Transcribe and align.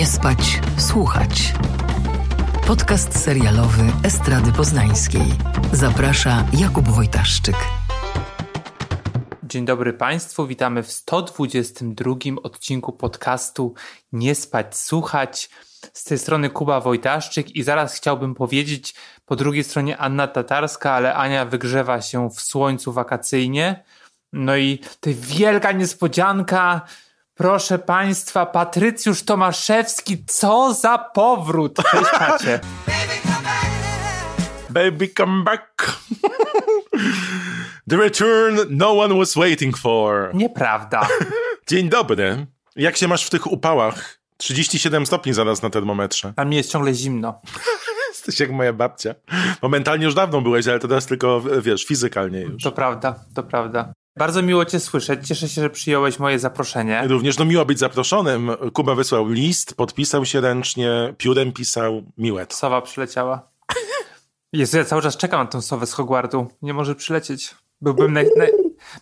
Nie 0.00 0.06
spać, 0.06 0.60
słuchać. 0.78 1.52
Podcast 2.66 3.18
serialowy 3.24 3.82
Estrady 4.04 4.52
Poznańskiej. 4.52 5.22
Zaprasza 5.72 6.44
Jakub 6.52 6.88
Wojtaszczyk. 6.88 7.56
Dzień 9.42 9.64
dobry 9.64 9.92
Państwu, 9.92 10.46
witamy 10.46 10.82
w 10.82 10.92
122 10.92 12.14
odcinku 12.42 12.92
podcastu 12.92 13.74
Nie 14.12 14.34
spać, 14.34 14.76
słuchać. 14.76 15.50
Z 15.92 16.04
tej 16.04 16.18
strony 16.18 16.50
Kuba 16.50 16.80
Wojtaszczyk 16.80 17.56
i 17.56 17.62
zaraz 17.62 17.94
chciałbym 17.94 18.34
powiedzieć 18.34 18.94
po 19.26 19.36
drugiej 19.36 19.64
stronie 19.64 19.98
Anna 19.98 20.26
Tatarska, 20.26 20.92
ale 20.92 21.14
Ania 21.14 21.44
wygrzewa 21.44 22.02
się 22.02 22.30
w 22.30 22.40
słońcu 22.40 22.92
wakacyjnie. 22.92 23.84
No 24.32 24.56
i 24.56 24.78
to 25.00 25.10
wielka 25.14 25.72
niespodzianka, 25.72 26.80
proszę 27.40 27.78
Państwa, 27.78 28.46
Patrycjusz 28.46 29.22
Tomaszewski, 29.22 30.24
co 30.26 30.74
za 30.74 30.98
powrót! 30.98 31.76
Cześć 31.90 32.10
Pacie. 32.18 32.60
Baby, 34.70 35.08
come 35.08 35.44
back. 35.44 36.00
The 37.90 37.96
return 37.96 38.58
no 38.70 38.98
one 38.98 39.18
was 39.18 39.34
waiting 39.34 39.78
for. 39.78 40.34
Nieprawda. 40.34 41.08
Dzień 41.68 41.88
dobry. 41.88 42.46
Jak 42.76 42.96
się 42.96 43.08
masz 43.08 43.26
w 43.26 43.30
tych 43.30 43.46
upałach? 43.46 44.18
37 44.36 45.06
stopni 45.06 45.32
zaraz 45.32 45.62
na 45.62 45.70
termometrze. 45.70 46.32
A 46.36 46.44
mi 46.44 46.56
jest 46.56 46.72
ciągle 46.72 46.94
zimno. 46.94 47.40
Jesteś 48.08 48.40
jak 48.40 48.50
moja 48.50 48.72
babcia. 48.72 49.14
Momentalnie 49.62 50.04
już 50.04 50.14
dawno 50.14 50.40
byłeś, 50.40 50.68
ale 50.68 50.78
teraz 50.78 51.06
tylko, 51.06 51.42
wiesz, 51.62 51.84
fizykalnie 51.84 52.40
już. 52.40 52.62
To 52.62 52.72
prawda, 52.72 53.14
to 53.34 53.42
prawda. 53.42 53.92
Bardzo 54.20 54.42
miło 54.42 54.64
Cię 54.64 54.80
słyszeć. 54.80 55.28
Cieszę 55.28 55.48
się, 55.48 55.62
że 55.62 55.70
przyjąłeś 55.70 56.18
moje 56.18 56.38
zaproszenie. 56.38 57.02
Również 57.08 57.38
no 57.38 57.44
miło 57.44 57.64
być 57.64 57.78
zaproszonym. 57.78 58.50
Kuba 58.72 58.94
wysłał 58.94 59.28
list, 59.28 59.74
podpisał 59.74 60.24
się 60.24 60.40
ręcznie, 60.40 61.14
piórem 61.18 61.52
pisał, 61.52 62.02
miłe. 62.18 62.46
to. 62.46 62.56
Sowa 62.56 62.82
przyleciała. 62.82 63.48
Jezu, 64.52 64.76
ja 64.76 64.84
cały 64.84 65.02
czas 65.02 65.16
czekam 65.16 65.40
na 65.40 65.46
tą 65.46 65.60
sowę 65.60 65.86
z 65.86 65.92
Hogwartu. 65.92 66.48
Nie 66.62 66.74
może 66.74 66.94
przylecieć. 66.94 67.54
Byłbym, 67.80 68.12
naj, 68.12 68.26
naj, 68.36 68.50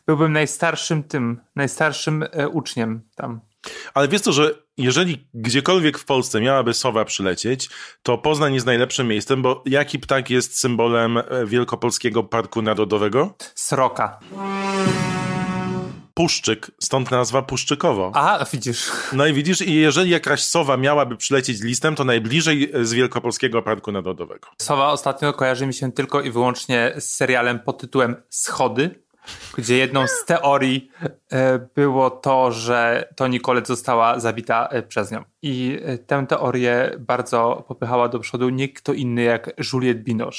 byłbym 0.07 0.33
najstarszym 0.33 1.03
tym, 1.03 1.41
najstarszym 1.57 2.25
e, 2.33 2.49
uczniem 2.49 3.01
tam. 3.17 3.41
Ale 3.95 4.09
wiesz 4.09 4.21
co, 4.21 4.33
że 4.33 4.55
jeżeli 4.77 5.29
gdziekolwiek 5.35 5.99
w 5.99 6.05
Polsce 6.05 6.41
miałaby 6.41 6.75
sowa 6.75 7.05
przylecieć, 7.05 7.69
to 8.03 8.19
Poznań 8.19 8.55
jest 8.55 8.67
najlepszym 8.67 9.09
miejscem, 9.09 9.43
bo 9.43 9.63
jaki 9.67 9.99
ptak 9.99 10.31
jest 10.31 10.59
symbolem 10.59 11.19
e, 11.19 11.25
Wielkopolskiego 11.47 12.25
Parku 12.25 12.63
Narodowego? 12.63 13.35
Sroka. 13.55 14.19
Puszczyk, 16.15 16.71
stąd 16.81 17.11
nazwa 17.11 17.43
Puszczykowo. 17.43 18.13
Aha, 18.15 18.47
widzisz. 18.53 18.91
No 19.13 19.27
i 19.27 19.33
widzisz, 19.33 19.61
i 19.61 19.75
jeżeli 19.75 20.11
jakaś 20.11 20.43
sowa 20.43 20.77
miałaby 20.77 21.17
przylecieć 21.17 21.63
listem, 21.63 21.95
to 21.95 22.05
najbliżej 22.05 22.73
z 22.83 22.93
Wielkopolskiego 22.93 23.63
Parku 23.63 23.93
Narodowego. 23.93 24.49
Sowa 24.63 24.89
ostatnio 24.93 25.33
kojarzy 25.33 25.67
mi 25.67 25.75
się 25.75 25.93
tylko 25.93 26.21
i 26.21 26.31
wyłącznie 26.31 26.93
z 26.99 27.05
serialem 27.05 27.59
pod 27.59 27.79
tytułem 27.79 28.17
Schody, 28.31 29.03
gdzie 29.57 29.77
jedną 29.77 30.07
z 30.07 30.25
teorii 30.25 30.91
e, 31.33 31.59
było 31.75 32.11
to, 32.11 32.53
że 32.53 33.09
Toni 33.17 33.41
Collette 33.41 33.67
została 33.67 34.21
zabita 34.21 34.69
e, 34.71 34.83
przez 34.83 35.11
nią. 35.11 35.25
I 35.43 35.79
e, 35.85 35.99
tę 35.99 36.27
teorię 36.29 36.91
bardzo 36.99 37.65
popychała 37.69 38.09
do 38.09 38.19
przodu 38.19 38.49
nie 38.49 38.69
kto 38.69 38.93
inny 38.93 39.23
jak 39.23 39.51
Juliette 39.73 40.01
Binoche. 40.03 40.39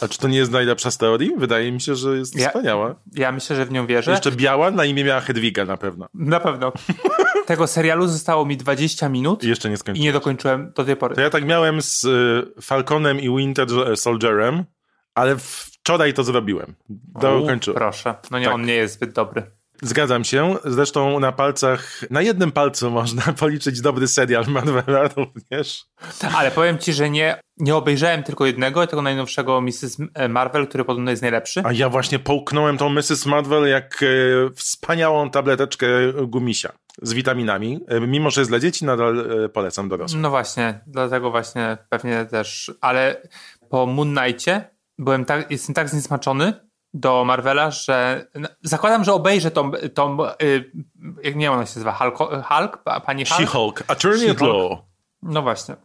A 0.00 0.08
czy 0.08 0.18
to 0.18 0.28
nie 0.28 0.38
jest 0.38 0.52
najlepsza 0.52 0.90
z 0.90 0.98
teorii? 0.98 1.32
Wydaje 1.36 1.72
mi 1.72 1.80
się, 1.80 1.94
że 1.94 2.16
jest 2.18 2.36
Ja- 2.36 2.48
wspaniała. 2.48 2.94
Ja 3.14 3.32
myślę, 3.32 3.56
że 3.56 3.66
w 3.66 3.70
nią 3.72 3.86
wierzę. 3.86 4.10
Jeszcze 4.10 4.32
biała, 4.32 4.70
na 4.70 4.84
imię 4.84 5.04
miała 5.04 5.20
Hedwiga 5.20 5.64
na 5.64 5.76
pewno. 5.76 6.06
Na 6.14 6.40
pewno. 6.40 6.72
Tego 7.46 7.66
serialu 7.66 8.06
zostało 8.08 8.46
mi 8.46 8.56
20 8.56 9.08
minut 9.08 9.44
I 9.44 9.48
jeszcze 9.48 9.68
nie 9.68 9.74
i 9.74 9.78
skończyłem. 9.78 10.04
nie 10.04 10.12
dokończyłem 10.12 10.72
do 10.76 10.84
tej 10.84 10.96
pory. 10.96 11.14
To 11.14 11.20
ja 11.20 11.30
tak 11.30 11.44
miałem 11.44 11.82
z 11.82 12.04
y, 12.04 12.62
Falconem 12.62 13.20
i 13.20 13.36
Winter 13.36 13.66
Soldierem, 13.96 14.64
ale 15.14 15.36
wczoraj 15.82 16.14
to 16.14 16.24
zrobiłem. 16.24 16.74
Dokończyłem. 17.20 17.76
Proszę. 17.78 18.14
No 18.30 18.38
nie, 18.38 18.44
Tak. 18.44 18.54
on 18.54 18.64
nie 18.64 18.74
jest 18.74 18.94
zbyt 18.94 19.12
dobry. 19.12 19.42
Zgadzam 19.82 20.24
się. 20.24 20.56
Zresztą 20.64 21.20
na 21.20 21.32
palcach, 21.32 22.00
na 22.10 22.22
jednym 22.22 22.52
palcu 22.52 22.90
można 22.90 23.22
policzyć 23.40 23.80
dobry 23.80 24.08
serial 24.08 24.44
Marvela 24.48 25.08
również. 25.16 25.84
Ale 26.34 26.50
powiem 26.50 26.78
ci, 26.78 26.92
że 26.92 27.10
nie, 27.10 27.40
nie 27.56 27.76
obejrzałem 27.76 28.22
tylko 28.22 28.46
jednego, 28.46 28.86
tego 28.86 29.02
najnowszego 29.02 29.60
Mrs. 29.60 29.96
Marvel, 30.28 30.66
który 30.68 30.84
podobno 30.84 31.10
jest 31.10 31.22
najlepszy. 31.22 31.62
A 31.64 31.72
ja 31.72 31.88
właśnie 31.88 32.18
połknąłem 32.18 32.78
tą 32.78 32.88
Mrs. 32.88 33.26
Marvel 33.26 33.68
jak 33.68 34.02
e, 34.02 34.06
wspaniałą 34.54 35.30
tableteczkę 35.30 35.86
gumisia 36.26 36.72
z 37.02 37.12
witaminami. 37.12 37.80
E, 37.88 38.00
mimo, 38.00 38.30
że 38.30 38.40
jest 38.40 38.50
dla 38.50 38.58
dzieci, 38.58 38.84
nadal 38.84 39.42
e, 39.44 39.48
polecam 39.48 39.88
dorosłym. 39.88 40.22
No 40.22 40.30
właśnie, 40.30 40.80
dlatego 40.86 41.30
właśnie 41.30 41.78
pewnie 41.88 42.24
też. 42.24 42.72
Ale 42.80 43.22
po 43.70 43.86
Moon 43.86 44.14
Knightie 44.16 44.64
byłem 45.00 45.24
tak, 45.24 45.50
jestem 45.50 45.74
tak 45.74 45.88
zniesmaczony 45.88 46.52
do 46.94 47.24
Marvela, 47.24 47.70
że 47.70 48.26
no, 48.34 48.48
zakładam, 48.62 49.04
że 49.04 49.12
obejrzę 49.12 49.50
tą, 49.50 49.70
tą 49.94 50.24
y, 50.42 50.72
jak 51.22 51.36
nie 51.36 51.52
ona 51.52 51.66
się 51.66 51.72
nazywa, 51.76 51.92
Hulk, 51.92 52.18
Hulk? 52.18 52.82
Pa- 52.84 53.00
pani 53.00 53.24
Hulk? 53.24 53.40
She-Hulk, 53.40 53.82
Attorney 53.88 54.30
at. 54.30 54.40
Law. 54.40 54.78
No 55.22 55.42
właśnie. 55.42 55.76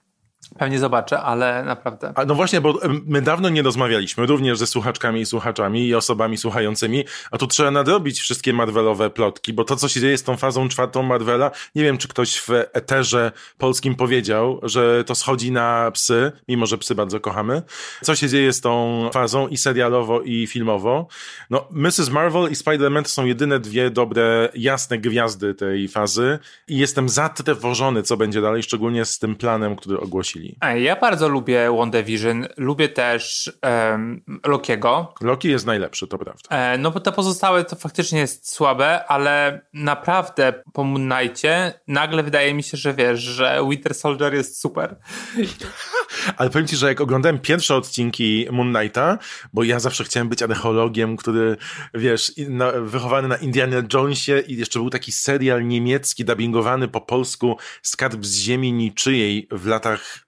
Pewnie 0.57 0.79
zobaczę, 0.79 1.22
ale 1.22 1.63
naprawdę. 1.63 2.13
A 2.16 2.25
no 2.25 2.35
właśnie, 2.35 2.61
bo 2.61 2.79
my 3.06 3.22
dawno 3.22 3.50
nie 3.50 3.61
rozmawialiśmy, 3.61 4.25
również 4.25 4.57
ze 4.57 4.67
słuchaczkami 4.67 5.22
i 5.22 5.25
słuchaczami 5.25 5.88
i 5.88 5.95
osobami 5.95 6.38
słuchającymi, 6.38 7.03
a 7.31 7.38
tu 7.38 7.47
trzeba 7.47 7.72
nadrobić 7.72 8.19
wszystkie 8.19 8.53
Marvelowe 8.53 9.09
plotki, 9.09 9.53
bo 9.53 9.63
to, 9.63 9.75
co 9.75 9.88
się 9.88 10.01
dzieje 10.01 10.17
z 10.17 10.23
tą 10.23 10.38
fazą 10.38 10.69
czwartą 10.69 11.03
Marvela, 11.03 11.51
nie 11.75 11.84
wiem, 11.84 11.97
czy 11.97 12.07
ktoś 12.07 12.38
w 12.38 12.50
eterze 12.73 13.31
polskim 13.57 13.95
powiedział, 13.95 14.59
że 14.63 15.03
to 15.03 15.16
schodzi 15.16 15.51
na 15.51 15.91
psy, 15.91 16.31
mimo 16.47 16.66
że 16.66 16.78
psy 16.78 16.95
bardzo 16.95 17.19
kochamy. 17.19 17.61
Co 18.01 18.16
się 18.16 18.29
dzieje 18.29 18.53
z 18.53 18.61
tą 18.61 19.09
fazą 19.13 19.47
i 19.47 19.57
serialowo, 19.57 20.22
i 20.22 20.47
filmowo? 20.47 21.07
No, 21.50 21.67
Mrs. 21.72 22.09
Marvel 22.09 22.51
i 22.51 22.55
Spider-Man 22.55 23.03
to 23.03 23.09
są 23.09 23.25
jedyne 23.25 23.59
dwie 23.59 23.89
dobre, 23.89 24.50
jasne 24.55 24.97
gwiazdy 24.97 25.53
tej 25.53 25.88
fazy 25.88 26.39
i 26.67 26.78
jestem 26.78 27.09
zatrwożony, 27.09 28.03
co 28.03 28.17
będzie 28.17 28.41
dalej, 28.41 28.63
szczególnie 28.63 29.05
z 29.05 29.19
tym 29.19 29.35
planem, 29.35 29.75
który 29.75 30.00
ogłosili. 30.00 30.34
Ja 30.75 30.96
bardzo 30.96 31.29
lubię 31.29 31.72
WandaVision, 31.78 32.47
lubię 32.57 32.90
też 32.90 33.51
um, 33.63 34.23
Lokiego. 34.46 35.13
Loki 35.22 35.50
jest 35.50 35.66
najlepszy, 35.66 36.07
to 36.07 36.18
prawda. 36.18 36.50
E, 36.50 36.78
no 36.78 36.91
bo 36.91 37.00
te 37.00 37.12
pozostałe 37.12 37.63
to 37.63 37.75
faktycznie 37.75 38.19
jest 38.19 38.50
słabe, 38.50 39.06
ale 39.07 39.62
naprawdę 39.73 40.53
po 40.73 40.84
Moon 40.84 41.09
Knightie 41.09 41.73
nagle 41.88 42.23
wydaje 42.23 42.53
mi 42.53 42.63
się, 42.63 42.78
że 42.78 42.94
wiesz, 42.94 43.19
że 43.19 43.59
Winter 43.69 43.94
Soldier 43.96 44.34
jest 44.34 44.62
super. 44.62 44.96
Ale 46.38 46.50
powiem 46.50 46.67
ci, 46.67 46.75
że 46.75 46.88
jak 46.88 47.02
oglądałem 47.02 47.40
pierwsze 47.40 47.75
odcinki 47.75 48.47
Moon 48.52 48.73
Knighta, 48.73 49.17
bo 49.53 49.63
ja 49.63 49.79
zawsze 49.79 50.03
chciałem 50.03 50.29
być 50.29 50.41
archeologiem, 50.41 51.17
który, 51.17 51.57
wiesz, 51.94 52.31
na, 52.50 52.72
wychowany 52.72 53.28
na 53.28 53.35
Indiana 53.35 53.84
Jonesie 53.94 54.40
i 54.47 54.57
jeszcze 54.57 54.79
był 54.79 54.90
taki 54.90 55.12
serial 55.12 55.67
niemiecki, 55.67 56.25
dubbingowany 56.25 56.88
po 56.88 57.02
polsku 57.02 57.57
Skarb 57.81 58.25
z 58.25 58.40
ziemi 58.40 58.73
niczyjej 58.73 59.47
w 59.52 59.67
latach 59.67 60.24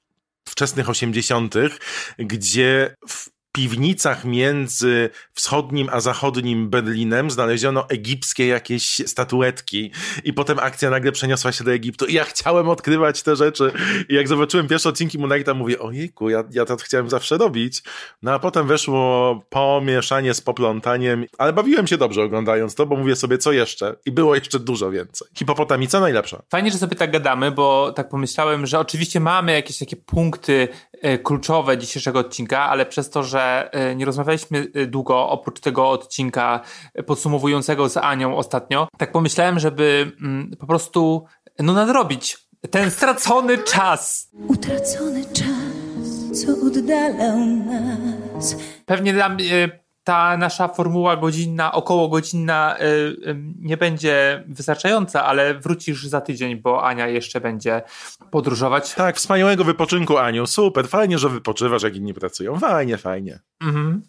wczesnych 0.57 0.90
80., 0.90 1.56
gdzie 2.18 2.95
w 3.07 3.36
piwnicach 3.51 4.25
między 4.25 5.09
wschodnim 5.33 5.89
a 5.91 5.99
zachodnim 5.99 6.69
Berlinem 6.69 7.31
znaleziono 7.31 7.89
egipskie 7.89 8.47
jakieś 8.47 9.01
statuetki 9.05 9.91
i 10.23 10.33
potem 10.33 10.59
akcja 10.59 10.89
nagle 10.89 11.11
przeniosła 11.11 11.51
się 11.51 11.63
do 11.63 11.73
Egiptu 11.73 12.05
i 12.05 12.13
ja 12.13 12.23
chciałem 12.23 12.69
odkrywać 12.69 13.23
te 13.23 13.35
rzeczy 13.35 13.71
i 14.09 14.15
jak 14.15 14.27
zobaczyłem 14.27 14.67
pierwsze 14.67 14.89
odcinki 14.89 15.19
Moon 15.19 15.31
Knighta 15.31 15.53
mówię, 15.53 15.79
ojejku, 15.79 16.29
ja, 16.29 16.43
ja 16.51 16.65
to 16.65 16.75
chciałem 16.77 17.09
zawsze 17.09 17.37
robić, 17.37 17.83
no 18.21 18.33
a 18.33 18.39
potem 18.39 18.67
weszło 18.67 19.41
pomieszanie 19.49 20.33
z 20.33 20.41
poplątaniem, 20.41 21.25
ale 21.37 21.53
bawiłem 21.53 21.87
się 21.87 21.97
dobrze 21.97 22.23
oglądając 22.23 22.75
to, 22.75 22.85
bo 22.85 22.95
mówię 22.95 23.15
sobie, 23.15 23.37
co 23.37 23.51
jeszcze 23.51 23.95
i 24.05 24.11
było 24.11 24.35
jeszcze 24.35 24.59
dużo 24.59 24.91
więcej. 24.91 25.27
Hipopotamica 25.38 26.00
najlepsza. 26.00 26.41
Fajnie, 26.50 26.71
że 26.71 26.77
sobie 26.77 26.95
tak 26.95 27.11
gadamy, 27.11 27.51
bo 27.51 27.91
tak 27.91 28.09
pomyślałem, 28.09 28.65
że 28.65 28.79
oczywiście 28.79 29.19
mamy 29.19 29.53
jakieś 29.53 29.77
takie 29.77 29.95
punkty 29.95 30.67
e, 31.01 31.17
kluczowe 31.17 31.77
dzisiejszego 31.77 32.19
odcinka, 32.19 32.69
ale 32.69 32.85
przez 32.85 33.09
to, 33.09 33.23
że 33.23 33.37
e, 33.42 33.95
nie 33.95 34.06
rozmawialiśmy 34.06 34.68
e, 34.74 34.86
długo, 34.86 35.30
oprócz 35.30 35.60
tego 35.60 35.89
odcinka 35.89 36.62
podsumowującego 37.06 37.89
z 37.89 37.98
Anią 37.98 38.38
ostatnio, 38.38 38.88
tak 38.98 39.12
pomyślałem, 39.12 39.60
żeby 39.60 40.12
mm, 40.22 40.51
po 40.60 40.68
prostu 40.68 41.25
no 41.60 41.74
nadrobić 41.74 42.38
ten 42.72 42.92
stracony 42.92 43.57
czas. 43.57 44.31
Utracony 44.48 45.25
czas, 45.25 46.42
co 46.44 46.68
oddalał 46.68 47.38
nas. 47.38 48.56
Pewnie 48.86 49.13
nam 49.13 49.38
ta 50.07 50.38
nasza 50.38 50.68
formuła 50.68 51.18
godzinna, 51.18 51.71
około 51.71 52.07
godzinna 52.09 52.77
y, 52.80 53.36
nie 53.59 53.77
będzie 53.77 54.44
wystarczająca, 54.48 55.25
ale 55.25 55.59
wrócisz 55.59 56.06
za 56.06 56.21
tydzień, 56.21 56.56
bo 56.56 56.83
Ania 56.83 57.07
jeszcze 57.07 57.42
będzie 57.42 57.81
podróżować. 58.31 58.94
Tak, 58.94 59.15
wspaniałego 59.15 59.63
wypoczynku, 59.63 60.18
Aniu. 60.18 60.48
Super, 60.48 60.88
fajnie, 60.88 61.18
że 61.18 61.30
wypoczywasz, 61.30 61.83
jak 61.83 61.95
inni 61.95 62.13
pracują. 62.13 62.59
Fajnie, 62.59 62.98
fajnie. 62.98 63.39
Mhm. 63.62 64.01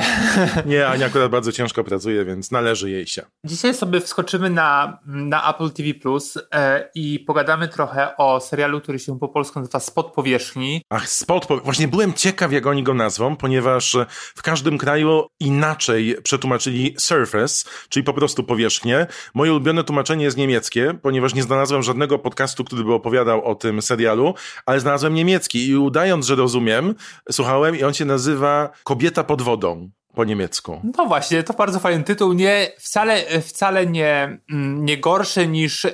nie, 0.66 0.86
Ania 0.86 1.06
akurat 1.06 1.30
bardzo 1.30 1.52
ciężko 1.52 1.84
pracuje, 1.84 2.24
więc 2.24 2.50
należy 2.50 2.90
jej 2.90 3.06
się. 3.06 3.22
Dzisiaj 3.44 3.74
sobie 3.74 4.00
wskoczymy 4.00 4.50
na, 4.50 4.98
na 5.06 5.50
Apple 5.50 5.70
TV 5.70 5.94
Plus 5.94 6.38
e, 6.54 6.90
i 6.94 7.20
pogadamy 7.20 7.68
trochę 7.68 8.16
o 8.16 8.40
serialu, 8.40 8.80
który 8.80 8.98
się 8.98 9.18
po 9.18 9.28
polsku 9.28 9.58
nazywa 9.60 9.80
Spod 9.80 10.12
Powierzchni. 10.12 10.82
Ach, 10.90 11.08
Spod 11.08 11.46
Powierzchni. 11.46 11.64
Właśnie 11.64 11.88
byłem 11.88 12.12
ciekaw, 12.12 12.52
jak 12.52 12.66
oni 12.66 12.82
go 12.82 12.94
nazwą, 12.94 13.36
ponieważ 13.36 13.96
w 14.08 14.42
każdym 14.42 14.78
kraju 14.78 15.21
inaczej 15.40 16.16
przetłumaczyli 16.22 16.94
surface, 16.98 17.64
czyli 17.88 18.04
po 18.04 18.12
prostu 18.12 18.44
powierzchnię. 18.44 19.06
Moje 19.34 19.50
ulubione 19.52 19.84
tłumaczenie 19.84 20.24
jest 20.24 20.36
niemieckie, 20.36 20.94
ponieważ 21.02 21.34
nie 21.34 21.42
znalazłem 21.42 21.82
żadnego 21.82 22.18
podcastu, 22.18 22.64
który 22.64 22.84
by 22.84 22.92
opowiadał 22.92 23.44
o 23.44 23.54
tym 23.54 23.82
serialu, 23.82 24.34
ale 24.66 24.80
znalazłem 24.80 25.14
niemiecki 25.14 25.68
i 25.68 25.76
udając, 25.76 26.26
że 26.26 26.34
rozumiem, 26.34 26.94
słuchałem 27.30 27.76
i 27.78 27.82
on 27.82 27.94
się 27.94 28.04
nazywa 28.04 28.70
Kobieta 28.84 29.24
pod 29.24 29.42
wodą 29.42 29.90
po 30.14 30.24
niemiecku. 30.24 30.80
No 30.98 31.06
właśnie, 31.06 31.42
to 31.42 31.52
bardzo 31.52 31.80
fajny 31.80 32.04
tytuł. 32.04 32.32
Nie, 32.32 32.72
wcale, 32.78 33.40
wcale 33.40 33.86
nie, 33.86 34.38
mm, 34.50 34.84
nie 34.84 34.98
gorszy 34.98 35.46
niż 35.46 35.84
e, 35.84 35.90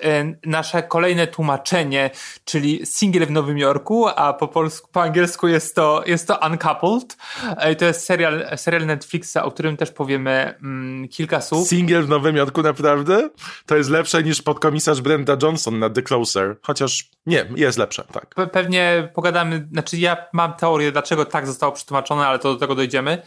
nasze 0.46 0.82
kolejne 0.82 1.26
tłumaczenie, 1.26 2.10
czyli 2.44 2.86
Single 2.86 3.26
w 3.26 3.30
Nowym 3.30 3.58
Jorku, 3.58 4.08
a 4.08 4.32
po 4.32 4.48
polsku, 4.48 4.88
po 4.92 5.02
angielsku 5.02 5.48
jest 5.48 5.74
to, 5.74 6.02
jest 6.06 6.28
to 6.28 6.38
Uncoupled. 6.46 7.16
E, 7.56 7.74
to 7.74 7.84
jest 7.84 8.04
serial, 8.04 8.46
serial 8.56 8.86
Netflixa, 8.86 9.36
o 9.42 9.50
którym 9.50 9.76
też 9.76 9.90
powiemy 9.90 10.54
mm, 10.62 11.08
kilka 11.08 11.40
słów. 11.40 11.68
Single 11.68 12.02
w 12.02 12.08
Nowym 12.08 12.36
Jorku 12.36 12.62
naprawdę? 12.62 13.30
To 13.66 13.76
jest 13.76 13.90
lepsze 13.90 14.22
niż 14.22 14.42
podkomisarz 14.42 15.00
Brenda 15.00 15.36
Johnson 15.42 15.78
na 15.78 15.90
The 15.90 16.02
Closer. 16.02 16.56
Chociaż 16.62 17.10
nie, 17.26 17.46
jest 17.56 17.78
lepsze, 17.78 18.04
tak. 18.12 18.34
Pe 18.34 18.46
pewnie 18.46 19.10
pogadamy, 19.14 19.68
znaczy 19.72 19.96
ja 19.96 20.16
mam 20.32 20.52
teorię, 20.52 20.92
dlaczego 20.92 21.24
tak 21.24 21.46
zostało 21.46 21.72
przetłumaczone, 21.72 22.26
ale 22.26 22.38
to 22.38 22.54
do 22.54 22.60
tego 22.60 22.74
dojdziemy. 22.74 23.22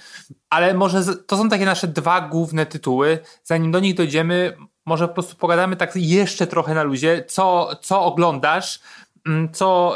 Ale 0.50 0.74
może 0.82 1.16
to 1.16 1.38
są 1.38 1.50
takie 1.50 1.66
nasze 1.66 1.88
dwa 1.88 2.22
główne 2.22 2.66
tytuły. 2.66 3.20
Zanim 3.44 3.72
do 3.72 3.80
nich 3.80 3.96
dojdziemy, 3.96 4.58
może 4.86 5.08
po 5.08 5.14
prostu 5.14 5.36
pogadamy 5.36 5.76
tak 5.76 5.92
jeszcze 5.96 6.48
trochę 6.48 6.74
na 6.74 6.84
luzie, 6.84 7.26
co, 7.28 7.70
co 7.82 8.06
oglądasz, 8.06 8.80
mm, 9.28 9.52
co 9.54 9.96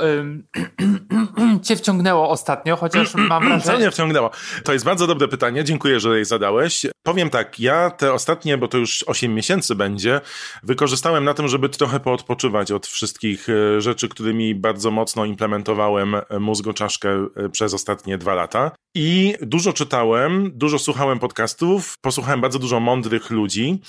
cię 1.64 1.76
wciągnęło 1.76 2.30
ostatnio, 2.30 2.76
chociaż 2.76 3.16
mam 3.16 3.44
wrażenie... 3.44 3.62
Co 3.62 3.78
mnie 3.78 3.92
wciągnęło? 3.92 4.32
To 4.64 4.74
jest 4.74 4.86
bardzo 4.86 5.08
dobre 5.08 5.28
pytanie, 5.28 5.64
dziękuję, 5.64 6.00
że 6.00 6.20
je 6.20 6.26
zadałeś. 6.26 6.86
Powiem 7.04 7.30
tak, 7.30 7.60
ja 7.60 7.90
te 7.90 8.14
ostatnie, 8.14 8.58
bo 8.58 8.68
to 8.68 8.78
już 8.78 9.04
8 9.08 9.36
miesięcy 9.36 9.76
będzie, 9.76 10.22
wykorzystałem 10.64 11.24
na 11.24 11.34
tym, 11.34 11.48
żeby 11.48 11.70
trochę 11.70 12.00
poodpoczywać 12.00 12.72
od 12.72 12.88
wszystkich 12.88 13.48
e, 13.50 13.82
rzeczy, 13.82 14.10
którymi 14.10 14.56
bardzo 14.56 14.92
mocno 14.92 15.26
implementowałem 15.26 16.16
e, 16.16 16.40
mózgoczaszkę 16.40 17.10
e, 17.36 17.50
przez 17.50 17.74
ostatnie 17.74 18.18
dwa 18.18 18.34
lata. 18.34 18.72
I 18.98 19.36
dużo 19.42 19.74
czytałem, 19.74 20.52
dużo 20.54 20.80
słuchałem 20.80 21.20
podcastów, 21.20 21.98
posłuchałem 22.02 22.42
bardzo 22.42 22.60
dużo 22.60 22.80
mądrych 22.80 23.30
ludzi 23.30 23.82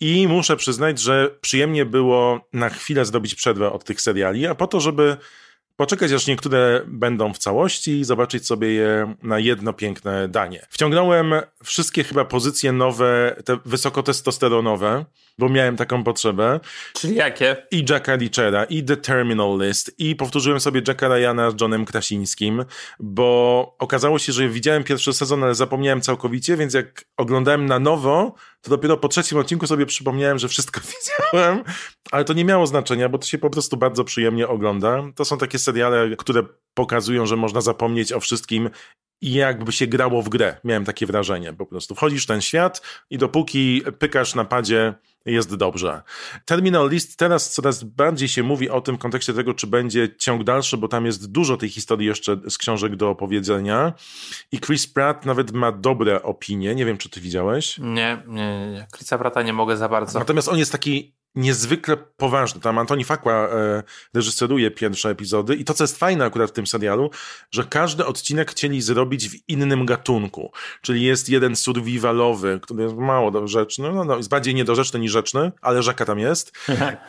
i 0.00 0.28
muszę 0.28 0.56
przyznać, 0.56 1.00
że 1.00 1.30
przyjemnie 1.40 1.84
było 1.84 2.40
na 2.52 2.68
chwilę 2.68 3.04
zrobić 3.04 3.34
przerwę 3.34 3.72
od 3.72 3.84
tych 3.84 4.00
seriali, 4.00 4.46
a 4.46 4.54
po 4.54 4.66
to, 4.76 4.80
żeby 4.80 5.16
poczekać 5.76 6.12
aż 6.12 6.26
niektóre 6.26 6.82
będą 6.86 7.32
w 7.32 7.38
całości 7.38 7.90
i 7.90 8.04
zobaczyć 8.04 8.46
sobie 8.46 8.72
je 8.72 9.14
na 9.22 9.38
jedno 9.38 9.72
piękne 9.72 10.28
danie. 10.28 10.66
Wciągnąłem 10.70 11.34
wszystkie 11.64 12.04
chyba 12.04 12.24
pozycje 12.24 12.72
nowe, 12.72 13.36
te 13.44 13.58
wysokotestosteronowe, 13.64 15.04
bo 15.38 15.48
miałem 15.48 15.76
taką 15.76 16.04
potrzebę. 16.04 16.60
Czyli 16.92 17.14
jakie? 17.14 17.56
I 17.70 17.84
Jacka 17.90 18.14
Lichera, 18.14 18.64
i 18.64 18.84
The 18.84 18.96
Terminal 18.96 19.58
List, 19.58 19.94
i 19.98 20.16
powtórzyłem 20.16 20.60
sobie 20.60 20.82
Jacka 20.88 21.08
Ryana 21.08 21.50
z 21.50 21.60
Johnem 21.60 21.84
Krasińskim, 21.84 22.64
bo 23.00 23.76
okazało 23.78 24.18
się, 24.18 24.32
że 24.32 24.48
widziałem 24.48 24.84
pierwszy 24.84 25.12
sezon, 25.12 25.44
ale 25.44 25.54
zapomniałem 25.54 26.00
całkowicie, 26.00 26.56
więc 26.56 26.74
jak 26.74 27.04
oglądałem 27.16 27.66
na 27.66 27.78
nowo, 27.78 28.34
to 28.66 28.70
dopiero 28.70 28.96
po 28.96 29.08
trzecim 29.08 29.38
odcinku 29.38 29.66
sobie 29.66 29.86
przypomniałem, 29.86 30.38
że 30.38 30.48
wszystko 30.48 30.80
widziałem, 31.32 31.64
ale 32.10 32.24
to 32.24 32.32
nie 32.32 32.44
miało 32.44 32.66
znaczenia, 32.66 33.08
bo 33.08 33.18
to 33.18 33.26
się 33.26 33.38
po 33.38 33.50
prostu 33.50 33.76
bardzo 33.76 34.04
przyjemnie 34.04 34.48
ogląda. 34.48 35.02
To 35.14 35.24
są 35.24 35.38
takie 35.38 35.58
seriale, 35.58 36.16
które 36.16 36.42
pokazują, 36.74 37.26
że 37.26 37.36
można 37.36 37.60
zapomnieć 37.60 38.12
o 38.12 38.20
wszystkim 38.20 38.70
i 39.22 39.32
jakby 39.32 39.72
się 39.72 39.86
grało 39.86 40.22
w 40.22 40.28
grę. 40.28 40.56
Miałem 40.64 40.84
takie 40.84 41.06
wrażenie 41.06 41.52
po 41.52 41.66
prostu. 41.66 41.94
Wchodzisz 41.94 42.24
w 42.24 42.26
ten 42.26 42.40
świat 42.40 42.82
i 43.10 43.18
dopóki 43.18 43.82
pykasz 43.98 44.34
na 44.34 44.44
padzie, 44.44 44.94
jest 45.26 45.54
dobrze. 45.54 46.02
Terminal 46.44 46.90
List 46.90 47.16
teraz 47.16 47.50
coraz 47.50 47.84
bardziej 47.84 48.28
się 48.28 48.42
mówi 48.42 48.70
o 48.70 48.80
tym 48.80 48.96
w 48.96 48.98
kontekście 48.98 49.32
tego, 49.32 49.54
czy 49.54 49.66
będzie 49.66 50.16
ciąg 50.18 50.44
dalszy, 50.44 50.76
bo 50.76 50.88
tam 50.88 51.06
jest 51.06 51.32
dużo 51.32 51.56
tej 51.56 51.68
historii 51.68 52.06
jeszcze 52.06 52.36
z 52.48 52.58
książek 52.58 52.96
do 52.96 53.10
opowiedzenia. 53.10 53.92
I 54.52 54.60
Chris 54.60 54.86
Pratt 54.86 55.26
nawet 55.26 55.52
ma 55.52 55.72
dobre 55.72 56.22
opinie. 56.22 56.74
Nie 56.74 56.84
wiem, 56.84 56.98
czy 56.98 57.10
ty 57.10 57.20
widziałeś? 57.20 57.78
Nie, 57.78 58.22
nie, 58.26 58.70
nie. 58.72 58.86
Chrisa 58.96 59.18
Prata 59.18 59.42
nie 59.42 59.52
mogę 59.52 59.76
za 59.76 59.88
bardzo. 59.88 60.18
Natomiast 60.18 60.48
on 60.48 60.58
jest 60.58 60.72
taki 60.72 61.16
niezwykle 61.36 61.96
poważny. 61.96 62.60
Tam 62.60 62.78
Antoni 62.78 63.04
Fakła 63.04 63.48
e, 63.48 63.82
reżyseruje 64.14 64.70
pierwsze 64.70 65.10
epizody 65.10 65.54
i 65.54 65.64
to, 65.64 65.74
co 65.74 65.84
jest 65.84 65.98
fajne 65.98 66.24
akurat 66.24 66.50
w 66.50 66.52
tym 66.52 66.66
serialu, 66.66 67.10
że 67.50 67.64
każdy 67.64 68.06
odcinek 68.06 68.50
chcieli 68.50 68.82
zrobić 68.82 69.28
w 69.28 69.48
innym 69.48 69.86
gatunku. 69.86 70.52
Czyli 70.82 71.02
jest 71.02 71.28
jeden 71.28 71.56
survivalowy, 71.56 72.60
który 72.62 72.82
jest 72.82 72.94
mało 72.94 73.30
dorzeczny, 73.30 73.92
no, 73.92 74.04
no, 74.04 74.16
jest 74.16 74.28
bardziej 74.28 74.54
niedorzeczny 74.54 75.00
niż 75.00 75.12
rzeczny, 75.12 75.52
ale 75.62 75.82
rzeka 75.82 76.04
tam 76.04 76.18
jest. 76.18 76.52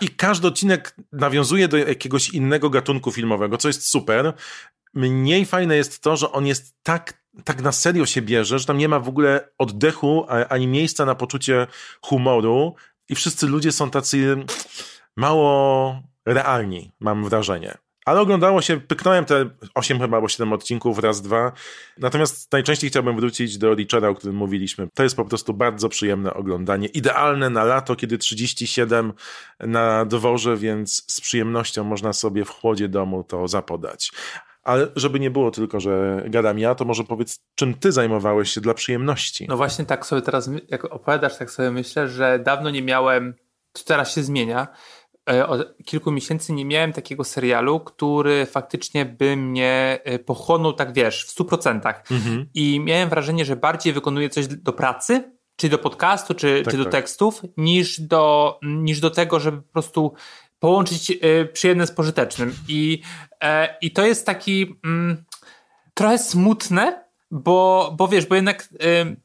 I 0.01 0.09
każdy 0.09 0.47
odcinek 0.47 0.95
nawiązuje 1.11 1.67
do 1.67 1.77
jakiegoś 1.77 2.29
innego 2.29 2.69
gatunku 2.69 3.11
filmowego, 3.11 3.57
co 3.57 3.67
jest 3.67 3.87
super. 3.87 4.33
Mniej 4.93 5.45
fajne 5.45 5.75
jest 5.75 6.03
to, 6.03 6.17
że 6.17 6.31
on 6.31 6.45
jest 6.45 6.75
tak 6.83 7.27
tak 7.43 7.61
na 7.61 7.71
serio 7.71 8.05
się 8.05 8.21
bierze, 8.21 8.59
że 8.59 8.65
tam 8.65 8.77
nie 8.77 8.89
ma 8.89 8.99
w 8.99 9.09
ogóle 9.09 9.49
oddechu 9.57 10.25
ani 10.49 10.67
miejsca 10.67 11.05
na 11.05 11.15
poczucie 11.15 11.67
humoru, 12.01 12.75
i 13.09 13.15
wszyscy 13.15 13.47
ludzie 13.47 13.71
są 13.71 13.89
tacy 13.89 14.45
mało 15.15 16.01
realni, 16.25 16.91
mam 16.99 17.23
wrażenie. 17.29 17.77
Ale 18.07 18.21
oglądało 18.21 18.61
się, 18.61 18.79
pyknąłem 18.79 19.25
te 19.25 19.49
8 19.75 19.99
chyba 19.99 20.17
albo 20.17 20.27
7 20.27 20.53
odcinków, 20.53 20.99
raz, 20.99 21.21
dwa. 21.21 21.51
Natomiast 21.97 22.51
najczęściej 22.51 22.89
chciałbym 22.89 23.15
wrócić 23.15 23.57
do 23.57 23.75
Richera, 23.75 24.09
o 24.09 24.15
którym 24.15 24.35
mówiliśmy. 24.35 24.87
To 24.93 25.03
jest 25.03 25.15
po 25.15 25.25
prostu 25.25 25.53
bardzo 25.53 25.89
przyjemne 25.89 26.33
oglądanie. 26.33 26.87
Idealne 26.87 27.49
na 27.49 27.63
lato, 27.63 27.95
kiedy 27.95 28.17
37 28.17 29.13
na 29.59 30.05
dworze, 30.05 30.57
więc 30.57 31.03
z 31.07 31.21
przyjemnością 31.21 31.83
można 31.83 32.13
sobie 32.13 32.45
w 32.45 32.49
chłodzie 32.49 32.87
domu 32.87 33.23
to 33.23 33.47
zapodać. 33.47 34.11
Ale 34.67 34.87
żeby 34.95 35.19
nie 35.19 35.31
było 35.31 35.51
tylko, 35.51 35.79
że 35.79 36.23
gadam 36.29 36.59
ja, 36.59 36.75
to 36.75 36.85
może 36.85 37.03
powiedz, 37.03 37.39
czym 37.55 37.73
ty 37.73 37.91
zajmowałeś 37.91 38.51
się 38.51 38.61
dla 38.61 38.73
przyjemności? 38.73 39.45
No 39.49 39.57
właśnie 39.57 39.85
tak 39.85 40.05
sobie 40.05 40.21
teraz, 40.21 40.49
jak 40.67 40.85
opowiadasz, 40.85 41.37
tak 41.37 41.51
sobie 41.51 41.71
myślę, 41.71 42.07
że 42.07 42.39
dawno 42.39 42.69
nie 42.69 42.81
miałem, 42.81 43.33
to 43.71 43.83
teraz 43.83 44.15
się 44.15 44.23
zmienia, 44.23 44.67
e, 45.29 45.47
od 45.47 45.77
kilku 45.85 46.11
miesięcy 46.11 46.53
nie 46.53 46.65
miałem 46.65 46.93
takiego 46.93 47.23
serialu, 47.23 47.79
który 47.79 48.45
faktycznie 48.45 49.05
by 49.05 49.37
mnie 49.37 49.99
e, 50.03 50.19
pochłonął, 50.19 50.73
tak 50.73 50.93
wiesz, 50.93 51.25
w 51.25 51.29
stu 51.29 51.45
procentach. 51.45 52.03
Mhm. 52.11 52.45
I 52.53 52.79
miałem 52.79 53.09
wrażenie, 53.09 53.45
że 53.45 53.55
bardziej 53.55 53.93
wykonuję 53.93 54.29
coś 54.29 54.47
do 54.47 54.73
pracy, 54.73 55.31
czy 55.55 55.69
do 55.69 55.77
podcastu, 55.77 56.33
czy, 56.33 56.61
tak, 56.63 56.71
czy 56.71 56.77
do 56.77 56.83
tak. 56.83 56.91
tekstów, 56.91 57.41
niż 57.57 58.01
do, 58.01 58.59
niż 58.63 58.99
do 58.99 59.09
tego, 59.09 59.39
żeby 59.39 59.61
po 59.61 59.73
prostu 59.73 60.13
połączyć 60.59 61.11
y, 61.11 61.49
przyjemne 61.53 61.87
z 61.87 61.91
pożytecznym. 61.91 62.55
I, 62.67 63.01
e, 63.43 63.77
i 63.81 63.91
to 63.91 64.05
jest 64.05 64.25
taki 64.25 64.75
mm, 64.85 65.23
trochę 65.93 66.17
smutne, 66.17 67.03
bo, 67.31 67.93
bo 67.97 68.07
wiesz, 68.07 68.25
bo 68.25 68.35
jednak 68.35 68.63
y, 68.63 68.67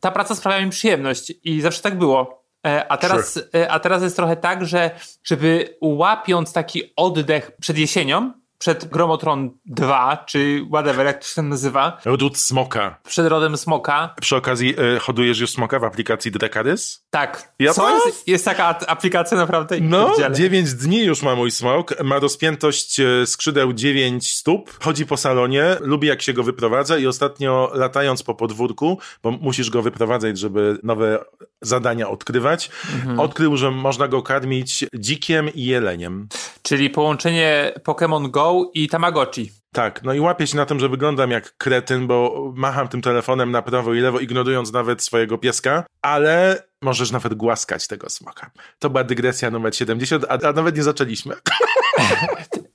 ta 0.00 0.10
praca 0.10 0.34
sprawia 0.34 0.64
mi 0.64 0.70
przyjemność 0.70 1.32
i 1.44 1.60
zawsze 1.60 1.82
tak 1.82 1.98
było. 1.98 2.42
E, 2.66 2.92
a 2.92 2.96
teraz, 2.96 3.32
sure. 3.32 3.46
E, 3.54 3.70
a 3.70 3.80
teraz 3.80 4.02
jest 4.02 4.16
trochę 4.16 4.36
tak, 4.36 4.66
że 4.66 4.90
żeby 5.24 5.76
łapiąc 5.80 6.52
taki 6.52 6.82
oddech 6.96 7.50
przed 7.60 7.78
jesienią, 7.78 8.32
przed 8.62 8.84
Gromotron 8.84 9.50
2, 9.66 10.24
czy 10.26 10.66
whatever, 10.72 11.06
jak 11.06 11.18
to 11.18 11.26
się 11.26 11.42
nazywa. 11.42 12.00
Ród 12.04 12.38
Smoka. 12.38 13.00
Przed 13.04 13.26
rodem 13.26 13.56
Smoka. 13.56 14.14
Przy 14.20 14.36
okazji 14.36 14.74
y, 14.96 15.00
hodujesz 15.00 15.40
już 15.40 15.50
Smoka 15.50 15.78
w 15.78 15.84
aplikacji 15.84 16.30
Drekadys? 16.30 17.06
Tak. 17.10 17.52
Ja 17.58 17.72
Co? 17.74 18.06
Jest, 18.06 18.28
jest 18.28 18.44
taka 18.44 18.78
aplikacja 18.86 19.36
naprawdę? 19.36 19.76
No, 19.80 20.12
9 20.32 20.74
dni 20.74 21.04
już 21.04 21.22
ma 21.22 21.34
mój 21.34 21.50
Smok. 21.50 22.02
Ma 22.04 22.18
rozpiętość 22.18 23.00
e, 23.00 23.26
skrzydeł 23.26 23.72
9 23.72 24.30
stóp. 24.30 24.84
Chodzi 24.84 25.06
po 25.06 25.16
salonie. 25.16 25.76
Lubi 25.80 26.08
jak 26.08 26.22
się 26.22 26.32
go 26.32 26.42
wyprowadza 26.42 26.98
i 26.98 27.06
ostatnio 27.06 27.70
latając 27.74 28.22
po 28.22 28.34
podwórku, 28.34 28.98
bo 29.22 29.30
musisz 29.30 29.70
go 29.70 29.82
wyprowadzać, 29.82 30.38
żeby 30.38 30.78
nowe 30.82 31.24
zadania 31.60 32.08
odkrywać, 32.08 32.70
mhm. 32.94 33.20
odkrył, 33.20 33.56
że 33.56 33.70
można 33.70 34.08
go 34.08 34.22
karmić 34.22 34.84
dzikiem 34.94 35.48
i 35.54 35.64
jeleniem. 35.64 36.28
Czyli 36.62 36.90
połączenie 36.90 37.72
Pokémon 37.84 38.30
Go 38.30 38.51
i 38.74 38.88
Tamagotchi. 38.88 39.50
Tak, 39.72 40.02
no 40.02 40.14
i 40.14 40.20
łapię 40.20 40.46
się 40.46 40.56
na 40.56 40.66
tym, 40.66 40.80
że 40.80 40.88
wyglądam 40.88 41.30
jak 41.30 41.56
kretyn, 41.56 42.06
bo 42.06 42.52
macham 42.56 42.88
tym 42.88 43.02
telefonem 43.02 43.50
na 43.50 43.62
prawo 43.62 43.94
i 43.94 44.00
lewo, 44.00 44.20
ignorując 44.20 44.72
nawet 44.72 45.02
swojego 45.02 45.38
pieska, 45.38 45.84
ale 46.02 46.62
możesz 46.82 47.10
nawet 47.10 47.34
głaskać 47.34 47.86
tego 47.86 48.10
smoka. 48.10 48.50
To 48.78 48.90
była 48.90 49.04
dygresja 49.04 49.50
numer 49.50 49.76
70, 49.76 50.24
a, 50.28 50.48
a 50.48 50.52
nawet 50.52 50.76
nie 50.76 50.82
zaczęliśmy. 50.82 51.34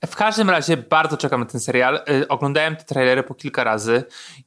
W 0.06 0.16
każdym 0.16 0.50
razie 0.50 0.76
bardzo 0.76 1.16
czekam 1.16 1.40
na 1.40 1.46
ten 1.46 1.60
serial. 1.60 2.00
Y, 2.10 2.28
oglądałem 2.28 2.76
te 2.76 2.84
trailery 2.84 3.22
po 3.22 3.34
kilka 3.34 3.64
razy 3.64 4.04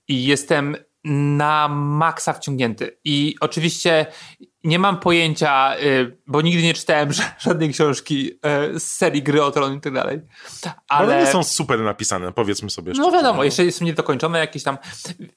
i 0.08 0.26
jestem 0.26 0.76
na 1.04 1.68
maksa 1.68 2.34
wciągnięty. 2.34 2.98
I 3.04 3.36
oczywiście 3.40 4.06
nie 4.64 4.80
mam 4.80 5.00
pojęcia, 5.00 5.76
y, 5.80 6.18
bo 6.28 6.42
nigdy 6.42 6.64
nie 6.64 6.74
czytałem 6.74 7.10
żadnej 7.40 7.74
książki 7.74 8.32
y, 8.76 8.80
z 8.80 8.92
serii 8.92 9.24
Gry 9.24 9.44
o 9.44 9.52
Tron 9.52 9.78
i 9.78 9.82
tak 9.82 9.94
dalej. 9.94 10.22
Ale 10.88 11.18
one 11.18 11.32
są 11.32 11.44
super 11.44 11.80
napisane, 11.80 12.32
powiedzmy 12.32 12.70
sobie 12.70 12.94
szczerze. 12.94 13.10
No 13.10 13.18
wiadomo, 13.18 13.44
jeszcze 13.44 13.72
są 13.72 13.86
niedokończone 13.86 14.40
jakieś 14.40 14.64
tam... 14.64 14.78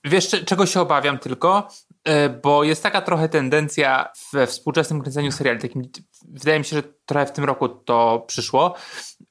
Wiesz, 0.04 0.30
czego 0.46 0.66
się 0.66 0.80
obawiam 0.80 1.18
tylko? 1.18 1.68
Y, 2.08 2.40
bo 2.42 2.64
jest 2.64 2.82
taka 2.82 3.00
trochę 3.00 3.28
tendencja 3.28 4.12
we 4.32 4.46
współczesnym 4.46 5.00
kręceniu 5.00 5.32
seriali, 5.32 5.60
takim, 5.60 5.82
wydaje 6.28 6.58
mi 6.58 6.64
się, 6.64 6.76
że 6.76 6.82
trochę 7.06 7.26
w 7.26 7.32
tym 7.32 7.44
roku 7.44 7.68
to 7.68 8.24
przyszło, 8.26 8.74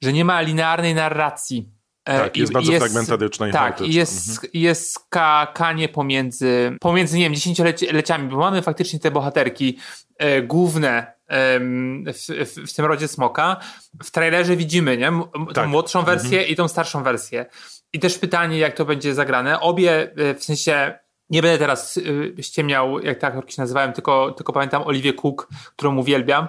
że 0.01 0.13
nie 0.13 0.25
ma 0.25 0.41
linearnej 0.41 0.95
narracji 0.95 1.72
tak, 2.03 2.37
jest 2.37 2.51
I, 2.51 2.53
bardzo 2.53 2.71
jest, 2.71 2.85
fragmentaryczna 2.85 3.47
i 3.47 3.51
Tak, 3.51 3.81
i 3.81 3.93
jest, 3.93 4.29
mhm. 4.29 4.49
jest 4.53 4.93
skakanie 4.93 5.89
pomiędzy, 5.89 6.77
pomiędzy, 6.81 7.17
nie 7.17 7.23
wiem, 7.23 7.35
dziesięcioleciami, 7.35 8.29
bo 8.29 8.37
mamy 8.37 8.61
faktycznie 8.61 8.99
te 8.99 9.11
bohaterki 9.11 9.77
e, 10.17 10.41
główne 10.41 11.13
e, 11.27 11.59
w, 11.59 12.45
w, 12.45 12.71
w, 12.71 12.73
tym 12.73 12.85
rodzie 12.85 13.07
Smoka. 13.07 13.59
W 14.03 14.11
trailerze 14.11 14.55
widzimy, 14.55 14.97
nie? 14.97 15.07
M 15.07 15.23
tak. 15.45 15.53
tą 15.53 15.67
młodszą 15.67 16.03
wersję 16.03 16.37
mhm. 16.37 16.47
i 16.47 16.55
tą 16.55 16.67
starszą 16.67 17.03
wersję. 17.03 17.45
I 17.93 17.99
też 17.99 18.17
pytanie, 18.17 18.57
jak 18.57 18.73
to 18.73 18.85
będzie 18.85 19.13
zagrane. 19.13 19.59
Obie, 19.59 20.11
e, 20.17 20.35
w 20.35 20.43
sensie, 20.43 20.99
nie 21.33 21.41
będę 21.41 21.57
teraz 21.57 21.97
y, 21.97 22.35
ściemniał, 22.41 22.99
jak 22.99 23.19
te 23.19 23.27
aktorki 23.27 23.53
się 23.55 23.61
nazywałem, 23.61 23.93
tylko, 23.93 24.31
tylko 24.31 24.53
pamiętam 24.53 24.83
Oliwię 24.85 25.13
Cook, 25.13 25.47
którą 25.75 25.97
uwielbiam. 25.97 26.47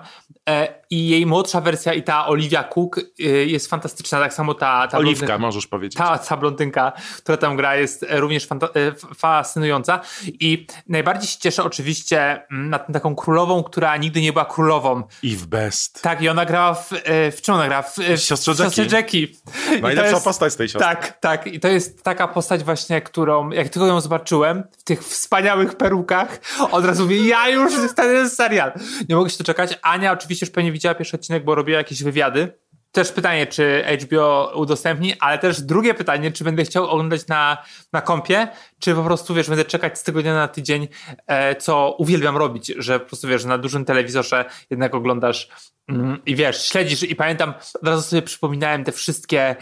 E, 0.49 0.75
I 0.91 1.09
jej 1.09 1.27
młodsza 1.27 1.61
wersja 1.61 1.93
i 1.93 2.03
ta 2.03 2.27
Olivia 2.27 2.65
Cook 2.65 2.99
y, 2.99 3.23
jest 3.47 3.71
fantastyczna, 3.71 4.21
tak 4.21 4.35
samo 4.35 4.55
ta... 4.55 4.89
ta 4.89 4.99
Oliwka, 4.99 5.19
blondynka, 5.19 5.39
możesz 5.39 5.67
powiedzieć. 5.67 5.99
Ta, 5.99 6.19
ta 6.19 6.37
blondynka, 6.37 6.93
która 7.19 7.37
tam 7.37 7.57
gra 7.57 7.77
jest 7.77 8.07
również 8.11 8.49
e, 8.53 8.93
fascynująca 9.15 10.01
i 10.27 10.67
najbardziej 10.89 11.29
się 11.29 11.39
cieszę 11.39 11.65
oczywiście 11.65 12.43
mm, 12.51 12.71
na 12.71 12.79
taką 12.79 13.15
królową, 13.15 13.63
która 13.63 13.97
nigdy 13.97 14.21
nie 14.21 14.33
była 14.33 14.45
królową. 14.45 15.03
Eve 15.25 15.47
Best. 15.47 16.03
Tak, 16.03 16.23
i 16.23 16.29
ona 16.29 16.45
grała 16.45 16.75
w... 16.75 16.93
E, 16.93 17.31
w 17.31 17.43
czym 17.43 17.55
ona 17.55 17.67
gra? 17.67 17.83
W, 17.83 17.97
w 17.97 18.19
Siostrze 18.21 18.53
Jackie. 18.53 18.65
Siostrze 18.65 18.97
Jackie. 18.97 19.27
Najlepsza 19.83 20.11
jest, 20.11 20.25
postać 20.25 20.53
z 20.53 20.57
tej 20.57 20.69
siostry. 20.69 20.95
Tak, 20.95 21.19
tak. 21.21 21.47
I 21.47 21.61
to 21.61 21.69
jest 21.69 22.03
taka 22.03 22.29
postać 22.29 22.65
właśnie, 22.65 23.01
którą, 23.01 23.51
jak 23.51 23.69
tylko 23.69 23.87
ją 23.87 24.01
zobaczyłem, 24.01 24.65
w 24.79 24.85
tych 24.85 25.05
wspaniałych 25.05 25.75
perukach, 25.75 26.41
od 26.71 26.85
razu 26.85 27.03
mówię, 27.03 27.27
ja 27.27 27.49
już 27.49 27.73
ten 27.97 28.31
serial. 28.31 28.73
Nie 29.09 29.17
mogę 29.17 29.31
się 29.31 29.39
doczekać. 29.39 29.79
Ania 29.83 30.13
oczywiście 30.13 30.47
już 30.47 30.53
pewnie 30.53 30.73
widziała 30.73 30.95
pierwszy 30.95 31.17
odcinek, 31.17 31.45
bo 31.45 31.55
robiła 31.55 31.79
jakieś 31.79 32.03
wywiady. 32.03 32.53
Też 32.93 33.13
pytanie, 33.13 33.47
czy 33.47 33.85
HBO 34.03 34.53
udostępni, 34.55 35.15
ale 35.21 35.39
też 35.39 35.61
drugie 35.61 35.95
pytanie, 35.95 36.33
czy 36.33 36.45
będę 36.45 36.65
chciał 36.65 36.87
oglądać 36.87 37.27
na, 37.27 37.65
na 37.93 38.01
kompie, 38.01 38.49
czy 38.79 38.95
po 38.95 39.03
prostu, 39.03 39.35
wiesz, 39.35 39.49
będę 39.49 39.65
czekać 39.65 39.99
z 39.99 40.03
tygodnia 40.03 40.35
na 40.35 40.49
tydzień, 40.49 40.89
e, 41.27 41.57
co 41.57 41.97
uwielbiam 41.99 42.37
robić, 42.37 42.73
że 42.77 43.01
po 43.01 43.07
prostu, 43.07 43.29
wiesz, 43.29 43.45
na 43.45 43.59
dużym 43.59 43.85
telewizorze 43.85 44.45
jednak 44.71 44.95
oglądasz 44.95 45.49
mm, 45.89 46.23
i 46.27 46.37
wiesz, 46.37 46.67
śledzisz 46.67 47.03
i 47.03 47.17
pamiętam, 47.17 47.55
od 47.83 47.89
razu 47.89 48.03
sobie 48.03 48.23
przypominałem 48.23 48.85
te 48.85 48.93
wszystkie 48.93 49.57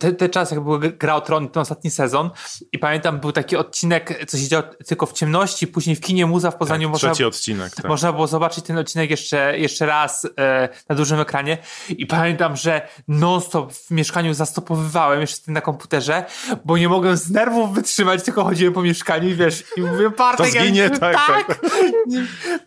te, 0.00 0.12
te 0.12 0.28
czasy, 0.28 0.54
jak 0.54 0.64
był 0.64 0.78
Gra 0.98 1.14
o 1.14 1.20
Tron, 1.20 1.48
ten 1.48 1.60
ostatni 1.60 1.90
sezon 1.90 2.30
i 2.72 2.78
pamiętam, 2.78 3.20
był 3.20 3.32
taki 3.32 3.56
odcinek, 3.56 4.24
co 4.28 4.38
się 4.38 4.48
działo 4.48 4.64
tylko 4.86 5.06
w 5.06 5.12
ciemności, 5.12 5.66
później 5.66 5.96
w 5.96 6.00
kinie 6.00 6.26
Muza 6.26 6.50
w 6.50 6.56
Poznaniu 6.56 6.88
tak, 6.88 6.92
można, 6.92 7.10
trzeci 7.10 7.24
odcinek, 7.24 7.74
tak. 7.74 7.88
można 7.88 8.12
było 8.12 8.26
zobaczyć 8.26 8.64
ten 8.64 8.78
odcinek 8.78 9.10
jeszcze, 9.10 9.58
jeszcze 9.58 9.86
raz 9.86 10.26
e, 10.38 10.68
na 10.88 10.96
dużym 10.96 11.20
ekranie 11.20 11.58
i 11.88 12.06
pamiętam, 12.06 12.56
że 12.56 12.88
non-stop 13.08 13.72
w 13.72 13.90
mieszkaniu 13.90 14.34
zastopowywałem 14.34 15.20
jeszcze 15.20 15.52
na 15.52 15.60
komputerze, 15.60 16.24
bo 16.64 16.78
nie 16.78 16.88
mogłem 16.88 17.16
z 17.16 17.30
nerwów 17.30 17.74
wytrzymać, 17.74 18.22
tylko 18.22 18.44
chodziłem 18.44 18.74
po 18.74 18.82
mieszkaniu 18.82 19.28
i 19.28 19.34
wiesz, 19.34 19.64
i 19.76 19.80
mówię, 19.80 20.10
Bartek, 20.18 20.46
to 20.46 20.60
zginie, 20.60 20.80
ja, 20.80 20.90
tak, 20.90 21.16
tak. 21.26 21.46
tak. 21.46 21.60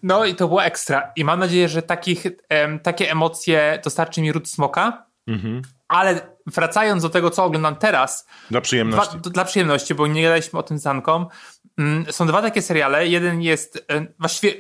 No 0.04 0.26
i 0.26 0.36
to 0.36 0.48
było 0.48 0.64
ekstra 0.64 1.12
i 1.16 1.24
mam 1.26 1.40
nadzieję, 1.40 1.70
że 1.70 1.82
takich, 1.82 2.26
em, 2.50 2.80
takie 2.80 3.12
emocje 3.12 3.80
dostarczy 3.84 4.22
mi 4.22 4.32
Ród 4.32 4.50
Smoka, 4.50 5.06
mhm. 5.28 5.62
Ale 5.92 6.36
wracając 6.46 7.04
do 7.04 7.10
tego, 7.10 7.30
co 7.30 7.44
oglądam 7.44 7.76
teraz. 7.76 8.28
Dla 8.52 8.62
przyjemności. 8.62 9.18
Dwa, 9.18 9.30
dla 9.30 9.46
przyjemności, 9.46 9.96
bo 9.96 10.08
nie 10.08 10.24
gadaliśmy 10.24 10.60
o 10.60 10.64
tym 10.64 10.80
z 10.80 10.88
Anką. 10.88 11.26
Mm, 11.78 12.06
są 12.12 12.28
dwa 12.28 12.42
takie 12.42 12.62
seriale. 12.62 13.08
Jeden 13.08 13.42
jest, 13.42 13.86
e, 13.92 14.06
właściwie 14.20 14.54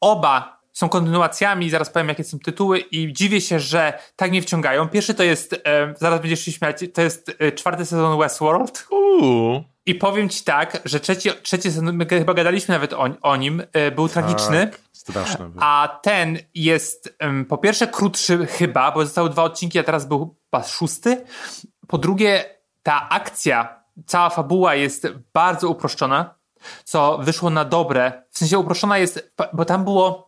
oba 0.00 0.53
są 0.74 0.88
kontynuacjami, 0.88 1.70
zaraz 1.70 1.90
powiem 1.90 2.08
jakie 2.08 2.24
są 2.24 2.38
tytuły 2.38 2.78
i 2.78 3.12
dziwię 3.12 3.40
się, 3.40 3.60
że 3.60 3.98
tak 4.16 4.30
mnie 4.30 4.42
wciągają. 4.42 4.88
Pierwszy 4.88 5.14
to 5.14 5.22
jest, 5.22 5.52
e, 5.64 5.94
zaraz 5.96 6.20
będziesz 6.20 6.40
się 6.40 6.52
śmiać, 6.52 6.84
to 6.94 7.02
jest 7.02 7.36
e, 7.38 7.52
czwarty 7.52 7.86
sezon 7.86 8.18
Westworld. 8.18 8.86
Uuu. 8.90 9.64
I 9.86 9.94
powiem 9.94 10.28
ci 10.28 10.44
tak, 10.44 10.82
że 10.84 11.00
trzeci, 11.00 11.30
trzeci 11.42 11.70
sezon, 11.70 11.96
my 11.96 12.06
chyba 12.06 12.34
gadaliśmy 12.34 12.74
nawet 12.74 12.92
o, 12.92 13.08
o 13.22 13.36
nim, 13.36 13.62
był 13.94 14.08
tragiczny. 14.08 14.66
Tak, 14.66 14.80
straszny. 14.92 15.50
A 15.60 15.98
ten 16.02 16.38
jest 16.54 17.16
po 17.48 17.58
pierwsze 17.58 17.86
krótszy 17.86 18.46
chyba, 18.46 18.92
bo 18.92 19.04
zostały 19.04 19.30
dwa 19.30 19.42
odcinki, 19.42 19.78
a 19.78 19.82
teraz 19.82 20.06
był 20.06 20.36
chyba 20.50 20.64
szósty. 20.64 21.24
Po 21.88 21.98
drugie, 21.98 22.44
ta 22.82 23.08
akcja, 23.08 23.84
cała 24.06 24.30
fabuła 24.30 24.74
jest 24.74 25.08
bardzo 25.34 25.68
uproszczona, 25.68 26.34
co 26.84 27.18
wyszło 27.18 27.50
na 27.50 27.64
dobre. 27.64 28.22
W 28.30 28.38
sensie 28.38 28.58
uproszczona 28.58 28.98
jest, 28.98 29.34
bo 29.52 29.64
tam 29.64 29.84
było. 29.84 30.23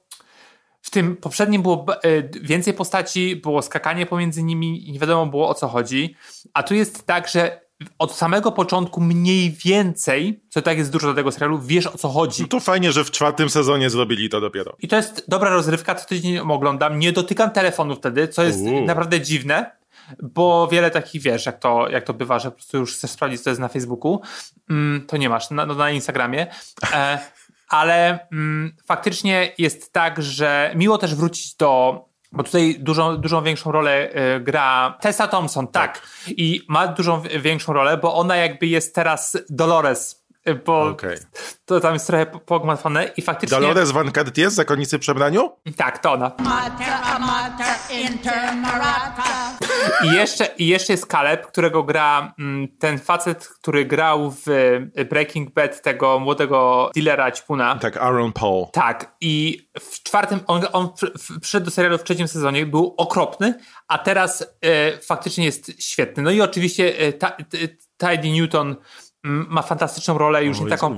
W 0.87 0.91
tym 0.91 1.17
poprzednim 1.17 1.63
było 1.63 1.87
e, 1.89 2.23
więcej 2.43 2.75
postaci, 2.75 3.37
było 3.37 3.63
skakanie 3.63 4.07
pomiędzy 4.07 4.43
nimi 4.43 4.89
i 4.89 4.93
nie 4.93 4.99
wiadomo 4.99 5.27
było 5.27 5.49
o 5.49 5.55
co 5.55 5.69
chodzi. 5.69 6.17
A 6.55 6.63
tu 6.63 6.75
jest 6.75 7.07
tak, 7.07 7.29
że 7.29 7.61
od 7.99 8.15
samego 8.15 8.53
początku 8.53 9.01
mniej 9.01 9.51
więcej, 9.65 10.41
co 10.49 10.63
tak 10.63 10.79
jest 10.79 10.93
dużo 10.93 11.07
do 11.07 11.15
tego 11.15 11.33
serialu, 11.33 11.59
wiesz 11.59 11.87
o 11.87 11.99
co 11.99 12.09
chodzi. 12.09 12.43
No 12.43 12.49
to 12.49 12.61
fajnie, 12.61 12.93
że 12.93 13.05
w 13.05 13.11
czwartym 13.11 13.51
sezonie 13.51 13.91
zrobili 13.91 14.29
to 14.29 14.41
dopiero. 14.41 14.77
I 14.79 14.89
to 14.89 14.97
jest 14.97 15.25
dobra 15.29 15.51
rozrywka, 15.51 15.95
co 15.95 16.07
tydzień 16.09 16.39
oglądam. 16.39 16.99
Nie 16.99 17.13
dotykam 17.13 17.51
telefonu 17.51 17.97
wtedy, 17.97 18.29
co 18.29 18.43
jest 18.43 18.61
Uu. 18.61 18.85
naprawdę 18.85 19.21
dziwne 19.21 19.77
bo 20.23 20.69
wiele 20.69 20.91
takich, 20.91 21.23
wiesz, 21.23 21.47
jak 21.47 21.59
to, 21.59 21.89
jak 21.89 22.05
to 22.05 22.15
bywa, 22.15 22.39
że 22.39 22.51
po 22.51 22.57
prostu 22.57 22.79
już 22.79 22.95
chcesz 22.95 23.11
sprawdzić, 23.11 23.41
co 23.41 23.51
jest 23.51 23.61
na 23.61 23.69
Facebooku, 23.69 24.21
mm, 24.71 25.07
to 25.07 25.17
nie 25.17 25.29
masz, 25.29 25.51
na, 25.51 25.67
no, 25.67 25.75
na 25.75 25.91
Instagramie. 25.91 26.47
E, 26.93 27.19
ale 27.69 28.29
mm, 28.33 28.77
faktycznie 28.87 29.53
jest 29.59 29.93
tak, 29.93 30.23
że 30.23 30.73
miło 30.75 30.99
też 30.99 31.15
wrócić 31.15 31.57
do 31.57 32.05
bo 32.33 32.43
tutaj 32.43 32.77
dużą, 32.79 33.17
dużą 33.17 33.43
większą 33.43 33.73
rolę 33.73 34.11
y, 34.37 34.41
gra 34.41 34.99
Tessa 35.01 35.27
Thompson, 35.29 35.69
tak. 35.69 35.95
tak. 35.95 36.09
I 36.29 36.63
ma 36.69 36.87
dużą 36.87 37.23
większą 37.41 37.73
rolę, 37.73 37.97
bo 37.97 38.15
ona 38.15 38.37
jakby 38.37 38.67
jest 38.67 38.95
teraz 38.95 39.37
Dolores 39.51 40.27
bo 40.55 40.83
okay. 40.83 41.19
to 41.65 41.81
tam 41.81 41.95
jest 41.95 42.07
trochę 42.07 42.27
pogmatwane 42.27 43.05
i 43.17 43.23
faktycznie... 43.23 43.61
Dolores 43.61 43.91
Van 43.91 44.13
Cartier 44.13 44.51
z 44.51 44.55
Zakonnicy 44.55 44.99
Przebraniu? 44.99 45.53
Tak, 45.77 45.99
to 45.99 46.13
ona. 46.13 46.31
I 50.05 50.13
jeszcze, 50.13 50.47
I 50.59 50.67
jeszcze 50.67 50.93
jest 50.93 51.07
Caleb, 51.07 51.47
którego 51.47 51.83
gra 51.83 52.35
mm, 52.39 52.69
ten 52.79 52.99
facet, 52.99 53.49
który 53.49 53.85
grał 53.85 54.31
w 54.31 54.49
y, 54.99 55.05
Breaking 55.05 55.55
Bad 55.55 55.83
tego 55.83 56.19
młodego 56.19 56.91
dealera 56.95 57.33
ćpuna. 57.33 57.79
Tak, 57.79 57.97
Aaron 57.97 58.33
Paul. 58.33 58.67
Tak, 58.73 59.17
i 59.21 59.67
w 59.81 60.03
czwartym, 60.03 60.41
on, 60.47 60.63
on 60.73 60.89
przyszedł 61.41 61.65
do 61.65 61.71
serialu 61.71 61.99
w 61.99 62.05
trzecim 62.05 62.29
sezonie, 62.29 62.67
był 62.67 62.95
okropny, 62.97 63.55
a 63.89 63.99
teraz 63.99 64.57
e, 64.61 64.99
faktycznie 64.99 65.45
jest 65.45 65.83
świetny. 65.83 66.23
No 66.23 66.31
i 66.31 66.41
oczywiście 66.41 66.95
e, 66.99 67.13
Tidy 67.99 68.31
Newton 68.31 68.77
ma 69.25 69.63
fantastyczną 69.63 70.19
rolę, 70.19 70.45
już 70.45 70.61
nie, 70.61 70.67
taką, 70.67 70.97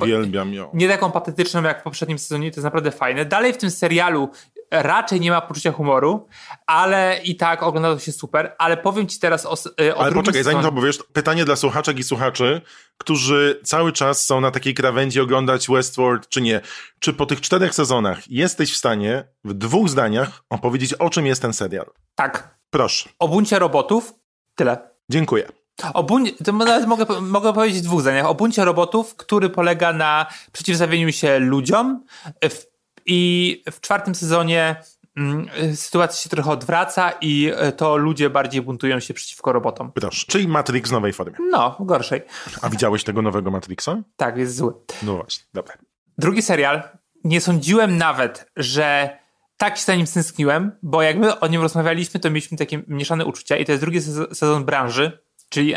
nie 0.74 0.88
taką 0.88 1.12
patetyczną 1.12 1.62
jak 1.62 1.80
w 1.80 1.82
poprzednim 1.82 2.18
sezonie, 2.18 2.50
to 2.50 2.56
jest 2.56 2.64
naprawdę 2.64 2.90
fajne. 2.90 3.24
Dalej 3.24 3.52
w 3.52 3.56
tym 3.56 3.70
serialu 3.70 4.28
raczej 4.70 5.20
nie 5.20 5.30
ma 5.30 5.40
poczucia 5.40 5.72
humoru, 5.72 6.28
ale 6.66 7.20
i 7.24 7.36
tak 7.36 7.62
ogląda 7.62 7.94
to 7.94 8.00
się 8.00 8.12
super, 8.12 8.54
ale 8.58 8.76
powiem 8.76 9.06
ci 9.06 9.18
teraz 9.18 9.46
o, 9.46 9.54
e, 9.80 9.96
o 9.96 10.00
Ale 10.00 10.12
poczekaj, 10.12 10.42
zanim 10.42 10.62
to 10.62 10.72
powiesz, 10.72 10.98
pytanie 11.12 11.44
dla 11.44 11.56
słuchaczek 11.56 11.98
i 11.98 12.02
słuchaczy, 12.02 12.60
którzy 12.98 13.60
cały 13.64 13.92
czas 13.92 14.24
są 14.24 14.40
na 14.40 14.50
takiej 14.50 14.74
krawędzi 14.74 15.20
oglądać 15.20 15.68
Westworld 15.68 16.28
czy 16.28 16.40
nie. 16.40 16.60
Czy 16.98 17.12
po 17.12 17.26
tych 17.26 17.40
czterech 17.40 17.74
sezonach 17.74 18.30
jesteś 18.30 18.72
w 18.72 18.76
stanie 18.76 19.24
w 19.44 19.54
dwóch 19.54 19.88
zdaniach 19.88 20.42
opowiedzieć, 20.50 20.94
o 20.94 21.10
czym 21.10 21.26
jest 21.26 21.42
ten 21.42 21.52
serial? 21.52 21.90
Tak. 22.14 22.58
Proszę. 22.70 23.08
O 23.18 23.28
buncie 23.28 23.58
robotów? 23.58 24.14
Tyle. 24.54 24.78
Dziękuję. 25.10 25.48
O 25.94 26.04
to 26.44 26.52
nawet 26.52 26.86
mogę, 26.86 27.20
mogę 27.20 27.52
powiedzieć 27.52 27.82
w 27.82 27.84
dwóch 27.84 28.00
zdaniach. 28.00 28.26
O 28.26 28.34
buncie 28.34 28.64
robotów, 28.64 29.16
który 29.16 29.50
polega 29.50 29.92
na 29.92 30.26
przeciwstawieniu 30.52 31.12
się 31.12 31.38
ludziom 31.38 32.04
w, 32.44 32.77
i 33.08 33.62
w 33.70 33.80
czwartym 33.80 34.14
sezonie 34.14 34.76
mm, 35.16 35.48
sytuacja 35.74 36.22
się 36.22 36.28
trochę 36.28 36.50
odwraca 36.50 37.12
i 37.20 37.52
e, 37.56 37.72
to 37.72 37.96
ludzie 37.96 38.30
bardziej 38.30 38.62
buntują 38.62 39.00
się 39.00 39.14
przeciwko 39.14 39.52
robotom. 39.52 39.92
Proszę. 39.92 40.26
Czyli 40.28 40.48
Matrix 40.48 40.90
w 40.90 40.92
nowej 40.92 41.12
formie. 41.12 41.36
No, 41.50 41.76
gorszej. 41.80 42.22
A 42.62 42.68
widziałeś 42.68 43.04
tego 43.04 43.22
nowego 43.22 43.50
Matrixa? 43.50 43.90
Tak, 44.16 44.36
jest 44.36 44.56
zły. 44.56 44.72
No 45.02 45.14
właśnie, 45.14 45.44
dobra. 45.54 45.74
Drugi 46.18 46.42
serial. 46.42 46.82
Nie 47.24 47.40
sądziłem 47.40 47.96
nawet, 47.96 48.50
że 48.56 49.18
tak 49.56 49.76
się 49.76 49.84
za 49.84 49.94
nim 49.94 50.06
stęskniłem, 50.06 50.72
bo 50.82 51.02
jak 51.02 51.18
my 51.18 51.40
o 51.40 51.46
nim 51.46 51.62
rozmawialiśmy, 51.62 52.20
to 52.20 52.30
mieliśmy 52.30 52.58
takie 52.58 52.82
mieszane 52.88 53.24
uczucia 53.24 53.56
i 53.56 53.64
to 53.64 53.72
jest 53.72 53.82
drugi 53.82 54.00
sezon, 54.32 54.64
branży, 54.64 55.18
czyli 55.48 55.74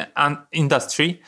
Industry. 0.51 1.19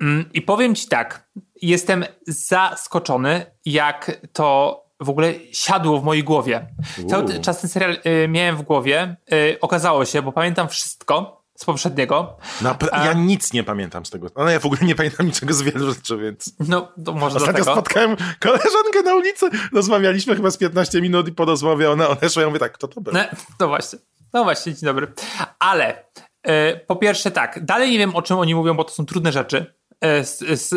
Mm, 0.00 0.24
I 0.32 0.42
powiem 0.42 0.74
ci 0.74 0.88
tak, 0.88 1.28
jestem 1.62 2.04
zaskoczony, 2.26 3.46
jak 3.64 4.20
to 4.32 4.85
w 5.00 5.10
ogóle 5.10 5.34
siadło 5.52 6.00
w 6.00 6.04
mojej 6.04 6.24
głowie. 6.24 6.66
Cały 7.10 7.40
czas 7.40 7.60
ten 7.60 7.70
serial 7.70 7.98
y, 8.24 8.28
miałem 8.28 8.56
w 8.56 8.62
głowie. 8.62 9.16
Y, 9.32 9.58
okazało 9.60 10.04
się, 10.04 10.22
bo 10.22 10.32
pamiętam 10.32 10.68
wszystko 10.68 11.42
z 11.58 11.64
poprzedniego. 11.64 12.36
Napra- 12.62 13.04
ja 13.04 13.12
nic 13.12 13.52
nie 13.52 13.64
pamiętam 13.64 14.06
z 14.06 14.10
tego. 14.10 14.28
No 14.36 14.50
ja 14.50 14.60
w 14.60 14.66
ogóle 14.66 14.80
nie 14.82 14.94
pamiętam 14.94 15.26
niczego 15.26 15.54
z 15.54 15.62
wielu 15.62 15.92
rzeczy, 15.94 16.18
więc... 16.18 16.52
No, 16.68 16.92
to 17.04 17.12
może 17.12 17.36
Ostatnio 17.36 17.64
dlatego. 17.64 17.72
spotkałem 17.72 18.16
koleżankę 18.40 19.02
na 19.04 19.14
ulicy, 19.14 19.50
rozmawialiśmy 19.72 20.36
chyba 20.36 20.50
z 20.50 20.56
15 20.56 21.00
minut 21.00 21.28
i 21.28 21.32
po 21.32 21.44
rozmowie 21.44 21.90
ona 21.90 22.08
odeszła 22.08 22.42
ja 22.42 22.48
mówię 22.48 22.60
tak, 22.60 22.72
kto 22.72 22.88
to 22.88 23.00
był? 23.00 23.12
No, 23.14 23.20
no 23.60 23.68
właśnie. 23.68 23.98
No 24.32 24.44
właśnie, 24.44 24.74
dzień 24.74 24.86
dobry. 24.86 25.12
Ale 25.58 26.04
y, 26.48 26.80
po 26.86 26.96
pierwsze 26.96 27.30
tak, 27.30 27.64
dalej 27.64 27.90
nie 27.90 27.98
wiem 27.98 28.16
o 28.16 28.22
czym 28.22 28.38
oni 28.38 28.54
mówią, 28.54 28.74
bo 28.74 28.84
to 28.84 28.90
są 28.90 29.06
trudne 29.06 29.32
rzeczy. 29.32 29.74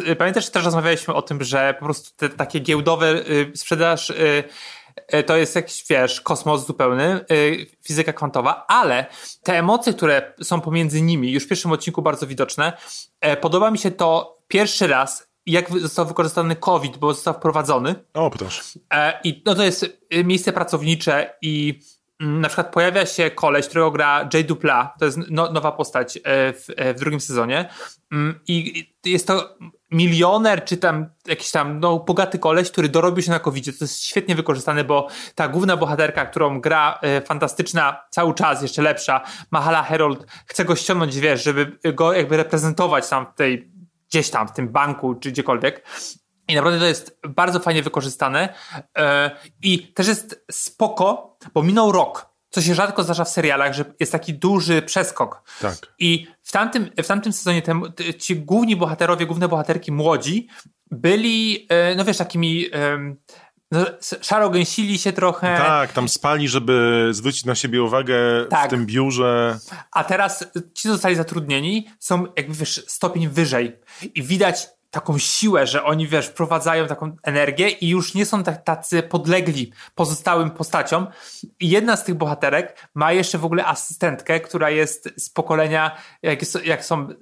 Y, 0.07 0.15
Pamiętasz, 0.15 0.45
że 0.45 0.51
też 0.51 0.65
rozmawialiśmy 0.65 1.13
o 1.13 1.21
tym, 1.21 1.43
że 1.43 1.75
po 1.79 1.85
prostu 1.85 2.09
te 2.17 2.29
takie 2.29 2.59
giełdowe 2.59 3.11
y, 3.11 3.51
sprzedaż 3.55 4.09
y, 4.09 4.43
y, 5.13 5.23
to 5.23 5.37
jest 5.37 5.55
jakiś, 5.55 5.85
wiesz, 5.89 6.21
kosmos 6.21 6.67
zupełny, 6.67 7.25
y, 7.31 7.67
fizyka 7.83 8.13
kwantowa, 8.13 8.65
ale 8.67 9.05
te 9.43 9.57
emocje, 9.57 9.93
które 9.93 10.33
są 10.41 10.61
pomiędzy 10.61 11.01
nimi, 11.01 11.31
już 11.31 11.43
w 11.43 11.47
pierwszym 11.47 11.71
odcinku 11.71 12.01
bardzo 12.01 12.27
widoczne, 12.27 12.73
e, 13.21 13.37
podoba 13.37 13.71
mi 13.71 13.77
się 13.77 13.91
to 13.91 14.37
pierwszy 14.47 14.87
raz, 14.87 15.29
jak 15.45 15.79
został 15.79 16.05
wykorzystany 16.05 16.55
COVID, 16.55 16.97
bo 16.97 17.13
został 17.13 17.33
wprowadzony, 17.33 17.95
O, 18.13 18.29
proszę. 18.29 18.63
E, 18.93 19.19
I 19.23 19.43
no 19.45 19.55
to 19.55 19.63
jest 19.63 19.85
miejsce 20.23 20.53
pracownicze 20.53 21.37
i 21.41 21.79
na 22.19 22.47
przykład 22.47 22.73
pojawia 22.73 23.05
się 23.05 23.31
koleś, 23.31 23.67
którego 23.67 23.91
gra 23.91 24.29
Jay 24.33 24.43
Dupla, 24.43 24.93
to 24.99 25.05
jest 25.05 25.17
no, 25.29 25.51
nowa 25.51 25.71
postać 25.71 26.17
e, 26.17 26.53
w, 26.53 26.65
e, 26.75 26.93
w 26.93 26.99
drugim 26.99 27.19
sezonie 27.19 27.69
Mm, 28.11 28.39
i 28.47 28.85
jest 29.05 29.27
to 29.27 29.57
milioner, 29.91 30.65
czy 30.65 30.77
tam 30.77 31.09
jakiś 31.27 31.51
tam 31.51 31.79
no, 31.79 31.99
bogaty 31.99 32.39
koleś, 32.39 32.71
który 32.71 32.89
dorobił 32.89 33.23
się 33.23 33.31
na 33.31 33.39
covid 33.39 33.65
To 33.65 33.85
jest 33.85 34.03
świetnie 34.03 34.35
wykorzystane, 34.35 34.83
bo 34.83 35.07
ta 35.35 35.47
główna 35.47 35.77
bohaterka, 35.77 36.25
którą 36.25 36.61
gra 36.61 36.99
e, 37.01 37.21
fantastyczna, 37.21 38.01
cały 38.09 38.33
czas 38.33 38.61
jeszcze 38.61 38.81
lepsza, 38.81 39.21
Mahala 39.51 39.83
Herold, 39.83 40.25
chce 40.45 40.65
go 40.65 40.75
ściągnąć, 40.75 41.19
wiesz, 41.19 41.43
żeby 41.43 41.93
go 41.93 42.13
jakby 42.13 42.37
reprezentować 42.37 43.09
tam 43.09 43.25
w 43.25 43.33
tej, 43.33 43.71
gdzieś 44.09 44.29
tam 44.29 44.47
w 44.47 44.51
tym 44.51 44.69
banku, 44.69 45.15
czy 45.15 45.31
gdziekolwiek. 45.31 45.85
I 46.47 46.55
naprawdę 46.55 46.79
to 46.79 46.85
jest 46.85 47.19
bardzo 47.27 47.59
fajnie 47.59 47.83
wykorzystane. 47.83 48.53
E, 48.97 49.31
I 49.61 49.93
też 49.93 50.07
jest 50.07 50.45
spoko, 50.51 51.28
bo 51.53 51.63
minął 51.63 51.91
rok. 51.91 52.29
Co 52.49 52.61
się 52.61 52.75
rzadko 52.75 53.03
zdarza 53.03 53.23
w 53.23 53.29
serialach, 53.29 53.73
że 53.73 53.85
jest 53.99 54.11
taki 54.11 54.33
duży 54.33 54.81
przeskok. 54.81 55.43
Tak. 55.61 55.75
I 55.99 56.27
w 56.43 56.51
tamtym, 56.51 56.91
w 57.03 57.07
tamtym 57.07 57.33
sezonie 57.33 57.61
te, 57.61 57.81
ci 58.19 58.35
główni 58.35 58.75
bohaterowie, 58.75 59.25
główne 59.25 59.47
bohaterki 59.47 59.91
młodzi 59.91 60.47
byli, 60.91 61.67
e, 61.69 61.95
no 61.95 62.05
wiesz, 62.05 62.17
takimi 62.17 62.65
no, 63.71 63.85
szaro 64.21 64.49
gęsili 64.49 64.97
się 64.97 65.13
trochę. 65.13 65.57
Tak, 65.57 65.93
tam 65.93 66.09
spali, 66.09 66.47
żeby 66.47 67.07
zwrócić 67.11 67.45
na 67.45 67.55
siebie 67.55 67.83
uwagę 67.83 68.15
Tak. 68.49 68.67
w 68.67 68.69
tym 68.69 68.85
biurze. 68.85 69.59
A 69.91 70.03
teraz 70.03 70.45
ci 70.73 70.87
zostali 70.87 71.15
zatrudnieni, 71.15 71.87
są 71.99 72.25
jakby 72.37 72.53
wiesz, 72.53 72.85
stopień 72.87 73.27
wyżej 73.27 73.79
i 74.15 74.23
widać 74.23 74.67
taką 74.91 75.17
siłę, 75.17 75.67
że 75.67 75.83
oni 75.83 76.07
wiesz, 76.07 76.27
wprowadzają 76.27 76.87
taką 76.87 77.15
energię 77.23 77.69
i 77.69 77.89
już 77.89 78.13
nie 78.13 78.25
są 78.25 78.43
tak, 78.43 78.63
tacy 78.63 79.03
podlegli 79.03 79.71
pozostałym 79.95 80.51
postaciom. 80.51 81.07
I 81.59 81.69
jedna 81.69 81.97
z 81.97 82.03
tych 82.03 82.15
bohaterek 82.15 82.89
ma 82.93 83.11
jeszcze 83.11 83.37
w 83.37 83.45
ogóle 83.45 83.65
asystentkę, 83.65 84.39
która 84.39 84.69
jest 84.69 85.09
z 85.17 85.29
pokolenia, 85.29 85.97
jak, 86.21 86.41
jest, 86.41 86.65
jak 86.65 86.85
są, 86.85 87.09
y, 87.09 87.15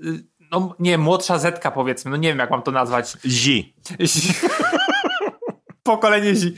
no 0.52 0.76
nie, 0.80 0.98
młodsza 0.98 1.40
Zetka 1.40 1.72
powiedzmy, 1.72 2.12
no 2.12 2.18
nie 2.18 2.30
wiem 2.30 2.40
jak 2.40 2.52
mam 2.52 2.62
to 2.62 2.72
nazwać. 2.72 3.18
Zi. 3.26 3.76
Pokolenie 5.88 6.36
Zi. 6.36 6.54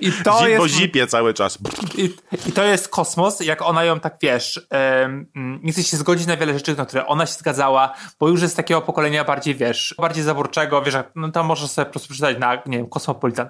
I 0.00 0.12
to 0.12 0.38
Zi, 0.38 0.50
jest... 0.50 0.58
bo 0.58 0.68
zipie 0.68 1.06
cały 1.06 1.34
czas. 1.34 1.58
I, 1.96 2.14
I 2.48 2.52
to 2.52 2.64
jest 2.64 2.88
kosmos, 2.88 3.40
jak 3.40 3.62
ona 3.62 3.84
ją 3.84 4.00
tak 4.00 4.16
wiesz, 4.22 4.66
mm, 4.70 5.26
nie 5.62 5.72
chce 5.72 5.82
się 5.82 5.96
zgodzić 5.96 6.26
na 6.26 6.36
wiele 6.36 6.54
rzeczy, 6.54 6.76
na 6.76 6.86
które 6.86 7.06
ona 7.06 7.26
się 7.26 7.32
zgadzała, 7.32 7.94
bo 8.20 8.28
już 8.28 8.42
jest 8.42 8.56
takiego 8.56 8.80
pokolenia 8.80 9.24
bardziej, 9.24 9.54
wiesz, 9.54 9.94
bardziej 9.98 10.24
zaborczego, 10.24 10.82
wiesz, 10.82 10.94
no 11.14 11.32
to 11.32 11.44
możesz 11.44 11.70
sobie 11.70 11.86
po 11.86 11.90
prostu 11.90 12.08
przeczytać 12.08 12.38
na, 12.38 12.54
nie 12.66 12.78
wiem, 12.78 12.88
Kosmopolitan. 12.88 13.48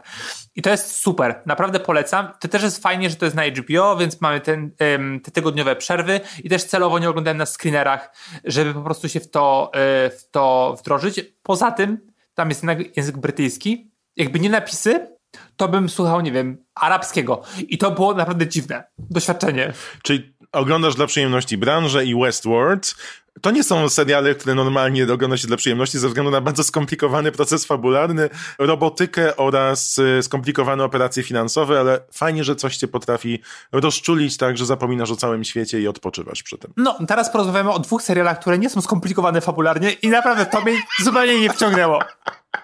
I 0.56 0.62
to 0.62 0.70
jest 0.70 0.96
super, 0.96 1.42
naprawdę 1.46 1.80
polecam. 1.80 2.28
To 2.40 2.48
też 2.48 2.62
jest 2.62 2.82
fajnie, 2.82 3.10
że 3.10 3.16
to 3.16 3.24
jest 3.24 3.36
na 3.36 3.44
HBO, 3.44 3.96
więc 3.96 4.20
mamy 4.20 4.40
ten, 4.40 4.70
em, 4.78 5.20
te 5.20 5.30
tygodniowe 5.30 5.76
przerwy 5.76 6.20
i 6.44 6.48
też 6.48 6.64
celowo 6.64 6.98
nie 6.98 7.08
oglądałem 7.08 7.38
na 7.38 7.46
screenerach, 7.46 8.14
żeby 8.44 8.74
po 8.74 8.82
prostu 8.82 9.08
się 9.08 9.20
w 9.20 9.30
to, 9.30 9.70
e, 9.74 10.10
w 10.10 10.30
to 10.30 10.76
wdrożyć. 10.78 11.20
Poza 11.42 11.70
tym, 11.70 11.98
tam 12.34 12.48
jest 12.48 12.62
język 12.96 13.18
brytyjski, 13.18 13.90
jakby 14.16 14.40
nie 14.40 14.50
napisy, 14.50 15.11
to 15.56 15.68
bym 15.68 15.88
słuchał, 15.88 16.20
nie 16.20 16.32
wiem, 16.32 16.64
arabskiego. 16.74 17.42
I 17.68 17.78
to 17.78 17.90
było 17.90 18.14
naprawdę 18.14 18.46
dziwne 18.46 18.84
doświadczenie. 18.98 19.72
Czyli 20.02 20.34
oglądasz 20.52 20.94
dla 20.94 21.06
przyjemności 21.06 21.58
branżę 21.58 22.04
i 22.04 22.14
Westworld. 22.14 22.94
To 23.40 23.50
nie 23.50 23.64
są 23.64 23.88
seriale, 23.88 24.34
które 24.34 24.54
normalnie 24.54 25.12
ogląda 25.12 25.36
się 25.36 25.48
dla 25.48 25.56
przyjemności 25.56 25.98
ze 25.98 26.08
względu 26.08 26.30
na 26.30 26.40
bardzo 26.40 26.64
skomplikowany 26.64 27.32
proces 27.32 27.64
fabularny, 27.64 28.30
robotykę 28.58 29.36
oraz 29.36 29.98
y, 29.98 30.22
skomplikowane 30.22 30.84
operacje 30.84 31.22
finansowe, 31.22 31.80
ale 31.80 32.00
fajnie, 32.12 32.44
że 32.44 32.56
coś 32.56 32.76
cię 32.76 32.88
potrafi 32.88 33.42
rozczulić 33.72 34.36
tak, 34.36 34.58
że 34.58 34.66
zapominasz 34.66 35.10
o 35.10 35.16
całym 35.16 35.44
świecie 35.44 35.80
i 35.80 35.88
odpoczywasz 35.88 36.42
przy 36.42 36.58
tym. 36.58 36.72
No, 36.76 36.98
teraz 37.08 37.32
porozmawiamy 37.32 37.70
o 37.70 37.78
dwóch 37.78 38.02
serialach, 38.02 38.40
które 38.40 38.58
nie 38.58 38.70
są 38.70 38.80
skomplikowane 38.80 39.40
fabularnie 39.40 39.90
i 39.90 40.08
naprawdę 40.08 40.46
to 40.46 40.60
mnie 40.60 40.82
zupełnie 41.04 41.40
nie 41.40 41.50
wciągnęło. 41.50 41.98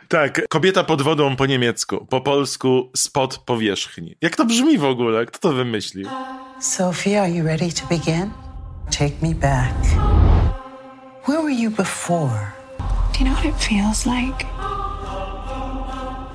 Tak, 0.09 0.49
kobieta 0.49 0.85
pod 0.85 1.03
wodą 1.03 1.37
po 1.37 1.47
niemiecku, 1.47 2.07
po 2.07 2.21
polsku 2.21 2.91
spod 2.97 3.39
powierzchni. 3.39 4.17
Jak 4.21 4.37
to 4.37 4.45
brzmi 4.45 4.79
w 4.79 4.85
ogóle? 4.85 5.27
Kto 5.27 5.39
to 5.39 5.53
wymyślił? 5.53 6.09
Sophie, 6.61 7.21
are 7.21 7.31
you 7.31 7.45
ready 7.45 7.73
to 7.73 7.87
begin? 7.87 8.31
Take 8.91 9.15
me 9.23 9.35
back. 9.35 9.75
Where 11.27 11.43
were 11.43 11.55
you 11.55 11.71
before? 11.71 12.53
Do 13.13 13.19
you 13.21 13.25
know 13.25 13.35
what 13.35 13.45
it 13.45 13.65
feels 13.65 14.07
like? 14.07 14.47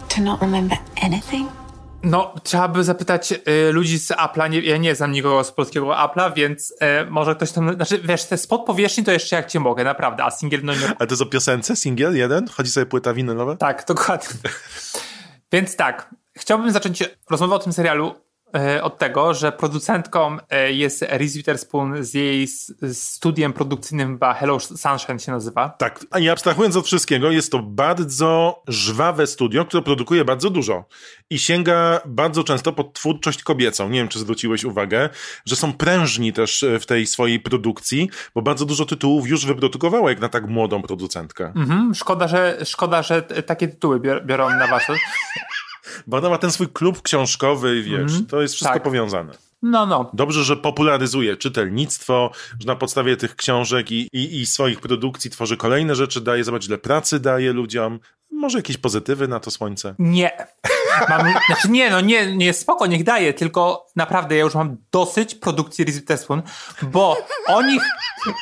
To 0.09 0.21
not 0.21 0.41
remember 0.41 0.77
anything? 1.01 1.62
No, 2.03 2.33
trzeba 2.43 2.67
by 2.67 2.83
zapytać 2.83 3.31
y, 3.31 3.71
ludzi 3.71 3.99
z 3.99 4.11
Apple'a, 4.11 4.49
nie, 4.49 4.59
ja 4.59 4.77
nie 4.77 4.95
znam 4.95 5.11
nikogo 5.11 5.43
z 5.43 5.51
polskiego 5.51 5.87
Apple'a, 5.87 6.33
więc 6.33 6.71
y, 6.71 6.75
może 7.09 7.35
ktoś 7.35 7.51
tam, 7.51 7.75
znaczy 7.75 7.99
wiesz, 8.03 8.23
te 8.25 8.37
spod 8.37 8.65
powierzchni 8.65 9.03
to 9.03 9.11
jeszcze 9.11 9.35
jak 9.35 9.47
cię 9.47 9.59
mogę, 9.59 9.83
naprawdę, 9.83 10.23
a 10.23 10.31
singiel 10.31 10.61
no 10.63 10.73
nie 10.73 10.79
A 10.99 11.05
to 11.05 11.23
o 11.23 11.25
piosence? 11.25 11.75
Singiel 11.75 12.15
jeden? 12.17 12.47
Chodzi 12.47 12.71
sobie 12.71 12.85
płyta 12.85 13.13
winylowa? 13.13 13.55
Tak, 13.55 13.85
dokładnie. 13.87 14.39
Więc 15.51 15.75
tak, 15.75 16.15
chciałbym 16.37 16.71
zacząć 16.71 17.03
rozmowę 17.29 17.55
o 17.55 17.59
tym 17.59 17.73
serialu 17.73 18.15
od 18.81 18.97
tego, 18.97 19.33
że 19.33 19.51
producentką 19.51 20.37
e, 20.49 20.71
jest 20.71 21.01
Reese 21.01 21.33
Witherspoon 21.33 22.03
z 22.03 22.13
jej 22.13 22.47
studiem 22.93 23.53
produkcyjnym, 23.53 24.11
chyba 24.11 24.33
Hello 24.33 24.59
Sunshine 24.59 25.19
się 25.19 25.31
nazywa. 25.31 25.69
Tak, 25.69 26.05
a 26.11 26.19
nie 26.19 26.31
abstrahując 26.31 26.75
od 26.75 26.85
wszystkiego, 26.85 27.31
jest 27.31 27.51
to 27.51 27.59
bardzo 27.59 28.63
żwawe 28.67 29.27
studio, 29.27 29.65
które 29.65 29.83
produkuje 29.83 30.25
bardzo 30.25 30.49
dużo 30.49 30.85
i 31.29 31.39
sięga 31.39 32.01
bardzo 32.05 32.43
często 32.43 32.73
pod 32.73 32.93
twórczość 32.93 33.43
kobiecą. 33.43 33.89
Nie 33.89 33.99
wiem, 33.99 34.07
czy 34.07 34.19
zwróciłeś 34.19 34.63
uwagę, 34.63 35.09
że 35.45 35.55
są 35.55 35.73
prężni 35.73 36.33
też 36.33 36.63
e, 36.63 36.79
w 36.79 36.85
tej 36.85 37.07
swojej 37.07 37.39
produkcji, 37.39 38.09
bo 38.35 38.41
bardzo 38.41 38.65
dużo 38.65 38.85
tytułów 38.85 39.27
już 39.27 39.45
wyprodukowała 39.45 40.09
jak 40.09 40.19
na 40.19 40.29
tak 40.29 40.47
młodą 40.47 40.81
producentkę. 40.81 41.53
Mhm, 41.55 41.95
szkoda, 41.95 42.27
że, 42.27 42.57
szkoda, 42.65 43.01
że 43.01 43.21
takie 43.21 43.67
tytuły 43.67 43.99
bior- 43.99 44.25
biorą 44.25 44.49
na 44.49 44.67
warsztat. 44.67 44.97
Bo 46.07 46.17
ona 46.17 46.29
ma 46.29 46.37
ten 46.37 46.51
swój 46.51 46.67
klub 46.67 47.01
książkowy, 47.01 47.83
wiesz, 47.83 48.11
to 48.29 48.41
jest 48.41 48.53
wszystko 48.53 48.73
Tak. 48.73 48.83
powiązane. 48.83 49.33
No, 49.61 49.85
no. 49.85 50.09
Dobrze, 50.13 50.43
że 50.43 50.57
popularyzuje 50.57 51.37
czytelnictwo, 51.37 52.31
że 52.59 52.67
na 52.67 52.75
podstawie 52.75 53.17
tych 53.17 53.35
książek 53.35 53.91
i, 53.91 54.09
i, 54.13 54.41
i 54.41 54.45
swoich 54.45 54.79
produkcji 54.79 55.31
tworzy 55.31 55.57
kolejne 55.57 55.95
rzeczy, 55.95 56.21
daje, 56.21 56.43
zobacz 56.43 56.67
ile 56.67 56.77
pracy 56.77 57.19
daje 57.19 57.53
ludziom. 57.53 57.99
Może 58.33 58.57
jakieś 58.57 58.77
pozytywy 58.77 59.27
na 59.27 59.39
to 59.39 59.51
słońce? 59.51 59.95
Nie. 59.99 60.31
Mam, 61.09 61.33
znaczy 61.45 61.69
nie, 61.69 61.89
no 61.89 62.01
nie, 62.01 62.35
nie, 62.37 62.53
spoko, 62.53 62.85
niech 62.85 63.03
daje, 63.03 63.33
tylko 63.33 63.87
naprawdę 63.95 64.35
ja 64.35 64.43
już 64.43 64.55
mam 64.55 64.77
dosyć 64.91 65.35
produkcji 65.35 65.85
Reese 65.85 65.95
Witherspoon, 65.99 66.41
bo 66.81 67.17
oni, 67.47 67.79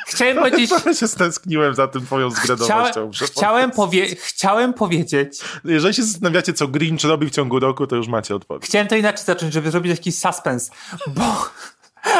chciałem 0.07 0.37
powiedzieć, 0.43 0.69
Trochę 0.69 0.95
się 0.95 1.07
stęskniłem 1.07 1.75
za 1.75 1.87
tym 1.87 2.05
twoją 2.05 2.29
zgradowością. 2.29 2.91
chciałem, 2.91 3.07
muszę 3.07 3.25
chciałem, 3.25 3.71
powiedzieć. 3.71 4.09
powie, 4.09 4.21
chciałem 4.27 4.73
powiedzieć, 4.73 5.39
Jeżeli 5.65 5.93
się 5.93 6.03
zastanawiacie, 6.03 6.53
co 6.53 6.67
Grinch 6.67 7.03
robi 7.03 7.27
w 7.27 7.31
ciągu 7.31 7.59
roku, 7.59 7.87
to 7.87 7.95
już 7.95 8.07
macie 8.07 8.35
odpowiedź. 8.35 8.65
chciałem 8.65 8.87
to 8.87 8.95
inaczej 8.95 9.25
zacząć, 9.25 9.53
żeby 9.53 9.71
zrobić 9.71 9.89
jakiś 9.89 10.17
suspens, 10.19 10.71
bo, 11.07 11.49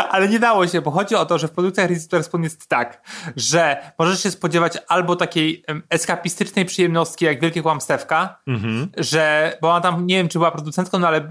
ale 0.10 0.30
nie 0.30 0.40
dało 0.40 0.68
się, 0.68 0.82
bo 0.82 0.92
chodzi 0.92 1.16
o 1.16 1.26
to, 1.26 1.38
że 1.38 1.48
w 1.48 1.52
produkcjach 1.52 1.90
Reese 1.90 2.04
Witherspoon 2.04 2.44
jest 2.44 2.68
tak, 2.68 3.02
że 3.36 3.78
możesz 4.00 4.24
się 4.24 4.32
spodziewać 4.32 4.78
albo 4.88 5.16
takiej 5.16 5.64
eskapistycznej 5.90 6.66
przyjemnostki, 6.66 7.26
jak 7.26 7.42
Wielkie 7.42 7.62
Kłamstewka, 7.62 8.42
Mhm. 8.48 8.90
że, 8.98 9.58
bo 9.62 9.70
ona 9.72 9.82
tam, 9.82 10.08
nie 10.08 10.16
wiem, 10.16 10.28
czy 10.30 10.40
była 10.40 10.52
producentką, 10.52 11.00
no 11.00 11.08
ale 11.08 11.30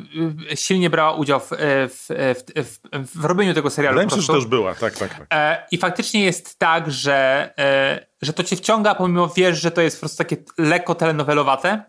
y, 0.52 0.56
silnie 0.56 0.90
brała 0.90 1.12
udział 1.12 1.40
w, 1.40 1.52
e, 1.52 1.56
w, 1.88 2.06
w, 2.08 2.78
w, 3.04 3.20
w 3.20 3.24
robieniu 3.24 3.54
tego 3.54 3.70
serialu. 3.70 3.94
Wydaje 3.98 4.16
mi 4.16 4.22
się, 4.22 4.26
że 4.26 4.32
już 4.32 4.46
była, 4.46 4.74
tak, 4.74 4.96
tak, 4.98 5.14
tak. 5.18 5.26
E, 5.34 5.66
I 5.70 5.78
faktycznie 5.78 6.24
jest 6.24 6.58
tak, 6.58 6.90
że, 6.90 7.50
e, 7.58 8.06
że 8.22 8.32
to 8.32 8.44
cię 8.44 8.56
wciąga, 8.56 8.94
pomimo 8.94 9.28
wiesz, 9.28 9.60
że 9.60 9.70
to 9.70 9.80
jest 9.80 9.96
po 9.96 10.00
prostu 10.00 10.18
takie 10.18 10.36
lekko 10.58 10.94
telenowelowate. 10.94 11.84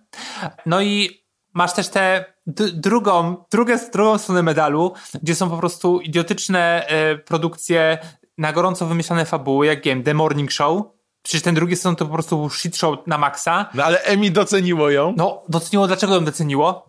No 0.66 0.82
i 0.82 1.21
masz 1.54 1.74
też 1.74 1.90
tę 1.90 2.26
d- 2.48 2.72
drugą, 2.72 3.36
drugą, 3.52 3.74
drugą 3.94 4.18
stronę 4.18 4.44
medalu, 4.44 4.94
gdzie 5.24 5.36
są 5.36 5.50
po 5.50 5.58
prostu 5.58 6.00
idiotyczne 6.02 6.88
e, 6.88 7.16
produkcje, 7.18 7.98
na 8.38 8.54
gorąco 8.54 8.86
wymyślane 8.86 9.26
fabuły, 9.26 9.66
jak 9.66 9.84
wiem, 9.84 10.04
The 10.04 10.14
Morning 10.14 10.52
Show. 10.52 10.84
Przecież 11.24 11.42
ten 11.42 11.56
drugi 11.56 11.76
sezon 11.76 11.96
to 11.96 12.06
po 12.06 12.14
prostu 12.14 12.38
był 12.38 12.50
shit 12.50 12.78
show 12.78 12.96
na 13.08 13.18
maksa. 13.18 13.70
No 13.74 13.84
ale 13.84 14.02
Emi 14.04 14.32
doceniło 14.32 14.90
ją, 14.90 15.14
No, 15.18 15.44
doceniło, 15.50 15.88
dlaczego 15.88 16.16
ją 16.16 16.26
doceniło? 16.26 16.86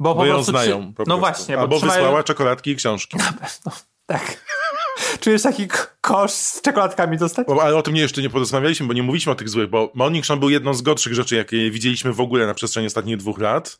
Bo, 0.00 0.14
bo 0.14 0.20
po 0.20 0.26
ją 0.26 0.34
prostu 0.34 0.50
znają. 0.50 0.76
Po 0.80 0.84
no 0.86 0.94
prostu. 0.94 1.18
właśnie, 1.18 1.54
bo 1.54 1.60
Albo 1.60 1.76
trzymają- 1.76 2.00
wysłała 2.02 2.22
czekoladki 2.22 2.70
i 2.70 2.76
książki. 2.76 3.18
Tak. 4.06 4.22
Czujesz 5.20 5.42
taki 5.42 5.68
kosz 6.00 6.30
z 6.30 6.62
czekoladkami 6.62 7.18
dostać? 7.18 7.46
Bo, 7.46 7.62
ale 7.62 7.76
o 7.76 7.82
tym 7.82 7.94
nie, 7.94 8.00
jeszcze 8.00 8.22
nie 8.22 8.30
porozmawialiśmy, 8.30 8.86
bo 8.86 8.92
nie 8.92 9.02
mówiliśmy 9.02 9.32
o 9.32 9.34
tych 9.34 9.48
złych, 9.48 9.70
bo 9.70 9.92
Morning 9.94 10.24
Show 10.24 10.38
był 10.38 10.50
jedną 10.50 10.74
z 10.74 10.82
gorszych 10.82 11.14
rzeczy, 11.14 11.36
jakie 11.36 11.70
widzieliśmy 11.70 12.12
w 12.12 12.20
ogóle 12.20 12.46
na 12.46 12.54
przestrzeni 12.54 12.86
ostatnich 12.86 13.16
dwóch 13.16 13.38
lat. 13.38 13.78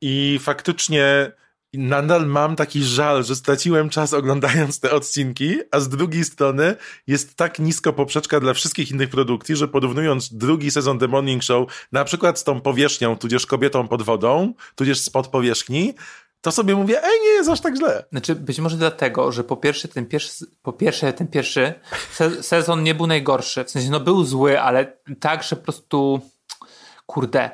I 0.00 0.38
faktycznie 0.42 1.32
nadal 1.74 2.26
mam 2.26 2.56
taki 2.56 2.84
żal, 2.84 3.24
że 3.24 3.36
straciłem 3.36 3.90
czas 3.90 4.12
oglądając 4.12 4.80
te 4.80 4.90
odcinki, 4.90 5.58
a 5.70 5.80
z 5.80 5.88
drugiej 5.88 6.24
strony 6.24 6.76
jest 7.06 7.34
tak 7.34 7.58
nisko 7.58 7.92
poprzeczka 7.92 8.40
dla 8.40 8.54
wszystkich 8.54 8.90
innych 8.90 9.08
produkcji, 9.08 9.56
że 9.56 9.68
porównując 9.68 10.34
drugi 10.34 10.70
sezon 10.70 10.98
The 10.98 11.08
Morning 11.08 11.42
Show 11.42 11.88
na 11.92 12.04
przykład 12.04 12.38
z 12.38 12.44
tą 12.44 12.60
powierzchnią, 12.60 13.16
tudzież 13.16 13.46
kobietą 13.46 13.88
pod 13.88 14.02
wodą, 14.02 14.54
tudzież 14.74 15.00
spod 15.00 15.28
powierzchni, 15.28 15.94
to 16.40 16.52
sobie 16.52 16.74
mówię, 16.74 17.02
ej, 17.04 17.20
nie 17.20 17.28
jest 17.28 17.50
aż 17.50 17.60
tak 17.60 17.76
źle. 17.76 18.04
Znaczy, 18.10 18.34
być 18.34 18.58
może 18.58 18.76
dlatego, 18.76 19.32
że 19.32 19.44
po 19.44 19.56
pierwsze 19.56 19.88
ten 19.88 20.06
pierwszy, 20.06 20.46
po 20.62 20.72
pierwsze, 20.72 21.12
ten 21.12 21.28
pierwszy 21.28 21.74
se 22.12 22.42
sezon 22.42 22.82
nie 22.82 22.94
był 22.94 23.06
najgorszy. 23.06 23.64
W 23.64 23.70
sensie, 23.70 23.90
no 23.90 24.00
był 24.00 24.24
zły, 24.24 24.60
ale 24.60 24.98
tak, 25.20 25.42
że 25.42 25.56
po 25.56 25.62
prostu, 25.62 26.20
kurde, 27.06 27.50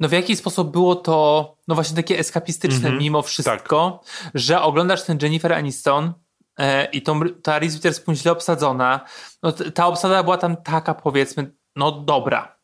no 0.00 0.08
w 0.08 0.12
jaki 0.12 0.36
sposób 0.36 0.72
było 0.72 0.96
to, 0.96 1.56
no 1.68 1.74
właśnie 1.74 1.96
takie 1.96 2.18
eskapistyczne 2.18 2.92
mimo 2.92 3.22
wszystko, 3.22 4.00
że 4.34 4.62
oglądasz 4.62 5.02
ten 5.02 5.18
Jennifer 5.22 5.52
Aniston 5.52 6.12
e, 6.58 6.84
i 6.84 7.02
tą, 7.02 7.20
ta 7.42 7.58
Reese 7.58 7.74
Witherspoon 7.74 8.16
źle 8.16 8.32
obsadzona, 8.32 9.00
no 9.42 9.52
ta 9.52 9.86
obsada 9.86 10.22
była 10.22 10.38
tam 10.38 10.56
taka, 10.56 10.94
powiedzmy, 10.94 11.54
no 11.76 11.92
dobra. 11.92 12.58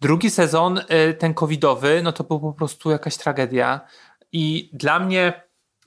Drugi 0.00 0.30
sezon, 0.30 0.80
e, 0.88 1.14
ten 1.14 1.34
covidowy, 1.34 2.00
no 2.02 2.12
to 2.12 2.24
był 2.24 2.40
po 2.40 2.52
prostu 2.52 2.90
jakaś 2.90 3.16
tragedia 3.16 3.80
i 4.32 4.70
dla 4.72 4.98
mnie 5.00 5.42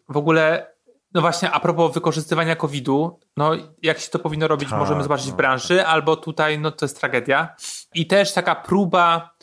w 0.09 0.17
ogóle, 0.17 0.73
no 1.13 1.21
właśnie 1.21 1.51
a 1.51 1.59
propos 1.59 1.93
wykorzystywania 1.93 2.55
COVID-u, 2.55 3.19
no 3.37 3.51
jak 3.81 3.99
się 3.99 4.09
to 4.09 4.19
powinno 4.19 4.47
robić, 4.47 4.69
Tak, 4.69 4.79
możemy 4.79 5.03
zobaczyć 5.03 5.27
w 5.27 5.29
no, 5.29 5.35
branży, 5.35 5.85
albo 5.85 6.15
tutaj, 6.15 6.59
no 6.59 6.71
to 6.71 6.85
jest 6.85 6.99
tragedia. 6.99 7.55
I 7.93 8.07
też 8.07 8.33
taka 8.33 8.55
próba, 8.55 9.35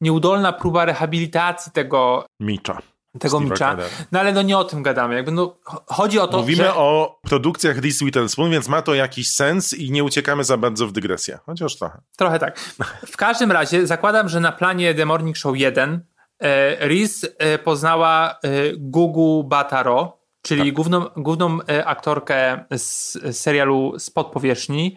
nieudolna 0.00 0.52
próba 0.52 0.84
rehabilitacji 0.84 1.72
tego, 1.72 2.26
Micza. 2.40 2.78
tego 3.20 3.38
Steve'a 3.38 3.50
Micza. 3.50 3.76
No 4.12 4.20
ale 4.20 4.32
no 4.32 4.42
nie 4.42 4.58
o 4.58 4.64
tym 4.64 4.82
gadamy. 4.82 5.14
Jakby 5.14 5.32
no, 5.32 5.56
cho- 5.64 5.82
chodzi 5.86 6.18
o 6.18 6.26
to, 6.26 6.38
Mówimy 6.38 6.64
że... 6.64 6.74
o 6.74 7.18
produkcjach 7.22 7.78
Reese 7.78 8.04
Witherspoon, 8.04 8.50
więc 8.50 8.68
ma 8.68 8.82
to 8.82 8.94
jakiś 8.94 9.30
sens 9.30 9.74
i 9.74 9.90
nie 9.90 10.04
uciekamy 10.04 10.44
za 10.44 10.56
bardzo 10.56 10.86
w 10.86 10.92
dygresję. 10.92 11.38
Chociaż 11.46 11.76
trochę. 11.76 12.00
Trochę 12.16 12.38
tak. 12.38 12.58
W 13.06 13.16
każdym 13.16 13.52
razie 13.52 13.86
zakładam, 13.86 14.28
że 14.28 14.40
na 14.40 14.52
planie 14.52 14.94
The 14.94 15.06
Morning 15.06 15.36
Show 15.36 15.56
1 15.56 16.04
e, 16.40 16.88
Reese 16.88 17.26
e, 17.38 17.58
poznała 17.58 18.30
e, 18.30 18.36
Gugu 18.76 19.44
Bataro, 19.44 20.18
czyli 20.42 20.72
główną, 20.72 21.04
główną 21.16 21.58
e, 21.68 21.84
aktorkę 21.86 22.64
z 22.76 23.18
serialu 23.36 23.98
Spod 23.98 24.26
Powierzchni. 24.26 24.96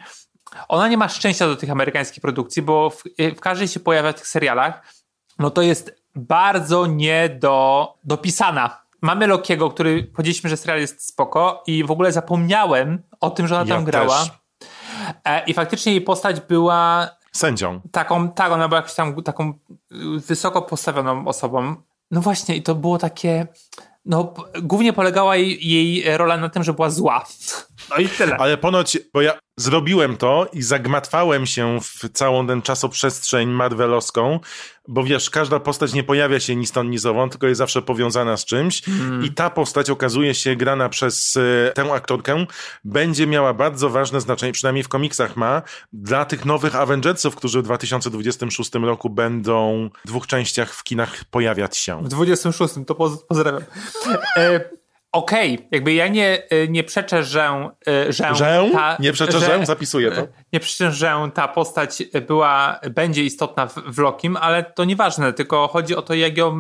Ona 0.67 0.87
nie 0.87 0.97
ma 0.97 1.09
szczęścia 1.09 1.47
do 1.47 1.55
tych 1.55 1.69
amerykańskich 1.69 2.21
produkcji, 2.21 2.61
bo 2.61 2.89
w, 2.89 3.03
w 3.35 3.39
każdej 3.39 3.67
się 3.67 3.79
pojawia 3.79 4.11
w 4.11 4.15
tych 4.15 4.27
serialach, 4.27 4.81
no 5.39 5.49
to 5.49 5.61
jest 5.61 6.03
bardzo 6.15 6.85
nie 6.85 7.29
do, 7.29 7.87
dopisana. 8.03 8.81
Mamy 9.01 9.27
Lokiego, 9.27 9.69
który 9.69 10.03
powiedzieliśmy, 10.03 10.49
że 10.49 10.57
serial 10.57 10.79
jest 10.79 11.07
spoko 11.07 11.63
i 11.67 11.83
w 11.83 11.91
ogóle 11.91 12.11
zapomniałem 12.11 13.01
o 13.19 13.29
tym, 13.29 13.47
że 13.47 13.55
ona 13.55 13.69
Ja 13.69 13.75
tam 13.75 13.85
grała. 13.85 14.17
też. 14.19 14.29
I 15.47 15.53
faktycznie 15.53 15.91
jej 15.91 16.01
postać 16.01 16.41
była 16.41 17.09
Sędzią. 17.31 17.81
taką, 17.91 18.29
tak, 18.31 18.51
ona 18.51 18.67
była 18.67 18.77
jakąś 18.77 18.93
tam 18.93 19.23
taką 19.23 19.49
y, 19.49 20.19
wysoko 20.19 20.61
postawioną 20.61 21.27
osobą. 21.27 21.75
No 22.11 22.21
właśnie, 22.21 22.55
i 22.55 22.63
to 22.63 22.75
było 22.75 22.97
takie. 22.97 23.47
No, 24.05 24.33
głównie 24.61 24.93
polegała 24.93 25.35
jej, 25.35 25.67
jej 25.67 26.17
rola 26.17 26.37
na 26.37 26.49
tym, 26.49 26.63
że 26.63 26.73
była 26.73 26.89
zła. 26.89 27.25
No 27.89 27.97
i 27.97 28.09
tyle. 28.09 28.37
Ale 28.37 28.57
ponoć, 28.57 28.97
bo 29.13 29.21
ja 29.21 29.39
zrobiłem 29.59 30.17
to 30.17 30.47
i 30.53 30.61
zagmatwałem 30.61 31.45
się 31.45 31.79
w 31.81 32.09
całą 32.13 32.47
tę 32.47 32.61
czasoprzestrzeń 32.61 33.49
marvelowską, 33.49 34.39
bo 34.87 35.03
wiesz, 35.03 35.29
każda 35.29 35.59
postać 35.59 35.93
nie 35.93 36.03
pojawia 36.03 36.39
się 36.39 36.55
ni 36.55 36.67
stąd, 36.67 36.89
ni 36.89 36.97
zowąd, 36.97 37.31
tylko 37.31 37.47
jest 37.47 37.57
zawsze 37.57 37.81
powiązana 37.81 38.37
z 38.37 38.45
czymś 38.45 38.81
i 39.23 39.33
ta 39.33 39.49
postać 39.49 39.89
okazuje 39.89 40.35
się 40.35 40.55
grana 40.55 40.89
przez 40.89 41.37
e, 41.37 41.71
tę 41.71 41.93
aktorkę, 41.93 42.45
będzie 42.83 43.27
miała 43.27 43.53
bardzo 43.53 43.89
ważne 43.89 44.21
znaczenie, 44.21 44.51
przynajmniej 44.51 44.83
w 44.83 44.89
komiksach 44.89 45.37
ma, 45.37 45.61
dla 45.93 46.25
tych 46.25 46.45
nowych 46.45 46.75
Avengersów, 46.75 47.35
którzy 47.35 47.61
w 47.61 47.63
2026 47.63 48.71
roku 48.73 49.09
będą 49.09 49.89
w 50.05 50.07
dwóch 50.07 50.27
częściach 50.27 50.73
w 50.73 50.83
kinach 50.83 51.23
pojawiać 51.31 51.77
się. 51.77 52.03
W 52.03 52.07
26 52.07 52.73
to 52.87 52.95
poz, 52.95 53.25
pozdrawiam. 53.25 53.61
E, 54.37 54.78
Okej, 55.11 55.67
jakby 55.71 55.93
ja 55.93 56.07
nie, 56.07 56.43
e, 56.49 56.67
nie 56.67 56.83
przeczę, 56.83 57.23
że. 57.23 57.69
e, 57.87 58.13
że, 58.13 58.35
Że? 58.35 58.69
ta, 58.71 58.97
Nie 58.99 59.11
przeczę, 59.13 59.39
że? 59.39 59.65
Zapisuję 59.65 60.11
to. 60.11 60.21
e, 60.21 60.27
Nie 60.53 60.59
przeczę, 60.59 60.91
że 60.91 61.15
ta 61.33 61.47
postać 61.47 62.03
była, 62.27 62.79
będzie 62.91 63.23
istotna 63.23 63.67
w, 63.67 63.73
w 63.75 63.97
Lokim, 63.99 64.37
ale 64.37 64.63
to 64.63 64.85
nieważne, 64.85 65.33
tylko 65.33 65.67
chodzi 65.67 65.95
o 65.95 66.01
to, 66.01 66.13
jak 66.13 66.37
ją, 66.37 66.59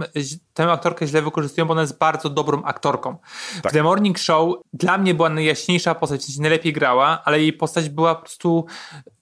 tę 0.53 0.71
aktorkę 0.71 1.07
źle 1.07 1.21
wykorzystują, 1.21 1.65
bo 1.67 1.71
ona 1.71 1.81
jest 1.81 1.97
bardzo 1.97 2.29
dobrą 2.29 2.63
aktorką. 2.63 3.17
Tak. 3.63 3.71
W 3.71 3.75
The 3.75 3.83
Morning 3.83 4.19
Show 4.19 4.55
dla 4.73 4.97
mnie 4.97 5.13
była 5.13 5.29
najjaśniejsza 5.29 5.95
postać, 5.95 6.21
w 6.21 6.23
sensie 6.23 6.41
najlepiej 6.41 6.73
grała, 6.73 7.21
ale 7.25 7.39
jej 7.41 7.53
postać 7.53 7.89
była 7.89 8.15
po 8.15 8.21
prostu 8.21 8.65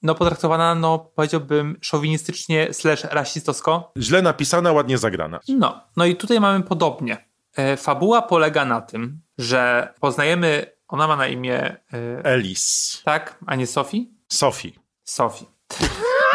no, 0.03 0.15
potraktowana, 0.15 0.75
no 0.75 0.99
powiedziałbym, 1.15 1.77
szowinistycznie 1.81 2.73
slash 2.73 3.03
rasistowsko. 3.03 3.91
Źle 3.97 4.21
napisana, 4.21 4.71
ładnie 4.71 4.97
zagrana. 4.97 5.39
No, 5.47 5.81
no 5.97 6.05
i 6.05 6.15
tutaj 6.15 6.39
mamy 6.39 6.63
podobnie. 6.63 7.27
E, 7.57 7.77
Fabuła 7.77 8.21
polega 8.21 8.65
na 8.65 8.81
tym, 8.81 9.21
że 9.37 9.93
poznajemy, 9.99 10.71
ona 10.87 11.07
ma 11.07 11.15
na 11.15 11.27
imię, 11.27 11.75
Elis. 12.23 13.01
tak, 13.05 13.37
a 13.45 13.55
nie 13.55 13.67
Sophie? 13.67 14.05
Sophie. 14.31 14.71
Sophie. 15.03 15.45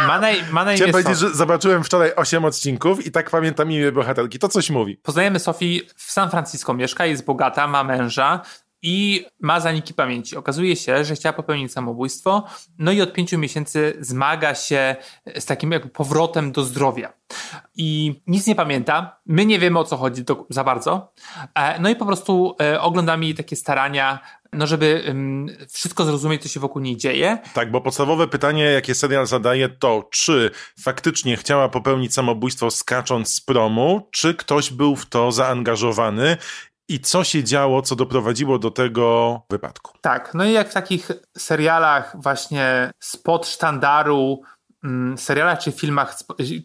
Ma 0.06 0.18
na, 0.18 0.28
ma 0.50 0.64
na 0.64 0.70
imię 0.70 0.76
Chciałem 0.76 0.92
powiedzieć, 0.92 1.18
że 1.18 1.30
zobaczyłem 1.30 1.85
wczoraj 1.85 2.12
8 2.16 2.44
odcinków 2.44 3.06
i 3.06 3.11
tak 3.11 3.30
pamiętam 3.30 3.72
imię 3.72 3.92
bohaterki. 3.92 4.38
To 4.38 4.48
coś 4.48 4.70
mówi. 4.70 4.96
Poznajemy 4.96 5.38
Sophie 5.38 5.80
w 5.96 6.12
San 6.12 6.30
Francisco, 6.30 6.74
mieszka, 6.74 7.06
jest 7.06 7.24
bogata, 7.24 7.66
ma 7.66 7.85
męża 7.85 8.40
i 8.83 9.27
ma 9.40 9.61
zaniki 9.61 9.95
pamięci. 9.95 10.37
Okazuje 10.37 10.77
się, 10.77 11.05
że 11.05 11.14
chciała 11.14 11.33
popełnić 11.33 11.73
samobójstwo, 11.73 12.45
no 12.79 12.92
i 12.92 13.01
od 13.01 13.12
pięciu 13.12 13.38
miesięcy 13.38 13.97
zmaga 14.01 14.55
się 14.55 14.97
z 15.38 15.45
takim 15.45 15.73
jakby 15.73 15.88
powrotem 15.88 16.53
do 16.53 16.64
zdrowia. 16.64 17.12
I 17.75 18.21
nic 18.27 18.47
nie 18.47 18.55
pamięta, 18.55 19.21
my 19.27 19.47
nie 19.47 19.59
wiemy 19.59 19.79
o 19.79 19.85
co 19.85 19.97
chodzi 19.97 20.25
do, 20.25 20.47
za 20.51 20.64
bardzo, 20.64 21.12
E, 21.55 21.81
no 21.81 21.88
i 21.88 21.97
po 21.97 22.07
prostu 22.07 22.57
e, 22.61 22.81
oglądamy 22.81 23.25
jej 23.25 23.35
takie 23.35 23.57
starania, 23.57 24.18
no 24.53 24.66
żeby 24.66 25.14
wszystko 25.71 26.05
zrozumieć, 26.05 26.42
co 26.42 26.49
się 26.49 26.61
wokół 26.61 26.83
niej 26.83 26.97
dzieje. 26.97 27.38
Tak, 27.55 27.71
bo 27.71 27.81
podstawowe 27.81 28.29
pytanie, 28.29 28.64
jakie 28.64 28.95
serial 28.95 29.27
zadaje, 29.27 29.68
to 29.68 30.09
czy 30.11 30.51
faktycznie 30.81 31.37
chciała 31.37 31.68
popełnić 31.68 32.14
samobójstwo 32.14 32.71
skacząc 32.71 33.35
z 33.35 33.40
promu, 33.40 34.09
czy 34.11 34.35
ktoś 34.35 34.71
był 34.71 34.97
w 34.97 35.07
to 35.07 35.33
zaangażowany 35.33 36.37
i 36.92 37.00
co 37.00 37.24
się 37.24 37.44
działo, 37.44 37.83
co 37.83 37.96
doprowadziło 37.96 38.59
do 38.59 38.70
tego 38.70 39.40
wypadku. 39.50 39.92
Tak, 40.00 40.35
no 40.35 40.44
i 40.44 40.52
jak 40.52 40.70
w 40.70 40.74
takich 40.74 41.11
serialach 41.38 42.16
właśnie 42.22 42.90
spod 43.00 43.46
sztandaru 43.46 44.42
mm, 44.85 45.18
serialach 45.18 45.59
czy 45.59 45.72
filmach, 45.72 46.16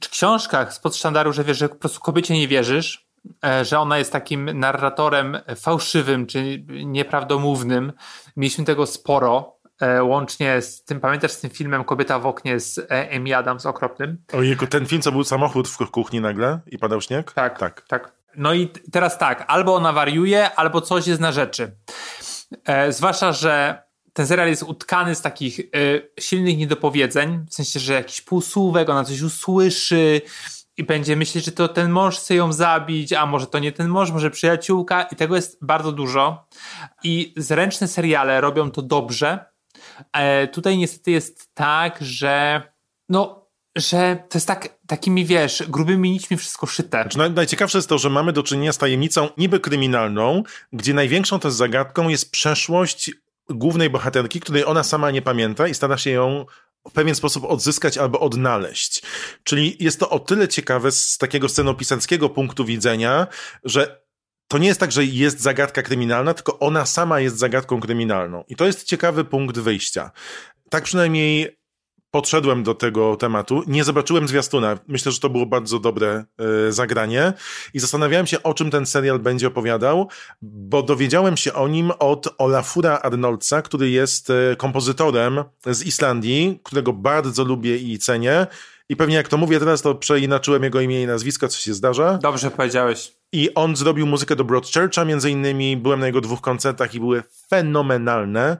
czy 0.01 0.09
książkach 0.09 0.73
spod 0.73 0.95
sztandaru, 0.95 1.33
że 1.33 1.43
wiesz, 1.43 1.57
że 1.57 1.69
po 1.69 1.75
prostu 1.75 1.99
kobiecie 1.99 2.33
nie 2.33 2.47
wierzysz, 2.47 3.07
e, 3.45 3.65
że 3.65 3.79
ona 3.79 3.97
jest 3.97 4.11
takim 4.11 4.59
narratorem 4.59 5.37
fałszywym 5.55 6.25
czy 6.25 6.63
nieprawdomównym. 6.85 7.93
Mieliśmy 8.37 8.65
tego 8.65 8.85
sporo, 8.85 9.57
e, 9.81 10.03
łącznie 10.03 10.61
z 10.61 10.83
tym, 10.83 10.99
pamiętasz 10.99 11.31
z 11.31 11.39
tym 11.39 11.49
filmem 11.49 11.83
Kobieta 11.83 12.19
w 12.19 12.25
oknie 12.25 12.59
z 12.59 12.77
e, 12.77 13.09
Amy 13.15 13.35
Adams 13.35 13.65
okropnym? 13.65 14.17
Ojejku, 14.33 14.67
ten 14.67 14.85
film, 14.85 15.01
co 15.01 15.11
był 15.11 15.23
samochód 15.23 15.67
w 15.67 15.91
kuchni 15.91 16.21
nagle 16.21 16.59
i 16.67 16.77
padał 16.77 17.01
śnieg? 17.01 17.31
Tak, 17.31 17.59
Tak. 17.59 17.81
tak. 17.87 18.16
No 18.37 18.53
i 18.53 18.69
teraz 18.91 19.17
tak, 19.17 19.45
albo 19.47 19.75
ona 19.75 19.93
wariuje, 19.93 20.55
albo 20.55 20.81
coś 20.81 21.07
jest 21.07 21.21
na 21.21 21.31
rzeczy. 21.31 21.71
E, 22.65 22.91
zwłaszcza, 22.91 23.31
że 23.31 23.83
ten 24.13 24.27
serial 24.27 24.47
jest 24.47 24.63
utkany 24.63 25.15
z 25.15 25.21
takich 25.21 25.59
e, 25.59 25.63
silnych 26.21 26.57
niedopowiedzeń, 26.57 27.45
w 27.49 27.53
sensie, 27.53 27.79
że 27.79 27.93
jakiś 27.93 28.21
półsłówek, 28.21 28.89
ona 28.89 29.03
coś 29.03 29.21
usłyszy 29.21 30.21
i 30.77 30.83
będzie 30.83 31.15
myśleć, 31.15 31.45
że 31.45 31.51
to 31.51 31.67
ten 31.67 31.91
mąż 31.91 32.17
chce 32.17 32.35
ją 32.35 32.53
zabić, 32.53 33.13
a 33.13 33.25
może 33.25 33.47
to 33.47 33.59
nie 33.59 33.71
ten 33.71 33.87
mąż, 33.87 34.11
może 34.11 34.31
przyjaciółka 34.31 35.03
i 35.03 35.15
tego 35.15 35.35
jest 35.35 35.65
bardzo 35.65 35.91
dużo. 35.91 36.47
I 37.03 37.33
zręczne 37.37 37.87
seriale 37.87 38.41
robią 38.41 38.71
to 38.71 38.81
dobrze. 38.81 39.45
E, 40.13 40.47
tutaj 40.47 40.77
niestety 40.77 41.11
jest 41.11 41.53
tak, 41.53 41.97
że 42.01 42.61
no, 43.09 43.46
że 43.77 44.23
to 44.29 44.37
jest 44.37 44.47
tak, 44.47 44.77
takimi, 44.87 45.25
wiesz, 45.25 45.63
grubymi 45.67 46.11
nićmi 46.11 46.37
wszystko 46.37 46.65
szyte. 46.65 47.01
Znaczy, 47.01 47.17
naj- 47.17 47.33
najciekawsze 47.33 47.77
jest 47.77 47.89
to, 47.89 47.97
że 47.97 48.09
mamy 48.09 48.33
do 48.33 48.43
czynienia 48.43 48.73
z 48.73 48.77
tajemnicą 48.77 49.29
niby 49.37 49.59
kryminalną, 49.59 50.43
gdzie 50.73 50.93
największą 50.93 51.39
też 51.39 51.53
zagadką 51.53 52.09
jest 52.09 52.31
przeszłość 52.31 53.11
głównej 53.49 53.89
bohaterki, 53.89 54.39
której 54.39 54.65
ona 54.65 54.83
sama 54.83 55.11
nie 55.11 55.21
pamięta 55.21 55.67
i 55.67 55.73
stara 55.73 55.97
się 55.97 56.09
ją 56.09 56.45
w 56.89 56.91
pewien 56.91 57.15
sposób 57.15 57.45
odzyskać 57.45 57.97
albo 57.97 58.19
odnaleźć. 58.19 59.01
Czyli 59.43 59.77
jest 59.79 59.99
to 59.99 60.09
o 60.09 60.19
tyle 60.19 60.47
ciekawe 60.47 60.91
z 60.91 61.17
takiego 61.17 61.49
scenopisarskiego 61.49 62.29
punktu 62.29 62.65
widzenia, 62.65 63.27
że 63.63 64.01
to 64.47 64.57
nie 64.57 64.67
jest 64.67 64.79
tak, 64.79 64.91
że 64.91 65.05
jest 65.05 65.39
zagadka 65.39 65.81
kryminalna, 65.81 66.33
tylko 66.33 66.59
ona 66.59 66.85
sama 66.85 67.19
jest 67.19 67.37
zagadką 67.37 67.79
kryminalną. 67.79 68.43
I 68.47 68.55
to 68.55 68.65
jest 68.65 68.83
ciekawy 68.83 69.25
punkt 69.25 69.59
wyjścia. 69.59 70.11
Tak 70.69 70.83
przynajmniej 70.83 71.57
podszedłem 72.11 72.63
do 72.63 72.73
tego 72.73 73.15
tematu. 73.15 73.63
Nie 73.67 73.83
zobaczyłem 73.83 74.27
zwiastuna. 74.27 74.79
Myślę, 74.87 75.11
że 75.11 75.19
to 75.19 75.29
było 75.29 75.45
bardzo 75.45 75.79
dobre 75.79 76.25
e, 76.67 76.71
zagranie 76.71 77.33
i 77.73 77.79
zastanawiałem 77.79 78.27
się, 78.27 78.43
o 78.43 78.53
czym 78.53 78.71
ten 78.71 78.85
serial 78.85 79.19
będzie 79.19 79.47
opowiadał, 79.47 80.09
bo 80.41 80.83
dowiedziałem 80.83 81.37
się 81.37 81.53
o 81.53 81.67
nim 81.67 81.91
od 81.99 82.27
Olafura 82.37 82.99
Arnoldsa, 82.99 83.61
który 83.61 83.89
jest 83.89 84.29
e, 84.29 84.55
kompozytorem 84.55 85.43
z 85.65 85.83
Islandii, 85.83 86.59
którego 86.63 86.93
bardzo 86.93 87.43
lubię 87.43 87.77
i 87.77 87.99
cenię. 87.99 88.47
I 88.89 88.95
pewnie 88.95 89.15
jak 89.15 89.27
to 89.27 89.37
mówię 89.37 89.59
teraz, 89.59 89.81
to 89.81 89.95
przeinaczyłem 89.95 90.63
jego 90.63 90.81
imię 90.81 91.03
i 91.03 91.07
nazwisko, 91.07 91.47
co 91.47 91.59
się 91.59 91.73
zdarza. 91.73 92.17
Dobrze 92.17 92.51
powiedziałeś. 92.51 93.11
I 93.31 93.53
on 93.53 93.75
zrobił 93.75 94.07
muzykę 94.07 94.35
do 94.35 94.43
Broadchurcha 94.43 95.05
między 95.05 95.31
innymi. 95.31 95.77
Byłem 95.77 95.99
na 95.99 96.05
jego 96.05 96.21
dwóch 96.21 96.41
koncertach 96.41 96.95
i 96.95 96.99
były 96.99 97.23
fenomenalne. 97.49 98.57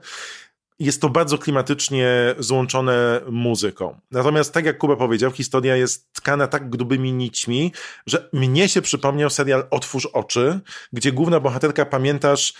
Jest 0.80 1.02
to 1.02 1.10
bardzo 1.10 1.38
klimatycznie 1.38 2.36
złączone 2.40 3.22
muzyką. 3.32 4.00
Natomiast 4.12 4.54
tak 4.54 4.66
jak 4.66 4.78
Kuba 4.78 4.96
powiedział, 4.96 5.32
historia 5.32 5.76
jest 5.76 6.14
tkana 6.14 6.48
tak 6.48 6.70
grubymi 6.70 7.14
nićmi, 7.14 7.72
że 8.06 8.30
mnie 8.34 8.70
się 8.70 8.82
przypomniał 8.82 9.30
serial 9.30 9.68
Otwórz 9.72 10.06
oczy, 10.06 10.60
gdzie 10.94 11.12
główna 11.12 11.40
bohaterka, 11.40 11.86
pamiętasz, 11.86 12.54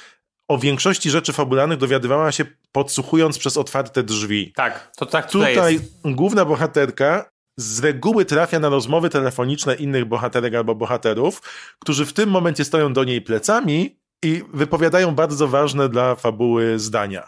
o 0.48 0.58
większości 0.58 1.10
rzeczy 1.10 1.34
fabularnych 1.34 1.78
dowiadywała 1.78 2.32
się 2.32 2.46
podsłuchując 2.72 3.40
przez 3.40 3.58
otwarte 3.58 4.04
drzwi. 4.04 4.54
Tak, 4.56 4.92
to 4.98 5.06
tak 5.06 5.32
tutaj, 5.32 5.56
Tutaj 5.56 5.80
główna 6.06 6.46
bohaterka 6.46 7.30
z 7.58 7.80
reguły 7.80 8.26
trafia 8.26 8.60
na 8.60 8.70
rozmowy 8.70 9.10
telefoniczne 9.10 9.76
innych 9.76 10.06
bohaterek 10.06 10.56
albo 10.56 10.76
bohaterów, 10.76 11.42
którzy 11.80 12.06
w 12.06 12.14
tym 12.14 12.30
momencie 12.30 12.66
stoją 12.66 12.94
do 12.94 13.04
niej 13.04 13.22
plecami 13.22 14.00
i 14.24 14.44
wypowiadają 14.54 15.16
bardzo 15.16 15.48
ważne 15.48 15.90
dla 15.90 16.16
fabuły 16.16 16.80
zdania. 16.80 17.28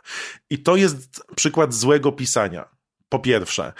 I 0.50 0.60
to 0.60 0.76
jest 0.76 1.24
przykład 1.36 1.74
złego 1.74 2.12
pisania. 2.12 2.70
Po 3.10 3.20
pierwsze. 3.20 3.74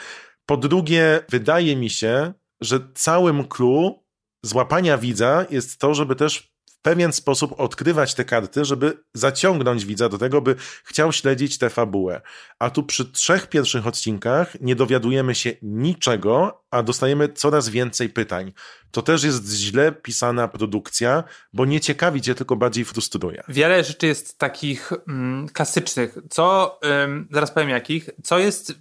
Po 0.46 0.58
drugie, 0.58 1.20
wydaje 1.30 1.76
mi 1.76 1.90
się, 1.90 2.34
że 2.62 2.80
całym 2.94 3.48
clue 3.48 4.04
złapania 4.44 4.98
widza 4.98 5.46
jest 5.50 5.80
to, 5.80 5.94
żeby 5.94 6.16
też 6.16 6.54
pewien 6.82 7.14
sposób 7.14 7.60
odkrywać 7.60 8.14
te 8.16 8.26
karty, 8.26 8.66
żeby 8.66 9.04
zaciągnąć 9.14 9.86
widza 9.86 10.10
do 10.10 10.18
tego, 10.18 10.42
by 10.42 10.56
chciał 10.84 11.12
śledzić 11.12 11.58
tę 11.58 11.70
fabułę. 11.70 12.22
A 12.60 12.70
tu 12.70 12.84
przy 12.84 13.06
trzech 13.06 13.48
pierwszych 13.48 13.88
odcinkach 13.88 14.62
nie 14.62 14.76
dowiadujemy 14.76 15.36
się 15.36 15.54
niczego, 15.62 16.64
a 16.72 16.84
dostajemy 16.84 17.30
coraz 17.30 17.70
więcej 17.70 18.10
pytań. 18.10 18.54
To 18.92 19.02
też 19.02 19.24
jest 19.24 19.52
źle 19.54 19.92
pisana 19.92 20.48
produkcja, 20.48 21.24
bo 21.54 21.66
nie 21.66 21.80
ciekawi 21.80 22.22
cię, 22.22 22.36
tylko 22.36 22.56
bardziej 22.56 22.86
frustruje. 22.86 23.44
Wiele 23.48 23.84
rzeczy 23.84 24.08
jest 24.08 24.38
takich 24.38 24.92
mm, 25.08 25.50
klasycznych. 25.50 26.18
Co, 26.30 26.80
ym, 27.04 27.28
zaraz 27.32 27.52
powiem 27.52 27.70
jakich, 27.70 28.10
co 28.24 28.40
jest 28.40 28.74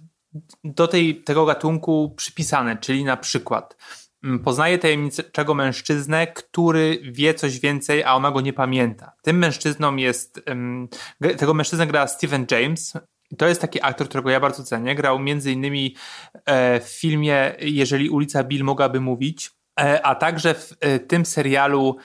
do 0.63 0.87
tej, 0.87 1.23
tego 1.23 1.45
gatunku 1.45 2.13
przypisane, 2.17 2.77
czyli 2.77 3.03
na 3.03 3.17
przykład 3.17 3.75
poznaje 4.43 4.77
tajemniczego 4.77 5.53
mężczyznę, 5.53 6.27
który 6.27 6.99
wie 7.03 7.33
coś 7.33 7.59
więcej, 7.59 8.03
a 8.03 8.13
ona 8.13 8.31
go 8.31 8.41
nie 8.41 8.53
pamięta. 8.53 9.11
Tym 9.21 9.37
mężczyzną 9.37 9.95
jest, 9.95 10.41
tego 11.37 11.53
mężczyznę 11.53 11.87
gra 11.87 12.07
Steven 12.07 12.45
James, 12.51 12.93
to 13.37 13.47
jest 13.47 13.61
taki 13.61 13.81
aktor, 13.81 14.07
którego 14.07 14.29
ja 14.29 14.39
bardzo 14.39 14.63
cenię. 14.63 14.95
Grał 14.95 15.19
między 15.19 15.51
innymi 15.51 15.95
e, 16.45 16.79
w 16.79 16.89
filmie 16.89 17.55
Jeżeli 17.59 18.09
ulica 18.09 18.43
Bill 18.43 18.63
mogłaby 18.63 19.01
mówić, 19.01 19.51
e, 19.79 20.05
a 20.05 20.15
także 20.15 20.53
w 20.53 20.73
e, 20.79 20.99
tym 20.99 21.25
serialu 21.25 21.97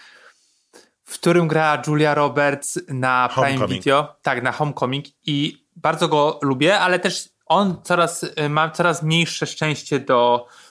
w 1.05 1.14
którym 1.14 1.48
gra 1.48 1.83
Julia 1.87 2.14
Roberts 2.14 2.81
na 2.88 3.29
Prime 3.35 3.46
Homecoming. 3.46 3.83
Video. 3.83 4.16
Tak, 4.22 4.42
na 4.42 4.53
Homecoming 4.53 5.05
i 5.27 5.66
bardzo 5.77 6.09
go 6.09 6.38
lubię, 6.42 6.79
ale 6.79 6.98
też 6.98 7.29
on 7.46 7.83
coraz 7.83 8.27
ma 8.48 8.70
coraz 8.70 9.03
mniejsze 9.03 9.46
szczęście 9.46 10.00
do, 10.00 10.46
mm, 10.46 10.63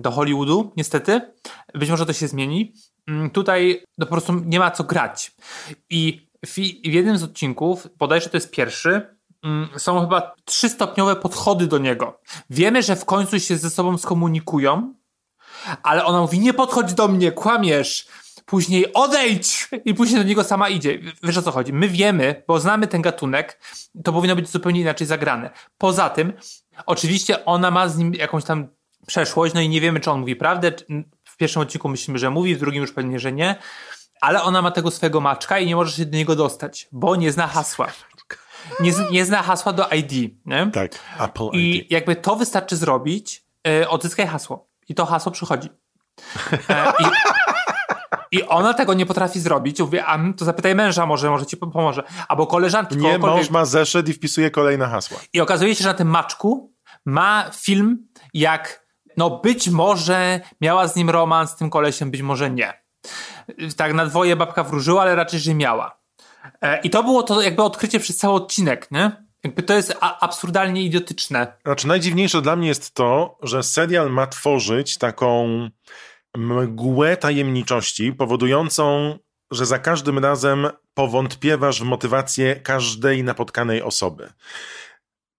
do 0.00 0.10
Hollywoodu, 0.10 0.72
niestety. 0.76 1.20
Być 1.74 1.90
może 1.90 2.06
to 2.06 2.12
się 2.12 2.28
zmieni. 2.28 2.72
Mm, 3.06 3.30
Tutaj 3.30 3.84
no, 3.98 4.06
po 4.06 4.12
prostu 4.12 4.32
nie 4.44 4.58
ma 4.58 4.70
co 4.70 4.84
grać. 4.84 5.32
I 5.90 6.28
w, 6.46 6.54
w 6.84 6.92
jednym 6.92 7.18
z 7.18 7.22
odcinków, 7.22 7.88
bodajże 7.98 8.28
to 8.30 8.36
jest 8.36 8.50
pierwszy, 8.50 9.16
mm, 9.44 9.68
są 9.76 10.00
chyba 10.00 10.34
trzystopniowe 10.44 11.16
podchody 11.16 11.66
do 11.66 11.78
niego. 11.78 12.20
Wiemy, 12.50 12.82
że 12.82 12.96
w 12.96 13.04
końcu 13.04 13.40
się 13.40 13.56
ze 13.56 13.70
sobą 13.70 13.98
skomunikują, 13.98 14.94
ale 15.82 16.04
ona 16.04 16.20
mówi, 16.20 16.38
nie 16.38 16.54
podchodź 16.54 16.94
do 16.94 17.08
mnie, 17.08 17.32
kłamiesz. 17.32 18.06
Później 18.46 18.92
odejdź! 18.92 19.68
I 19.84 19.94
później 19.94 20.20
do 20.20 20.28
niego 20.28 20.44
sama 20.44 20.68
idzie. 20.68 20.98
Wiesz 21.22 21.38
o 21.38 21.42
co 21.42 21.50
chodzi? 21.52 21.72
My 21.72 21.88
wiemy, 21.88 22.42
bo 22.48 22.60
znamy 22.60 22.86
ten 22.86 23.02
gatunek, 23.02 23.60
to 24.04 24.12
powinno 24.12 24.36
być 24.36 24.48
zupełnie 24.48 24.80
inaczej 24.80 25.06
zagrane. 25.06 25.50
Poza 25.78 26.10
tym, 26.10 26.32
oczywiście 26.86 27.44
ona 27.44 27.70
ma 27.70 27.88
z 27.88 27.98
nim 27.98 28.14
jakąś 28.14 28.44
tam 28.44 28.68
przeszłość, 29.06 29.54
no 29.54 29.60
i 29.60 29.68
nie 29.68 29.80
wiemy, 29.80 30.00
czy 30.00 30.10
on 30.10 30.20
mówi 30.20 30.36
prawdę. 30.36 30.72
W 31.24 31.36
pierwszym 31.36 31.62
odcinku 31.62 31.88
myślimy, 31.88 32.18
że 32.18 32.30
mówi, 32.30 32.56
w 32.56 32.58
drugim 32.58 32.82
już 32.82 32.92
pewnie, 32.92 33.18
że 33.18 33.32
nie. 33.32 33.56
Ale 34.20 34.42
ona 34.42 34.62
ma 34.62 34.70
tego 34.70 34.90
swojego 34.90 35.20
maczka 35.20 35.58
i 35.58 35.66
nie 35.66 35.76
może 35.76 35.96
się 35.96 36.06
do 36.06 36.16
niego 36.16 36.36
dostać, 36.36 36.88
bo 36.92 37.16
nie 37.16 37.32
zna 37.32 37.46
hasła. 37.46 37.88
Nie, 38.80 38.92
nie 39.10 39.24
zna 39.24 39.42
hasła 39.42 39.72
do 39.72 39.88
ID, 39.88 40.12
nie? 40.46 40.70
Tak, 40.72 40.92
Apple 41.20 41.48
I 41.52 41.76
ID. 41.76 41.90
jakby 41.90 42.16
to 42.16 42.36
wystarczy 42.36 42.76
zrobić, 42.76 43.44
e, 43.68 43.88
odzyskaj 43.88 44.26
hasło. 44.26 44.68
I 44.88 44.94
to 44.94 45.06
hasło 45.06 45.32
przychodzi. 45.32 45.68
E, 46.68 46.92
i, 47.00 47.04
I 48.38 48.42
ona 48.42 48.74
tego 48.74 48.94
nie 48.94 49.06
potrafi 49.06 49.40
zrobić. 49.40 49.80
Mówię, 49.80 50.04
a 50.04 50.18
to 50.36 50.44
zapytaj 50.44 50.74
męża, 50.74 51.06
może, 51.06 51.30
może 51.30 51.46
ci 51.46 51.56
pomoże. 51.56 52.02
Albo 52.28 52.46
koleżanki. 52.46 52.96
Nie, 52.96 53.18
mąż 53.18 53.50
ma 53.50 53.64
zeszyt 53.64 54.08
i 54.08 54.12
wpisuje 54.12 54.50
kolejne 54.50 54.86
hasła. 54.86 55.18
I 55.32 55.40
okazuje 55.40 55.74
się, 55.74 55.82
że 55.82 55.88
na 55.88 55.94
tym 55.94 56.08
maczku 56.08 56.72
ma 57.04 57.50
film, 57.54 58.08
jak 58.34 58.81
no 59.16 59.30
być 59.30 59.68
może 59.68 60.40
miała 60.60 60.88
z 60.88 60.96
nim 60.96 61.10
romans, 61.10 61.50
z 61.50 61.56
tym 61.56 61.70
kolesiem, 61.70 62.10
być 62.10 62.22
może 62.22 62.50
nie. 62.50 62.82
Tak 63.76 63.94
na 63.94 64.06
dwoje 64.06 64.36
babka 64.36 64.64
wróżyła, 64.64 65.02
ale 65.02 65.14
raczej, 65.14 65.40
że 65.40 65.54
miała. 65.54 65.98
E, 66.62 66.80
I 66.80 66.90
to 66.90 67.02
było 67.02 67.22
to 67.22 67.42
jakby 67.42 67.62
odkrycie 67.62 68.00
przez 68.00 68.16
cały 68.16 68.34
odcinek, 68.34 68.90
nie? 68.90 69.24
Jakby 69.44 69.62
to 69.62 69.74
jest 69.74 69.96
absurdalnie 70.00 70.82
idiotyczne. 70.82 71.56
Znaczy, 71.64 71.88
najdziwniejsze 71.88 72.42
dla 72.42 72.56
mnie 72.56 72.68
jest 72.68 72.94
to, 72.94 73.38
że 73.42 73.62
serial 73.62 74.10
ma 74.10 74.26
tworzyć 74.26 74.98
taką 74.98 75.48
mgłę 76.36 77.16
tajemniczości, 77.16 78.12
powodującą, 78.12 79.18
że 79.50 79.66
za 79.66 79.78
każdym 79.78 80.18
razem 80.18 80.68
powątpiewasz 80.94 81.80
w 81.80 81.84
motywację 81.84 82.56
każdej 82.56 83.24
napotkanej 83.24 83.82
osoby. 83.82 84.32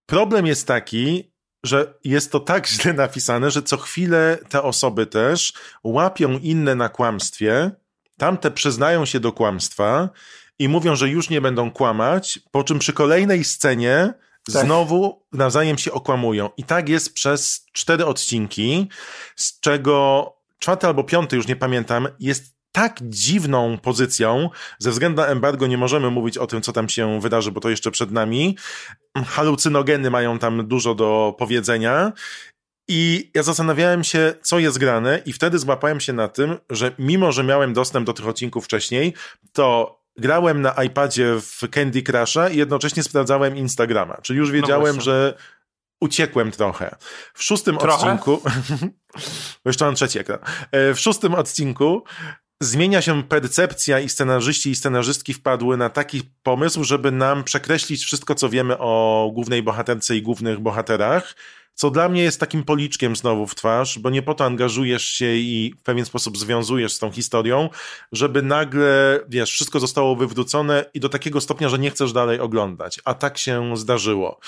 Problem 0.06 0.46
jest 0.46 0.68
taki, 0.68 1.33
że 1.63 1.93
jest 2.04 2.32
to 2.32 2.39
tak 2.39 2.67
źle 2.67 2.93
napisane, 2.93 3.52
że 3.52 3.62
co 3.62 3.78
chwilę 3.78 4.38
te 4.49 4.63
osoby 4.63 5.06
też 5.06 5.54
łapią 5.84 6.32
inne 6.32 6.76
na 6.76 6.89
kłamstwie, 6.89 7.71
tamte 8.17 8.52
przyznają 8.52 9.06
się 9.06 9.19
do 9.19 9.32
kłamstwa 9.32 10.10
i 10.60 10.69
mówią, 10.69 10.95
że 10.95 11.10
już 11.10 11.30
nie 11.30 11.41
będą 11.41 11.71
kłamać, 11.71 12.39
po 12.52 12.63
czym 12.63 12.80
przy 12.80 12.93
kolejnej 12.93 13.43
scenie 13.43 14.13
Tak. 14.54 14.65
Znowu 14.65 15.26
nawzajem 15.34 15.78
się 15.78 15.91
okłamują. 15.91 16.49
I 16.58 16.63
tak 16.63 16.89
jest 16.89 17.13
przez 17.13 17.65
cztery 17.73 18.06
odcinki, 18.06 18.89
z 19.36 19.60
czego 19.60 20.34
czwarty 20.60 20.88
albo 20.88 21.04
piąty, 21.04 21.36
już 21.36 21.47
nie 21.47 21.56
pamiętam, 21.56 22.08
jest 22.19 22.53
tak 22.74 22.98
dziwną 23.02 23.78
pozycją. 23.78 24.50
Ze 24.80 24.92
względu 24.92 25.22
na 25.22 25.28
embargo 25.28 25.68
nie 25.68 25.78
możemy 25.78 26.10
mówić 26.10 26.38
o 26.38 26.48
tym, 26.48 26.62
co 26.62 26.74
tam 26.74 26.90
się 26.90 27.22
wydarzy, 27.22 27.52
bo 27.52 27.60
to 27.62 27.70
jeszcze 27.70 27.92
przed 27.92 28.12
nami. 28.12 28.58
Halucynogeny 29.28 30.10
mają 30.10 30.40
tam 30.40 30.68
dużo 30.68 30.96
do 30.96 31.36
powiedzenia. 31.40 32.12
I 32.88 33.32
ja 33.34 33.44
zastanawiałem 33.44 34.04
się, 34.04 34.34
co 34.42 34.60
jest 34.60 34.78
grane, 34.78 35.22
i 35.26 35.34
wtedy 35.34 35.60
złapałem 35.60 36.00
się 36.00 36.14
na 36.14 36.28
tym, 36.28 36.58
że 36.70 36.92
mimo, 37.00 37.32
że 37.32 37.44
miałem 37.44 37.74
dostęp 37.74 38.06
do 38.06 38.14
tych 38.14 38.28
odcinków 38.28 38.66
wcześniej, 38.66 39.14
to 39.52 40.00
grałem 40.18 40.62
na 40.62 40.84
iPadzie 40.84 41.36
w 41.42 41.70
Candy 41.72 42.04
Crusha 42.04 42.50
i 42.50 42.58
jednocześnie 42.58 43.04
sprawdzałem 43.04 43.58
Instagrama. 43.58 44.18
Czyli 44.22 44.40
już 44.40 44.52
wiedziałem, 44.52 44.84
właśnie. 44.94 45.02
że 45.02 45.38
uciekłem 46.02 46.52
trochę. 46.52 46.96
W 47.34 47.44
szóstym 47.44 47.78
Trochę? 47.78 47.96
odcinku. 48.12 48.42
bo 49.64 49.70
jeszcze 49.70 49.86
mam 49.86 49.96
trzeci 49.96 50.20
ekran. 50.20 50.40
E, 50.72 50.94
W 50.94 51.00
szóstym 51.00 51.34
odcinku 51.34 52.04
zmienia 52.63 53.02
się 53.02 53.23
percepcja 53.23 53.99
i 53.99 54.10
scenarzyści 54.10 54.69
i 54.69 54.76
scenarzystki 54.76 55.34
wpadły 55.34 55.78
na 55.78 55.89
taki 55.89 56.21
pomysł, 56.43 56.84
żeby 56.84 57.12
nam 57.12 57.43
przekreślić 57.43 58.04
wszystko, 58.04 58.36
co 58.36 58.49
wiemy 58.49 58.78
o 58.78 59.30
głównej 59.34 59.63
bohaterce 59.63 60.15
i 60.15 60.21
głównych 60.21 60.60
bohaterach, 60.60 61.36
co 61.76 61.91
dla 61.91 62.10
mnie 62.10 62.23
jest 62.23 62.39
takim 62.39 62.63
policzkiem 62.63 63.15
znowu 63.15 63.47
w 63.47 63.56
twarz, 63.56 63.99
bo 63.99 64.10
nie 64.10 64.21
po 64.21 64.34
to 64.34 64.45
angażujesz 64.45 65.06
się 65.06 65.36
i 65.36 65.73
w 65.80 65.84
pewien 65.84 66.06
sposób 66.06 66.38
związujesz 66.38 66.93
z 66.93 66.99
tą 66.99 67.12
historią, 67.12 67.69
żeby 68.12 68.41
nagle, 68.41 69.19
wiesz, 69.28 69.52
wszystko 69.52 69.80
zostało 69.80 70.15
wywrócone 70.15 70.86
i 70.93 70.99
do 70.99 71.10
takiego 71.10 71.41
stopnia, 71.41 71.69
że 71.69 71.80
nie 71.80 71.91
chcesz 71.91 72.13
dalej 72.13 72.39
oglądać. 72.39 72.99
A 73.06 73.13
tak 73.13 73.38
się 73.38 73.78
zdarzyło. 73.78 74.39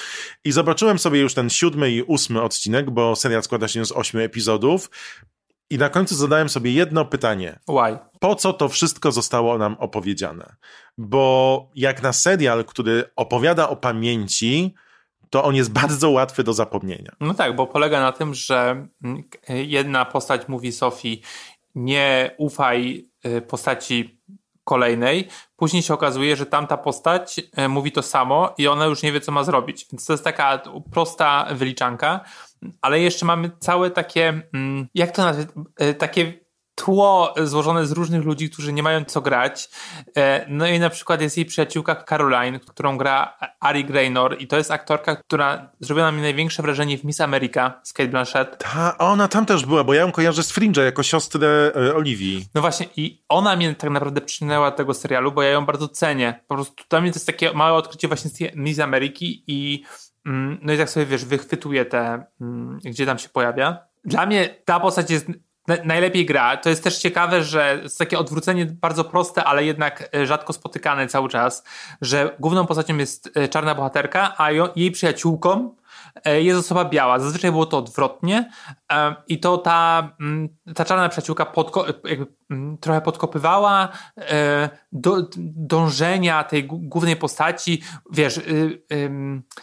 I 0.44 0.52
zobaczyłem 0.52 1.00
sobie 1.00 1.20
już 1.20 1.34
ten 1.34 1.50
siódmy 1.50 1.92
i 1.92 2.02
ósmy 2.04 2.42
odcinek, 2.42 2.92
bo 2.92 3.16
serial 3.16 3.44
składa 3.44 3.68
się 3.68 3.86
z 3.86 3.92
ośmiu 3.92 4.20
epizodów. 4.20 4.90
I 5.70 5.78
na 5.78 5.90
końcu 5.90 6.16
zadałem 6.16 6.50
sobie 6.50 6.72
jedno 6.72 7.06
pytanie 7.06 7.60
Why? 7.68 7.98
po 8.20 8.36
co 8.36 8.54
to 8.54 8.70
wszystko 8.70 9.12
zostało 9.12 9.58
nam 9.58 9.76
opowiedziane. 9.80 10.56
Bo 10.98 11.68
jak 11.76 12.04
na 12.04 12.14
serial, 12.14 12.66
który 12.66 13.04
opowiada 13.16 13.70
o 13.70 13.76
pamięci, 13.76 14.74
to 15.30 15.44
on 15.44 15.56
jest 15.56 15.72
bardzo 15.82 16.10
łatwy 16.10 16.44
do 16.44 16.54
zapomnienia. 16.54 17.12
No 17.20 17.34
tak, 17.34 17.56
bo 17.56 17.68
polega 17.68 18.02
na 18.02 18.12
tym, 18.12 18.34
że 18.34 18.88
jedna 19.48 20.06
postać 20.06 20.48
mówi 20.48 20.72
Sofii, 20.72 21.22
nie 21.76 22.36
ufaj 22.38 23.10
y, 23.26 23.42
postaci 23.42 24.22
kolejnej. 24.64 25.28
Później 25.56 25.84
się 25.84 25.94
okazuje, 25.94 26.36
że 26.36 26.46
tamta 26.46 26.78
postać 26.78 27.40
y, 27.60 27.70
mówi 27.70 27.92
to 27.92 28.02
samo 28.02 28.54
i 28.58 28.68
ona 28.68 28.86
już 28.86 29.04
nie 29.04 29.12
wie, 29.12 29.22
co 29.22 29.32
ma 29.32 29.44
zrobić. 29.44 29.88
Więc 29.92 30.06
to 30.06 30.14
jest 30.14 30.24
taka 30.24 30.62
prosta 30.92 31.48
wyliczanka, 31.52 32.26
ale 32.82 33.00
jeszcze 33.00 33.26
mamy 33.26 33.52
całe 33.60 33.92
takie, 33.92 34.42
mm, 34.54 34.88
jak 34.94 35.12
to 35.12 35.24
nazwać, 35.24 35.48
Y, 35.82 35.94
takie 35.94 36.46
tło 36.76 37.34
złożone 37.44 37.86
z 37.86 37.92
różnych 37.92 38.24
ludzi, 38.24 38.50
którzy 38.50 38.74
nie 38.74 38.84
mają 38.84 39.06
co 39.06 39.22
grać. 39.22 39.70
E, 40.18 40.46
No 40.50 40.68
i 40.68 40.80
na 40.80 40.90
przykład 40.90 41.22
jest 41.22 41.38
jej 41.38 41.46
przyjaciółka 41.46 41.96
Caroline, 41.96 42.60
którą 42.60 42.98
gra 42.98 43.38
Ari 43.60 43.86
Graynor 43.86 44.36
i 44.40 44.48
to 44.48 44.58
jest 44.58 44.72
aktorka, 44.72 45.16
która 45.16 45.70
zrobiła 45.80 46.06
na 46.06 46.12
mnie 46.12 46.22
największe 46.22 46.62
wrażenie 46.62 46.98
w 46.98 47.04
Miss 47.04 47.22
America 47.22 47.82
z 47.84 47.94
Kate 47.94 48.10
Blanchett. 48.10 48.58
Ta, 48.58 48.98
ona 48.98 49.28
tam 49.28 49.46
też 49.46 49.66
była, 49.66 49.84
bo 49.84 49.94
ja 49.94 50.02
ją 50.02 50.12
kojarzę 50.12 50.44
z 50.44 50.54
Fringe'a 50.54 50.82
jako 50.82 51.04
siostrę 51.04 51.72
e, 51.76 51.96
Oliwii. 51.96 52.46
No 52.56 52.62
właśnie 52.62 52.88
i 52.98 53.24
ona 53.30 53.56
mnie 53.56 53.76
tak 53.76 53.90
naprawdę 53.90 54.22
przynęła 54.22 54.72
do 54.72 54.78
tego 54.78 54.94
serialu, 54.94 55.32
bo 55.32 55.44
ja 55.44 55.50
ją 55.50 55.66
bardzo 55.66 55.88
cenię. 55.88 56.44
Po 56.48 56.56
prostu 56.56 56.84
dla 56.90 57.02
mnie 57.02 57.12
to 57.12 57.16
jest 57.16 57.28
takie 57.28 57.54
małe 57.54 57.78
odkrycie 57.78 58.08
właśnie 58.08 58.30
z 58.30 58.56
Miss 58.56 58.80
Ameryki 58.80 59.44
i 59.48 59.84
no 60.62 60.74
i 60.74 60.78
tak 60.78 60.90
sobie 60.90 61.06
wiesz, 61.06 61.26
wychwytuję 61.26 61.86
te, 61.86 62.24
mm, 62.42 62.80
gdzie 62.86 63.06
tam 63.06 63.20
się 63.20 63.30
pojawia. 63.30 63.78
Dla 64.06 64.26
mnie 64.26 64.50
ta 64.66 64.80
postać 64.80 65.12
jest 65.12 65.28
na- 65.68 65.78
najlepiej 65.84 66.26
gra. 66.26 66.58
To 66.58 66.70
jest 66.70 66.84
też 66.84 66.98
ciekawe, 66.98 67.44
że 67.44 67.80
jest 67.84 68.00
takie 68.00 68.20
odwrócenie 68.20 68.66
bardzo 68.66 69.04
proste, 69.04 69.44
ale 69.44 69.66
jednak 69.66 70.10
e, 70.16 70.26
rzadko 70.26 70.54
spotykane 70.54 71.08
cały 71.08 71.30
czas, 71.30 71.64
że 72.02 72.36
główną 72.40 72.66
postacią 72.66 72.98
jest 72.98 73.30
e, 73.36 73.48
czarna 73.48 73.76
bohaterka, 73.76 74.34
a 74.38 74.52
jej 74.76 74.92
przyjaciółką 74.92 75.76
jest 76.26 76.60
osoba 76.60 76.86
biała. 76.86 77.20
Zazwyczaj 77.20 77.52
było 77.52 77.66
to 77.66 77.78
odwrotnie 77.78 78.50
e, 78.92 79.16
i 79.28 79.40
to 79.40 79.58
ta, 79.58 80.10
mm, 80.20 80.50
ta 80.76 80.86
czarna 80.86 81.10
przyjaciółka 81.10 81.46
podko- 81.46 81.94
jakby, 82.10 82.28
mm, 82.50 82.78
trochę 82.78 83.02
podkopywała 83.02 83.90
e, 84.18 84.70
do, 84.92 85.30
dążenia 85.56 86.44
tej 86.44 86.64
głównej 86.64 87.16
postaci, 87.16 87.82
wiesz, 88.12 88.38
y, 88.38 88.84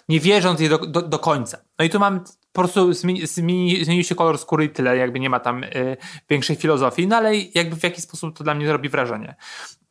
nie 0.09 0.21
wierząc 0.21 0.61
jej 0.61 0.69
do, 0.69 0.79
do, 0.79 1.03
do 1.03 1.19
końca. 1.19 1.59
No 1.79 1.85
i 1.85 1.91
tu 1.91 2.01
mam 2.01 2.21
po 2.53 2.61
prostu 2.61 2.93
zmieni, 2.93 3.85
zmienił 3.85 4.05
się 4.05 4.15
kolor 4.15 4.39
skóry 4.39 4.65
i 4.65 4.71
tyle, 4.71 4.97
jakby 4.97 5.21
nie 5.21 5.31
ma 5.31 5.41
tam 5.41 5.65
y, 5.65 5.97
większej 6.31 6.57
filozofii, 6.57 7.07
no 7.07 7.17
ale 7.17 7.37
jakby 7.37 7.77
w 7.77 7.83
jakiś 7.83 8.05
sposób 8.05 8.39
to 8.39 8.45
dla 8.45 8.55
mnie 8.55 8.73
robi 8.73 8.89
wrażenie. 8.89 9.37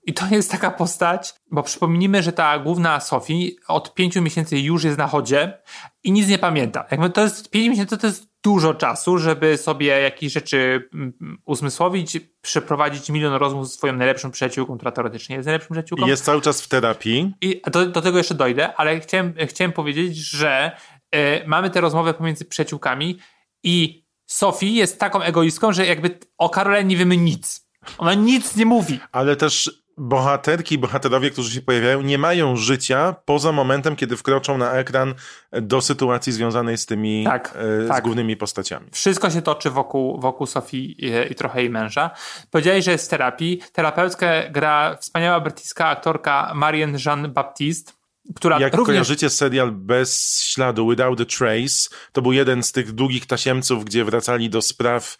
I 0.03 0.13
to 0.13 0.25
jest 0.31 0.51
taka 0.51 0.71
postać, 0.71 1.33
bo 1.51 1.63
przypomnijmy, 1.63 2.23
że 2.23 2.33
ta 2.33 2.59
główna 2.59 2.99
Sophie 2.99 3.51
od 3.67 3.93
pięciu 3.93 4.21
miesięcy 4.21 4.59
już 4.59 4.83
jest 4.83 4.97
na 4.97 5.07
chodzie 5.07 5.57
i 6.03 6.11
nic 6.11 6.27
nie 6.27 6.37
pamięta. 6.37 6.85
Jakby 6.91 7.09
to 7.09 7.21
jest 7.21 7.49
pięć 7.49 7.69
miesięcy, 7.69 7.97
to 7.97 8.07
jest 8.07 8.31
dużo 8.43 8.73
czasu, 8.73 9.17
żeby 9.17 9.57
sobie 9.57 9.87
jakieś 9.87 10.33
rzeczy 10.33 10.89
mm, 10.93 11.13
uzmysłowić, 11.45 12.19
przeprowadzić 12.41 13.09
milion 13.09 13.33
rozmów 13.33 13.67
ze 13.67 13.73
swoją 13.73 13.93
najlepszą 13.93 14.31
przyjaciółką, 14.31 14.77
która 14.77 14.91
teoretycznie 14.91 15.35
jest 15.35 15.45
najlepszą 15.45 15.67
przyjaciółką. 15.69 16.05
I 16.05 16.09
jest 16.09 16.25
cały 16.25 16.41
czas 16.41 16.61
w 16.61 16.67
terapii. 16.67 17.33
I 17.41 17.61
do, 17.71 17.85
do 17.85 18.01
tego 18.01 18.17
jeszcze 18.17 18.35
dojdę, 18.35 18.75
ale 18.75 18.99
chciałem, 18.99 19.33
chciałem 19.47 19.71
powiedzieć, 19.71 20.17
że 20.17 20.71
e, 21.11 21.47
mamy 21.47 21.69
tę 21.69 21.81
rozmowę 21.81 22.13
pomiędzy 22.13 22.45
przyjaciółkami 22.45 23.19
i 23.63 24.05
Sophie 24.25 24.73
jest 24.73 24.99
taką 24.99 25.21
egoistką, 25.21 25.73
że 25.73 25.85
jakby 25.85 26.19
o 26.37 26.49
Caroline 26.49 26.87
nie 26.87 26.97
wiemy 26.97 27.17
nic. 27.17 27.71
Ona 27.97 28.13
nic 28.13 28.55
nie 28.55 28.65
mówi. 28.65 28.99
Ale 29.11 29.35
też 29.35 29.80
bohaterki 29.97 30.75
i 30.75 30.77
bohaterowie, 30.77 31.29
którzy 31.29 31.53
się 31.55 31.61
pojawiają, 31.61 32.01
nie 32.01 32.17
mają 32.17 32.55
życia 32.55 33.15
poza 33.25 33.51
momentem, 33.51 33.95
kiedy 33.95 34.17
wkroczą 34.17 34.57
na 34.57 34.71
ekran 34.71 35.13
do 35.51 35.81
sytuacji 35.81 36.33
związanej 36.33 36.77
z 36.77 36.85
tymi 36.85 37.23
Tak, 37.25 37.57
e, 37.81 37.85
z 37.85 37.87
tak. 37.87 38.03
głównymi 38.03 38.37
postaciami. 38.37 38.87
Wszystko 38.91 39.29
się 39.29 39.41
toczy 39.41 39.69
wokół, 39.69 40.19
wokół 40.19 40.47
Sofii 40.47 41.05
i, 41.05 41.31
i 41.31 41.35
trochę 41.35 41.61
jej 41.61 41.69
męża. 41.69 42.11
Powiedziałeś, 42.51 42.85
że 42.85 42.91
jest 42.91 43.05
w 43.05 43.09
terapii. 43.09 43.61
Terapeutkę 43.73 44.49
gra 44.49 44.97
wspaniała 44.99 45.39
brytyjska 45.39 45.87
aktorka 45.87 46.51
Marianne 46.55 46.97
Jean-Baptiste, 46.97 47.93
która 48.35 48.59
Jak 48.59 48.73
również... 48.73 48.93
kojarzycie 48.93 49.29
serial 49.29 49.71
Bez 49.71 50.41
śladu, 50.43 50.89
Without 50.89 51.21
a 51.21 51.25
Trace, 51.25 51.89
to 52.11 52.21
był 52.21 52.31
jeden 52.31 52.63
z 52.63 52.71
tych 52.71 52.91
długich 52.91 53.25
tasiemców, 53.25 53.85
gdzie 53.85 54.05
wracali 54.05 54.49
do 54.49 54.61
spraw, 54.61 55.17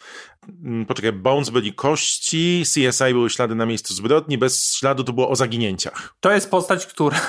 mm, 0.64 0.86
poczekaj, 0.86 1.12
Bones 1.12 1.50
byli 1.50 1.74
kości, 1.74 2.62
CSI 2.64 3.12
były 3.12 3.30
ślady 3.30 3.54
na 3.54 3.66
miejscu 3.66 3.94
zbrodni, 3.94 4.38
Bez 4.38 4.74
śladu 4.74 5.04
to 5.04 5.12
było 5.12 5.28
o 5.28 5.36
zaginięciach. 5.36 6.14
To 6.20 6.32
jest 6.32 6.50
postać, 6.50 6.86
która... 6.86 7.20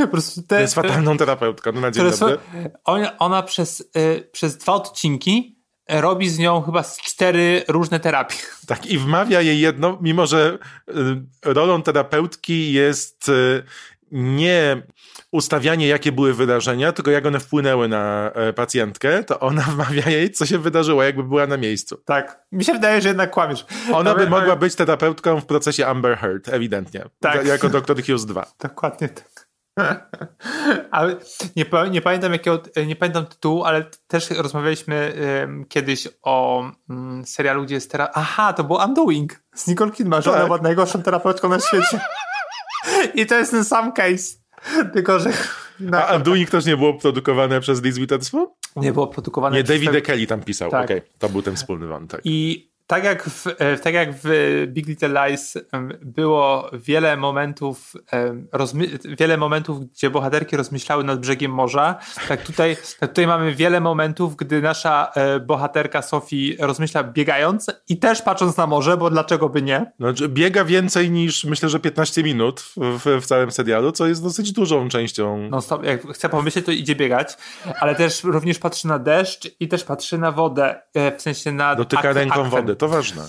po 0.00 0.08
prostu 0.08 0.42
te, 0.42 0.56
To 0.56 0.60
jest 0.60 0.74
fatalną 0.74 1.16
terapeutką, 1.16 1.72
no 1.72 1.80
na 1.80 1.90
dzień 1.90 2.10
dobry. 2.10 2.38
ona, 2.84 3.18
ona 3.18 3.42
przez, 3.42 3.80
y, 3.96 4.28
przez 4.32 4.56
dwa 4.56 4.72
odcinki 4.72 5.54
robi 5.88 6.28
z 6.28 6.38
nią 6.38 6.62
chyba 6.62 6.82
z 6.82 7.00
cztery 7.00 7.64
różne 7.68 8.00
terapie. 8.00 8.36
Tak, 8.66 8.86
i 8.86 8.98
wmawia 8.98 9.40
jej 9.40 9.60
jedno, 9.60 9.98
mimo 10.00 10.26
że 10.26 10.58
y, 10.88 10.94
rolą 11.44 11.82
terapeutki 11.82 12.72
jest 12.72 13.28
y, 13.28 13.64
nie 14.12 14.82
ustawianie, 15.32 15.86
jakie 15.88 16.12
były 16.12 16.34
wydarzenia, 16.34 16.92
tylko 16.92 17.10
jak 17.10 17.26
one 17.26 17.40
wpłynęły 17.40 17.88
na 17.88 18.30
e, 18.34 18.52
pacjentkę, 18.52 19.24
to 19.24 19.40
ona 19.40 19.62
wmawia 19.74 20.10
jej, 20.10 20.30
co 20.30 20.46
się 20.46 20.58
wydarzyło, 20.58 21.02
jakby 21.02 21.22
była 21.22 21.46
na 21.46 21.56
miejscu. 21.56 21.96
Tak. 22.04 22.44
Mi 22.52 22.64
się 22.64 22.72
wydaje, 22.72 23.00
że 23.00 23.08
jednak 23.08 23.30
kłamiesz. 23.30 23.66
Ona 23.92 24.14
by 24.14 24.20
Ale- 24.20 24.30
mogła 24.30 24.56
być 24.56 24.74
terapeutką 24.74 25.40
w 25.40 25.46
procesie 25.46 25.86
Amber 25.86 26.16
Heard, 26.18 26.48
ewidentnie. 26.48 27.04
Tak. 27.20 27.46
Jako 27.54 27.68
Dr. 27.68 27.96
Hughes 27.96 28.26
2. 28.26 28.46
Dokładnie 28.60 29.08
tak. 29.08 29.44
ale 30.90 31.16
nie, 31.56 31.64
nie 31.90 32.00
pamiętam 32.00 32.32
jakiego, 32.32 32.62
nie 32.86 32.96
pamiętam 32.96 33.26
tytułu, 33.26 33.64
ale 33.64 33.84
też 34.06 34.30
rozmawialiśmy 34.30 35.14
em, 35.42 35.64
kiedyś 35.68 36.08
o 36.22 36.64
mm, 36.90 37.26
serialu, 37.26 37.64
gdzie 37.64 37.74
jest 37.74 37.90
teraz. 37.90 38.08
Aha, 38.14 38.52
to 38.52 38.64
był 38.64 38.76
Undoing 38.76 39.42
z 39.54 39.66
Nicole 39.66 39.90
Kidman, 39.90 40.22
że 40.22 40.30
ona 40.30 40.38
Tak. 40.38 40.46
była 40.46 40.58
najgorszą 40.58 41.02
terapeutką 41.02 41.48
na 41.48 41.60
świecie. 41.60 42.00
I 43.14 43.26
to 43.26 43.34
jest 43.34 43.50
ten 43.50 43.64
sam 43.64 43.92
case. 43.92 44.36
Tylko, 44.92 45.20
że 45.20 45.30
na, 45.80 46.08
A 46.08 46.16
Undoing 46.16 46.50
też 46.50 46.66
nie 46.66 46.76
było 46.76 46.94
produkowane 46.94 47.60
przez 47.60 47.82
Liz 47.82 47.98
Witherspoon? 47.98 48.46
nie 48.76 48.92
było 48.92 49.06
produkowane 49.06 49.56
Nie, 49.56 49.64
przez 49.64 49.84
David. 49.84 50.04
Kelly 50.04 50.26
tam 50.26 50.40
pisał. 50.42 50.70
Tak. 50.70 50.84
Okej, 50.84 51.02
to 51.18 51.28
był 51.28 51.42
ten 51.42 51.56
wspólny 51.56 51.86
wątek. 51.86 52.20
I 52.24 52.68
tak 52.86 53.04
jak, 53.04 53.24
w, 53.24 53.46
e, 53.58 53.78
tak 53.78 53.94
jak 53.94 54.14
w 54.22 54.28
Big 54.66 54.86
Little 54.86 55.28
Lies 55.28 55.56
em, 55.72 55.92
było 56.02 56.70
wiele 56.72 57.16
momentów, 57.16 57.92
rozmy- 58.52 59.16
wiele 59.18 59.36
momentów, 59.36 59.90
gdzie 59.90 60.10
bohaterki 60.10 60.56
rozmyślały 60.56 61.04
nad 61.04 61.20
brzegiem 61.20 61.52
morza, 61.52 61.98
tak 62.28 62.42
tutaj, 62.42 62.76
tak 63.00 63.08
tutaj 63.08 63.26
mamy 63.26 63.54
wiele 63.54 63.80
momentów, 63.80 64.36
gdy 64.36 64.62
nasza 64.62 65.10
e, 65.14 65.40
bohaterka 65.40 66.02
Sophie 66.02 66.56
rozmyśla 66.58 67.04
biegając 67.04 67.70
i 67.88 67.98
też 67.98 68.22
patrząc 68.22 68.56
na 68.56 68.66
morze, 68.66 68.96
bo 68.96 69.10
dlaczego 69.10 69.48
by 69.48 69.62
nie? 69.62 69.92
Znaczy, 70.00 70.28
biega 70.28 70.64
więcej 70.64 71.10
niż 71.10 71.44
myślę, 71.44 71.68
że 71.68 71.80
15 71.80 72.22
minut 72.22 72.60
w, 72.76 73.20
w, 73.20 73.26
całym 73.26 73.50
serialu, 73.50 73.92
co 73.92 74.06
jest 74.06 74.22
dosyć 74.22 74.52
dużą 74.52 74.88
częścią. 74.88 75.48
No 75.50 75.60
stop, 75.60 75.84
jak 75.84 76.12
chce 76.12 76.28
pomyśleć, 76.28 76.66
to 76.66 76.72
idzie 76.72 76.94
biegać, 76.94 77.36
ale 77.80 77.94
też 77.94 78.24
również 78.24 78.58
patrzy 78.58 78.88
na 78.88 78.98
deszcz 78.98 79.48
i 79.60 79.68
też 79.68 79.84
patrzy 79.84 80.18
na 80.18 80.32
wodę, 80.32 80.80
e, 80.94 81.16
w 81.16 81.22
sensie 81.22 81.52
na... 81.52 81.74
Dotyka 81.74 82.12
ręką 82.12 82.44
akwen. 82.44 82.73
To 82.76 82.88
ważne. 82.88 83.26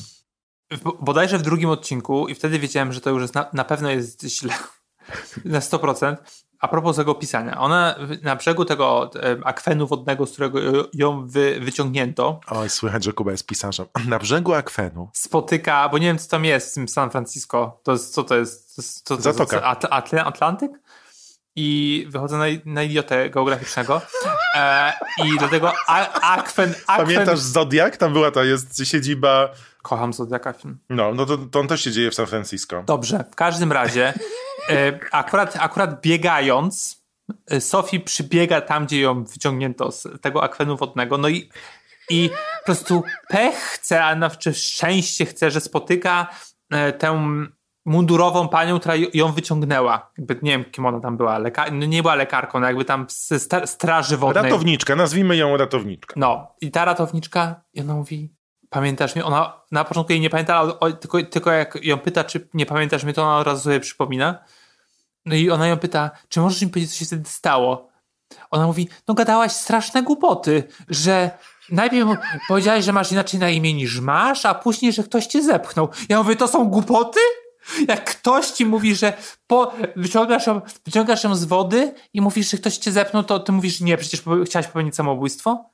bodajże 1.01 1.37
w 1.37 1.41
drugim 1.41 1.69
odcinku 1.69 2.27
i 2.27 2.35
wtedy 2.35 2.59
wiedziałem, 2.59 2.93
że 2.93 3.01
to 3.01 3.09
już 3.09 3.21
jest 3.21 3.35
na, 3.35 3.49
na 3.53 3.63
pewno 3.63 3.89
jest 3.89 4.23
źle. 4.23 4.53
na 5.45 5.59
100%. 5.59 6.15
A 6.59 6.67
propos 6.67 6.95
tego 6.95 7.15
pisania. 7.15 7.57
Ona 7.59 7.95
na 8.21 8.35
brzegu 8.35 8.65
tego 8.65 9.11
e, 9.15 9.37
akwenu 9.43 9.87
wodnego, 9.87 10.25
z 10.25 10.31
którego 10.31 10.59
ją 10.93 11.27
wy, 11.27 11.59
wyciągnięto, 11.59 12.39
Oj, 12.47 12.69
słychać, 12.69 13.03
że 13.03 13.13
Kuba 13.13 13.31
jest 13.31 13.45
pisarzem. 13.45 13.85
Na 14.09 14.19
brzegu 14.19 14.53
akwenu. 14.53 15.09
spotyka, 15.13 15.89
bo 15.89 15.97
nie 15.97 16.07
wiem 16.07 16.17
co 16.17 16.29
tam 16.29 16.45
jest 16.45 16.71
w 16.71 16.73
tym 16.73 16.87
San 16.87 17.09
Francisco. 17.09 17.79
To 17.83 17.91
jest, 17.91 18.13
co 18.13 18.23
to 18.23 18.35
jest? 18.37 18.75
To 18.75 18.81
jest 18.81 19.05
to 19.05 19.21
Zatoka. 19.21 19.61
Atl 19.63 20.19
Atlantyk? 20.19 20.71
I 21.55 22.05
wychodzę 22.09 22.37
na, 22.37 22.45
na 22.65 22.83
idiotę 22.83 23.29
geograficznego. 23.29 24.01
E, 24.55 24.93
I 25.25 25.37
dlatego 25.39 25.73
a, 25.87 26.21
akwen, 26.21 26.75
akwen... 26.87 27.05
Pamiętasz 27.05 27.39
Zodiak? 27.39 27.97
Tam 27.97 28.13
była 28.13 28.31
ta 28.31 28.43
jest 28.43 28.87
siedziba. 28.87 29.49
Kocham 29.81 30.13
Zodiaka 30.13 30.53
film. 30.53 30.77
No, 30.89 31.13
no 31.13 31.25
to, 31.25 31.37
to 31.37 31.59
on 31.59 31.67
też 31.67 31.83
się 31.83 31.91
dzieje 31.91 32.11
w 32.11 32.15
San 32.15 32.25
Francisco. 32.25 32.83
Dobrze, 32.87 33.25
w 33.31 33.35
każdym 33.35 33.71
razie 33.71 34.13
e, 34.69 34.99
akurat, 35.11 35.57
akurat 35.59 36.01
biegając 36.01 37.03
e, 37.51 37.61
Sophie 37.61 37.99
przybiega 37.99 38.61
tam, 38.61 38.85
gdzie 38.85 39.01
ją 39.01 39.23
wyciągnięto 39.23 39.91
z 39.91 40.07
tego 40.21 40.43
akwenu 40.43 40.77
wodnego, 40.77 41.17
no 41.17 41.29
i, 41.29 41.49
i 42.09 42.29
po 42.59 42.65
prostu 42.65 43.03
pech 43.27 43.55
chce, 43.55 44.03
a 44.03 44.15
na 44.15 44.29
czy 44.29 44.53
szczęście 44.53 45.25
chce, 45.25 45.51
że 45.51 45.61
spotyka 45.61 46.27
e, 46.71 46.93
tę 46.93 47.27
mundurową 47.85 48.47
panią, 48.47 48.79
która 48.79 48.95
ją 49.13 49.31
wyciągnęła. 49.31 50.11
Jakby, 50.17 50.39
nie 50.41 50.51
wiem, 50.51 50.65
kim 50.65 50.85
ona 50.85 50.99
tam 50.99 51.17
była, 51.17 51.39
Leka- 51.39 51.71
no 51.71 51.85
nie 51.85 52.01
była 52.01 52.15
lekarką, 52.15 52.59
no 52.59 52.67
jakby 52.67 52.85
tam 52.85 53.07
straży 53.65 54.17
wodnej. 54.17 54.43
Ratowniczka, 54.43 54.95
nazwijmy 54.95 55.37
ją 55.37 55.57
ratowniczka. 55.57 56.13
No, 56.17 56.55
i 56.61 56.71
ta 56.71 56.85
ratowniczka, 56.85 57.61
i 57.73 57.81
ona 57.81 57.93
mówi, 57.93 58.33
pamiętasz 58.69 59.15
mnie? 59.15 59.25
Ona 59.25 59.61
na 59.71 59.83
początku 59.83 60.11
jej 60.13 60.21
nie 60.21 60.29
pamięta, 60.29 60.55
ale 60.55 60.79
o, 60.79 60.91
tylko, 60.91 61.23
tylko 61.23 61.51
jak 61.51 61.85
ją 61.85 61.97
pyta, 61.97 62.23
czy 62.23 62.49
nie 62.53 62.65
pamiętasz 62.65 63.03
mnie, 63.03 63.13
to 63.13 63.23
ona 63.23 63.37
od 63.37 63.47
razu 63.47 63.63
sobie 63.63 63.79
przypomina. 63.79 64.39
No 65.25 65.35
i 65.35 65.49
ona 65.49 65.67
ją 65.67 65.77
pyta, 65.77 66.11
czy 66.29 66.39
możesz 66.39 66.61
mi 66.61 66.67
powiedzieć, 66.69 66.91
co 66.93 66.99
się 66.99 67.05
wtedy 67.05 67.29
stało? 67.29 67.89
Ona 68.51 68.67
mówi, 68.67 68.89
no 69.07 69.13
gadałaś 69.13 69.51
straszne 69.51 70.03
głupoty, 70.03 70.63
że 70.89 71.31
najpierw 71.71 72.07
powiedziałaś, 72.47 72.83
że 72.85 72.93
masz 72.93 73.11
inaczej 73.11 73.39
na 73.39 73.49
imię 73.49 73.73
niż 73.73 73.99
masz, 73.99 74.45
a 74.45 74.53
później, 74.55 74.93
że 74.93 75.03
ktoś 75.03 75.25
cię 75.27 75.43
zepchnął. 75.43 75.89
Ja 76.09 76.23
mówię, 76.23 76.35
to 76.35 76.47
są 76.47 76.65
głupoty? 76.65 77.19
Jak 77.87 78.05
ktoś 78.05 78.47
ci 78.47 78.65
mówi, 78.65 78.95
że 78.95 79.13
po, 79.47 79.73
wyciągasz, 79.95 80.47
ją, 80.47 80.61
wyciągasz 80.85 81.23
ją 81.23 81.35
z 81.35 81.43
wody 81.43 81.93
i 82.13 82.21
mówisz, 82.21 82.51
że 82.51 82.57
ktoś 82.57 82.77
cię 82.77 82.91
zepnął, 82.91 83.23
to 83.23 83.39
ty 83.39 83.51
mówisz, 83.51 83.81
nie, 83.81 83.97
przecież 83.97 84.23
chciałaś 84.45 84.67
popełnić 84.67 84.95
samobójstwo? 84.95 85.69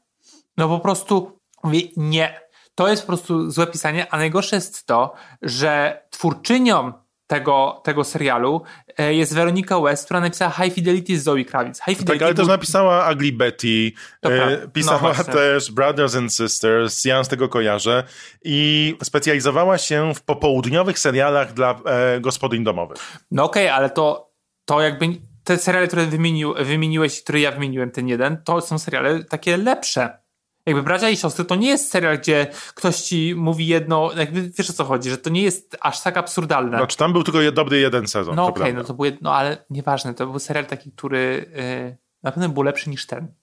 No 0.57 0.67
po 0.67 0.79
prostu 0.79 1.39
mówię, 1.63 1.81
nie. 1.97 2.41
To 2.75 2.87
jest 2.87 3.01
po 3.01 3.07
prostu 3.07 3.51
złe 3.51 3.67
pisanie, 3.67 4.13
a 4.13 4.17
najgorsze 4.17 4.55
jest 4.55 4.85
to, 4.85 5.13
że 5.41 6.03
twórczynią 6.09 6.93
tego, 7.31 7.81
tego 7.83 8.03
serialu 8.03 8.61
e, 8.97 9.13
jest 9.13 9.35
Weronika 9.35 9.79
West, 9.79 10.05
która 10.05 10.19
napisała 10.19 10.51
High 10.51 10.73
Fidelity 10.73 11.19
z 11.19 11.23
Zoe 11.23 11.43
Kravitz. 11.45 11.77
High 11.77 11.97
Fidelity 11.97 12.13
Tak, 12.13 12.21
ale 12.21 12.33
też 12.33 12.45
był- 12.45 12.53
napisała 12.53 13.11
Ugly 13.11 13.31
Betty, 13.31 13.91
e, 14.21 14.29
prawda. 14.29 14.67
pisała 14.73 15.13
No 15.17 15.23
też 15.23 15.71
Brothers 15.71 16.15
and 16.15 16.33
Sisters, 16.33 17.05
ja 17.05 17.23
z 17.23 17.27
tego 17.27 17.49
kojarzę 17.49 18.03
i 18.43 18.95
specjalizowała 19.03 19.77
się 19.77 20.13
w 20.15 20.21
popołudniowych 20.21 20.99
serialach 20.99 21.53
dla 21.53 21.79
e, 21.85 22.19
gospodyń 22.19 22.63
domowych. 22.63 22.97
No 23.31 23.43
okej, 23.43 23.69
ale 23.69 23.89
to, 23.89 24.31
to 24.65 24.81
jakby 24.81 25.05
te 25.43 25.57
seriale, 25.57 25.87
które 25.87 26.05
wymienił, 26.05 26.53
wymieniłeś, 26.53 27.23
które 27.23 27.39
ja 27.39 27.51
wymieniłem, 27.51 27.91
ten 27.91 28.07
jeden, 28.07 28.43
to 28.43 28.61
są 28.61 28.79
seriale 28.79 29.23
takie 29.23 29.57
lepsze. 29.57 30.20
Jakby 30.65 30.83
Bracia 30.83 31.09
i 31.09 31.17
Siostry 31.17 31.45
to 31.45 31.55
nie 31.55 31.69
jest 31.69 31.91
serial, 31.91 32.17
gdzie 32.17 32.47
ktoś 32.75 32.95
ci 32.95 33.35
mówi 33.35 33.67
jedno, 33.67 34.11
jakby 34.17 34.49
wiesz 34.57 34.69
o 34.69 34.73
co 34.73 34.85
chodzi, 34.85 35.09
że 35.09 35.17
to 35.17 35.29
nie 35.29 35.41
jest 35.41 35.77
aż 35.81 36.01
tak 36.01 36.17
absurdalne. 36.17 36.77
Znaczy 36.77 36.97
tam 36.97 37.13
był 37.13 37.23
tylko 37.23 37.51
dobry 37.51 37.79
jeden 37.79 38.07
sezon, 38.07 38.35
No 38.35 38.45
okej, 38.45 38.55
prawda. 38.63 38.79
no 38.79 38.83
to 38.83 38.93
był, 38.93 39.05
no 39.21 39.35
ale 39.35 39.65
nieważne, 39.69 40.13
to 40.13 40.27
był 40.27 40.39
serial 40.39 40.65
taki, 40.65 40.91
który 40.91 41.51
yy, 41.55 41.97
na 42.23 42.31
pewno 42.31 42.49
był 42.49 42.63
lepszy 42.63 42.89
niż 42.89 43.07
ten. 43.07 43.27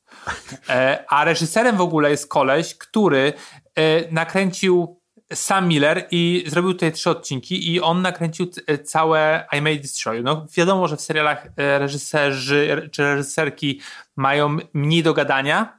E, 0.68 1.04
a 1.08 1.24
reżyserem 1.24 1.76
w 1.76 1.80
ogóle 1.80 2.10
jest 2.10 2.28
koleś, 2.28 2.74
który 2.74 3.32
e, 3.74 4.12
nakręcił 4.12 5.00
Sam 5.32 5.68
Miller 5.68 6.06
i 6.10 6.44
zrobił 6.46 6.72
tutaj 6.72 6.92
trzy 6.92 7.10
odcinki 7.10 7.72
i 7.72 7.80
on 7.80 8.02
nakręcił 8.02 8.50
e, 8.66 8.78
całe 8.78 9.46
I 9.52 9.62
May 9.62 9.80
Destroy. 9.80 10.22
No 10.22 10.46
wiadomo, 10.56 10.88
że 10.88 10.96
w 10.96 11.00
serialach 11.00 11.46
e, 11.56 11.78
reżyserzy 11.78 12.88
czy 12.92 13.02
reżyserki 13.02 13.80
mają 14.16 14.56
mniej 14.72 15.02
do 15.02 15.14
gadania 15.14 15.77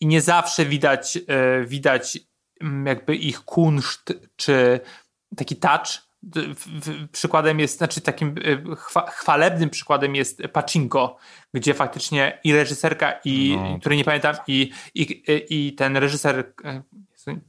i 0.00 0.06
nie 0.06 0.20
zawsze 0.20 0.64
widać, 0.64 1.18
e, 1.26 1.64
widać 1.64 2.18
mm, 2.60 2.86
jakby 2.86 3.16
ich 3.16 3.40
kunszt 3.40 4.12
czy 4.36 4.80
taki 5.36 5.56
touch. 5.56 6.10
Przykładem 7.12 7.60
jest, 7.60 7.78
znaczy 7.78 8.00
takim 8.00 8.34
e, 8.44 8.76
chwa, 8.76 9.10
chwalebnym 9.10 9.70
przykładem 9.70 10.14
jest 10.14 10.42
Pachinko, 10.52 11.16
gdzie 11.54 11.74
faktycznie 11.74 12.38
i 12.44 12.52
reżyserka, 12.52 13.12
i 13.24 13.56
No. 13.56 13.78
który 13.80 13.96
nie 13.96 14.04
pamiętam, 14.04 14.36
i, 14.46 14.70
i, 14.94 15.22
i 15.50 15.72
ten 15.74 15.96
reżyser, 15.96 16.52
e, 16.64 16.82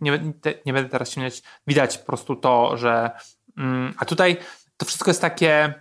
nie, 0.02 0.34
nie 0.66 0.74
będę 0.74 0.89
teraz 0.89 1.18
mieć, 1.18 1.43
widać 1.68 1.97
po 1.97 2.06
prostu 2.06 2.36
to, 2.36 2.78
że. 2.78 3.12
Mm, 3.58 3.93
a 3.97 4.06
tutaj 4.06 4.38
to 4.78 4.86
wszystko 4.86 5.10
jest 5.12 5.22
takie, 5.22 5.74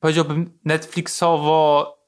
powiedziałbym, 0.00 0.58
Netflixowo 0.64 1.98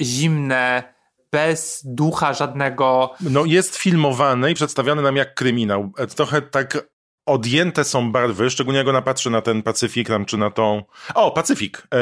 zimne, 0.00 0.94
bez 1.32 1.82
ducha 1.84 2.34
żadnego. 2.34 3.14
No 3.20 3.44
jest 3.44 3.76
filmowany 3.76 4.50
i 4.50 4.54
przedstawiony 4.54 5.02
nam 5.02 5.16
jak 5.16 5.34
kryminał. 5.34 5.90
E, 5.98 6.06
Trochę 6.06 6.42
tak 6.42 6.88
odjęte 7.26 7.84
są 7.84 8.12
barwy, 8.12 8.50
szczególnie 8.50 8.78
jak 8.78 8.88
ona 8.88 9.02
patrzy 9.02 9.30
na 9.30 9.40
ten 9.42 9.62
Pacyfik 9.62 10.08
tam, 10.08 10.24
czy 10.24 10.36
na 10.36 10.50
tą... 10.50 10.82
O, 11.14 11.30
Pacyfik! 11.30 11.88
E, 11.94 11.98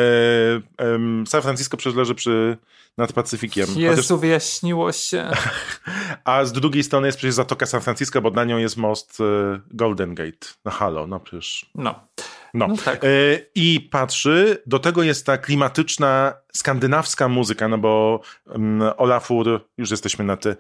em, 0.85 1.25
San 1.27 1.43
Francisco 1.43 1.77
przecież 1.77 1.97
leży 1.97 2.15
przy, 2.15 2.57
nad 2.99 3.13
Pacyfikiem. 3.13 3.67
Chociaż, 3.67 3.81
Jezu, 3.81 4.19
wyjaśniło 4.19 4.93
się. 4.93 5.31
a 6.25 6.45
z 6.45 6.53
drugiej 6.53 6.85
strony 6.85 7.09
jest 7.09 7.19
przecież 7.19 7.35
Zatoka 7.35 7.67
San 7.67 7.81
Francisco, 7.81 8.21
bo 8.21 8.31
na 8.31 8.45
nią 8.45 8.59
jest 8.59 8.77
most 8.77 9.21
e, 9.21 9.61
Golden 9.71 10.15
Gate. 10.15 10.49
No 10.65 10.71
halo, 10.71 11.07
no 11.07 11.21
przecież... 11.21 11.71
No. 11.75 12.09
No. 12.55 12.67
No 12.69 12.77
tak. 12.85 13.05
E, 13.05 13.09
I 13.55 13.89
patrzy, 13.91 14.63
do 14.67 14.79
tego 14.79 15.03
jest 15.03 15.27
ta 15.27 15.39
klimatyczna, 15.39 16.35
skandynawska 16.53 17.29
muzyka, 17.29 17.69
no 17.69 17.79
bo 17.79 18.21
um, 18.47 18.83
Olafur, 18.97 19.69
już 19.79 19.91
jesteśmy 19.91 20.25
na 20.25 20.37
ty, 20.37 20.57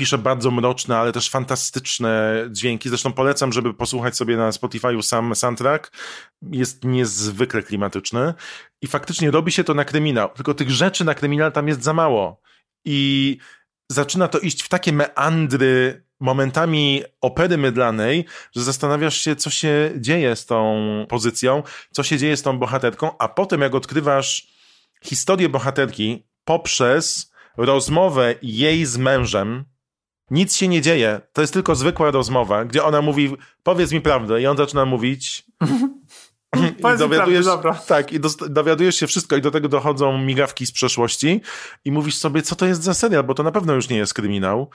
pisze 0.00 0.18
bardzo 0.18 0.50
mroczne, 0.50 0.98
ale 0.98 1.12
też 1.12 1.30
fantastyczne 1.30 2.44
dźwięki. 2.50 2.88
Zresztą 2.88 3.12
polecam, 3.12 3.52
żeby 3.52 3.74
posłuchać 3.74 4.16
sobie 4.16 4.36
na 4.36 4.50
Spotify'u 4.50 5.02
sam 5.02 5.34
soundtrack. 5.34 5.92
Jest 6.42 6.84
niezwykle 6.84 7.62
klimatyczny 7.62 8.34
i 8.82 8.86
faktycznie 8.86 9.30
robi 9.30 9.52
się 9.52 9.64
to 9.64 9.74
na 9.74 9.84
kryminał. 9.84 10.28
Tylko 10.28 10.54
tych 10.54 10.70
rzeczy 10.70 11.04
na 11.04 11.14
kryminał 11.14 11.50
tam 11.50 11.68
jest 11.68 11.82
za 11.82 11.92
mało. 11.92 12.40
I 12.84 13.38
zaczyna 13.92 14.28
to 14.28 14.38
iść 14.38 14.62
w 14.62 14.68
takie 14.68 14.92
meandry 14.92 16.04
momentami 16.20 17.02
opery 17.20 17.58
mydlanej, 17.58 18.24
że 18.56 18.62
zastanawiasz 18.62 19.16
się, 19.16 19.36
co 19.36 19.50
się 19.50 19.90
dzieje 19.96 20.36
z 20.36 20.46
tą 20.46 20.82
pozycją, 21.08 21.62
co 21.90 22.02
się 22.02 22.18
dzieje 22.18 22.36
z 22.36 22.42
tą 22.42 22.58
bohaterką, 22.58 23.10
a 23.18 23.28
potem 23.28 23.60
jak 23.60 23.74
odkrywasz 23.74 24.46
historię 25.04 25.48
bohaterki 25.48 26.26
poprzez 26.44 27.32
rozmowę 27.56 28.34
jej 28.42 28.84
z 28.84 28.96
mężem, 28.96 29.64
nic 30.30 30.56
się 30.56 30.68
nie 30.68 30.80
dzieje. 30.82 31.20
To 31.32 31.40
jest 31.40 31.52
tylko 31.52 31.74
zwykła 31.74 32.10
rozmowa, 32.10 32.64
gdzie 32.64 32.84
ona 32.84 33.02
mówi, 33.02 33.36
powiedz 33.62 33.92
mi 33.92 34.00
prawdę 34.00 34.42
i 34.42 34.46
on 34.46 34.56
zaczyna 34.56 34.84
mówić 34.84 35.44
I 36.94 36.98
dowiadujesz, 36.98 37.46
prawdę, 37.62 37.80
tak, 37.86 38.12
i 38.12 38.20
dost- 38.20 38.48
dowiadujesz 38.48 38.96
się 38.96 39.06
wszystko 39.06 39.36
i 39.36 39.40
do 39.42 39.50
tego 39.50 39.68
dochodzą 39.68 40.18
migawki 40.18 40.66
z 40.66 40.72
przeszłości 40.72 41.40
i 41.84 41.92
mówisz 41.92 42.16
sobie, 42.16 42.42
co 42.42 42.56
to 42.56 42.66
jest 42.66 42.82
za 42.82 42.94
serial, 42.94 43.24
bo 43.24 43.34
to 43.34 43.42
na 43.42 43.52
pewno 43.52 43.74
już 43.74 43.88
nie 43.88 43.96
jest 43.96 44.14
kryminał. 44.14 44.70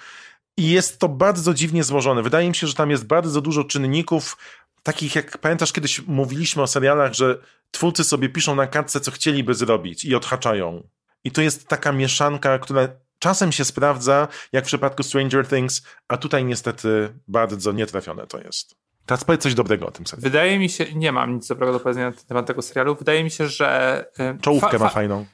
I 0.57 0.69
jest 0.69 0.99
to 0.99 1.09
bardzo 1.09 1.53
dziwnie 1.53 1.83
złożone. 1.83 2.23
Wydaje 2.23 2.49
mi 2.49 2.55
się, 2.55 2.67
że 2.67 2.73
tam 2.73 2.91
jest 2.91 3.05
bardzo 3.05 3.41
dużo 3.41 3.63
czynników, 3.63 4.37
takich 4.83 5.15
jak 5.15 5.37
pamiętasz, 5.37 5.73
kiedyś 5.73 6.01
mówiliśmy 6.07 6.61
o 6.61 6.67
serialach, 6.67 7.13
że 7.13 7.37
twórcy 7.71 8.03
sobie 8.03 8.29
piszą 8.29 8.55
na 8.55 8.67
kartce, 8.67 8.99
co 8.99 9.11
chcieliby 9.11 9.53
zrobić 9.53 10.05
i 10.05 10.15
odhaczają. 10.15 10.87
I 11.23 11.31
to 11.31 11.41
jest 11.41 11.67
taka 11.67 11.91
mieszanka, 11.91 12.59
która 12.59 12.87
czasem 13.19 13.51
się 13.51 13.65
sprawdza, 13.65 14.27
jak 14.51 14.63
w 14.63 14.67
przypadku 14.67 15.03
Stranger 15.03 15.47
Things, 15.47 15.81
a 16.07 16.17
tutaj 16.17 16.45
niestety 16.45 17.13
bardzo 17.27 17.71
nietrafione 17.71 18.27
to 18.27 18.37
jest. 18.39 18.75
Teraz 19.05 19.23
powiedz 19.23 19.41
coś 19.41 19.53
dobrego 19.53 19.87
o 19.87 19.91
tym 19.91 20.07
serialu. 20.07 20.23
Wydaje 20.23 20.59
mi 20.59 20.69
się, 20.69 20.85
nie 20.93 21.11
mam 21.11 21.35
nic 21.35 21.47
dobrego 21.47 21.73
do 21.73 21.79
powiedzenia 21.79 22.09
na 22.09 22.15
temat 22.27 22.45
tego 22.45 22.61
serialu. 22.61 22.95
Wydaje 22.95 23.23
mi 23.23 23.31
się, 23.31 23.47
że. 23.47 24.05
e, 24.19 24.37
Czołówkę 24.41 24.69
fa- 24.71 24.77
ma 24.79 24.85
fa- 24.89 24.93
fajną. 24.93 25.25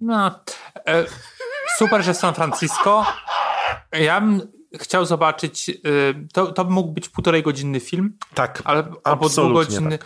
No, 0.00 0.40
e, 0.86 1.04
super, 1.78 2.04
że 2.04 2.14
San 2.14 2.34
Francisco. 2.34 3.06
Ja 3.92 4.20
bym 4.20 4.59
chciał 4.78 5.04
zobaczyć. 5.06 5.68
e, 5.70 5.72
To, 6.32 6.52
to 6.52 6.64
mógł 6.64 6.92
być 6.92 7.08
półtorej 7.08 7.42
godzinny 7.42 7.80
film, 7.80 8.16
Tak, 8.34 8.62
ale, 8.64 8.78
albo 8.78 9.00
absolutnie 9.04 9.44
dwugodzinny. 9.78 9.98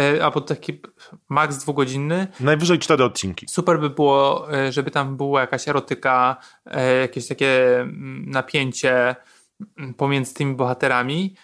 e, 0.00 0.24
Albo 0.24 0.40
taki 0.40 0.80
max 1.28 1.58
dwugodzinny. 1.58 2.26
najwyżej 2.40 2.78
cztery 2.78 3.04
odcinki. 3.04 3.46
Super 3.48 3.80
by 3.80 3.90
było, 3.90 4.52
e, 4.54 4.72
żeby 4.72 4.90
tam 4.90 5.16
była 5.16 5.40
jakaś 5.40 5.68
erotyka, 5.68 6.36
jakieś 7.00 7.28
takie 7.28 7.80
mm, 7.80 8.24
napięcie 8.30 9.16
mm, 9.78 9.94
pomiędzy 9.94 10.34
tymi 10.34 10.54
bohaterami. 10.54 11.34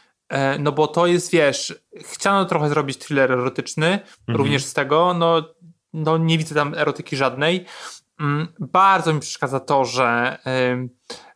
No 0.58 0.72
bo 0.72 0.86
to 0.86 1.06
jest, 1.06 1.32
wiesz, 1.32 1.74
chciano 2.02 2.44
trochę 2.44 2.68
zrobić 2.68 2.98
thriller 2.98 3.32
erotyczny, 3.32 3.98
również 4.28 4.64
z 4.64 4.74
tego, 4.74 5.14
no, 5.14 5.42
no 5.92 6.18
nie 6.18 6.38
widzę 6.38 6.54
tam 6.54 6.74
erotyki 6.74 7.16
żadnej. 7.16 7.64
Mm, 8.20 8.48
Bardzo 8.58 9.12
mi 9.14 9.20
przeszkadza 9.20 9.60
to, 9.60 9.84
że, 9.84 10.38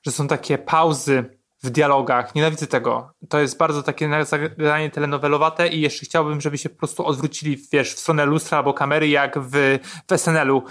że 0.07 0.13
są 0.13 0.29
takie 0.29 0.59
pauzy 0.59 1.38
w 1.69 1.71
dialogach. 1.71 2.35
Nienawidzę 2.35 2.67
tego. 2.67 3.13
To 3.29 3.41
jest 3.41 3.59
bardzo 3.59 3.83
takie 3.83 4.25
zagranie 4.25 4.91
telenowelowate 4.91 5.69
i 5.69 5.81
jeszcze 5.81 6.07
chciałbym, 6.07 6.41
żeby 6.41 6.59
się 6.59 6.69
po 6.69 6.79
prostu 6.79 7.07
odwrócili, 7.07 7.59
wiesz, 7.73 7.95
w 7.95 7.99
stronę 7.99 8.27
lustra 8.27 8.59
albo 8.59 8.75
kamery, 8.75 9.09
jak 9.09 9.39
w, 9.39 9.79
w 10.11 10.13
SNL-u, 10.19 10.63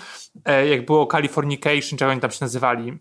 e, 0.46 0.68
jak 0.68 0.86
było 0.86 1.08
Californication, 1.08 1.98
czy 1.98 2.06
jak 2.06 2.12
oni 2.12 2.22
tam 2.22 2.32
się 2.32 2.38
nazywali 2.42 2.98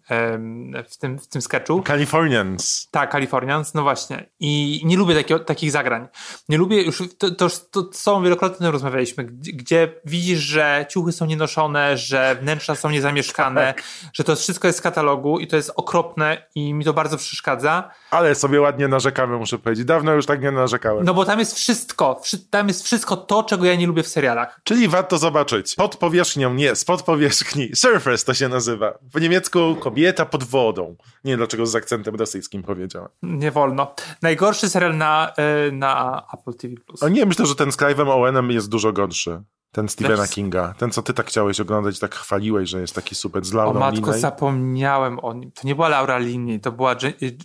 w 0.88 0.97
tym, 0.97 1.18
w 1.18 1.28
tym 1.28 1.42
sketchu. 1.42 1.82
Californians. 1.86 2.88
Tak, 2.90 3.12
Californians, 3.12 3.74
no 3.74 3.82
właśnie. 3.82 4.30
I 4.40 4.82
nie 4.84 4.97
lubię 4.97 5.14
takie, 5.14 5.38
takich 5.38 5.70
zagrań. 5.70 6.09
Nie 6.49 6.59
lubię 6.59 6.82
już, 6.82 7.03
to, 7.18 7.30
to, 7.30 7.49
to 7.70 7.92
z 7.92 8.03
tobą 8.03 8.22
wielokrotnie 8.22 8.70
rozmawialiśmy, 8.70 9.24
gdzie, 9.24 9.53
gdzie 9.53 9.92
widzisz, 10.05 10.40
że 10.40 10.86
ciuchy 10.88 11.12
są 11.12 11.26
nienoszone, 11.26 11.97
że 11.97 12.36
wnętrza 12.40 12.74
są 12.74 12.90
niezamieszkane, 12.90 13.74
że 14.16 14.24
to 14.24 14.36
wszystko 14.36 14.66
jest 14.66 14.78
z 14.78 14.82
katalogu 14.82 15.38
i 15.38 15.47
to 15.47 15.57
jest 15.57 15.72
okropne 15.76 16.47
i 16.55 16.74
mi 16.74 16.84
to 16.84 16.92
bardzo 16.92 17.16
przeszkadza. 17.16 17.86
Ale 18.11 18.34
sobie 18.34 18.61
ładnie 18.61 18.89
narzekamy, 18.89 19.37
muszę 19.39 19.59
powiedzieć. 19.59 19.84
Dawno 19.84 20.12
już 20.12 20.26
tak 20.26 20.43
nie 20.43 20.51
narzekałem. 20.51 21.05
No 21.05 21.14
bo 21.14 21.24
tam 21.24 21.39
jest 21.39 21.55
wszystko, 21.57 22.20
wszy- 22.22 22.49
tam 22.51 22.68
jest 22.68 22.84
wszystko 22.84 23.16
to, 23.16 23.43
czego 23.43 23.64
ja 23.64 23.74
nie 23.74 23.87
lubię 23.87 24.03
w 24.03 24.09
serialach. 24.09 24.61
Czyli 24.64 24.89
warto 24.89 25.18
zobaczyć. 25.18 25.74
Pod 25.74 25.97
powierzchnią, 25.97 26.55
nie, 26.55 26.74
spod 26.76 27.03
powierzchni. 27.03 27.70
Surface 27.74 28.24
to 28.26 28.34
się 28.34 28.49
nazywa. 28.49 28.99
Po 29.12 29.18
niemiecku 29.18 29.76
kobieta 29.80 30.26
pod 30.26 30.45
wodą. 30.45 30.97
Nie 31.24 31.32
wiem 31.32 31.39
dlaczego 31.39 31.66
z 31.66 31.74
akcentem 31.76 32.14
rosyjskim 32.14 32.62
powiedziałem. 32.62 33.09
Nie 33.22 33.51
wolno. 33.51 33.95
Najgorszy 34.22 34.68
serial 34.68 34.97
na, 34.97 35.32
y, 35.68 35.72
na 35.72 36.22
Apple 36.34 36.55
TV+. 36.55 36.74
A 37.01 37.09
nie, 37.09 37.26
myślę, 37.26 37.47
że 37.47 37.55
ten 37.55 37.72
z 37.72 37.76
Clive'em 37.76 38.09
Owenem 38.11 38.51
jest 38.51 38.68
dużo 38.68 38.93
gorszy. 38.93 39.43
Ten 39.77 39.89
Stephena 39.89 40.22
Też- 40.22 40.31
Kinga. 40.31 40.74
Ten, 40.79 40.91
co 40.91 41.03
ty 41.03 41.14
tak 41.14 41.27
chciałeś 41.27 41.61
oglądać, 41.61 41.99
tak 41.99 42.14
chwaliłeś, 42.14 42.70
że 42.70 42.81
jest 42.81 42.95
taki 42.95 43.14
super 43.14 43.45
z 43.45 43.55
O 43.55 43.57
Laurą 43.57 43.81
matko, 43.81 44.01
Linney. 44.01 44.20
zapomniałem 44.20 45.18
o 45.24 45.33
nim. 45.33 45.53
To 45.53 45.66
nie 45.66 45.74
była 45.74 45.89
Laura 45.89 46.18
Linney, 46.18 46.61
to 46.61 46.72
była 46.72 46.93
y, 46.95 46.97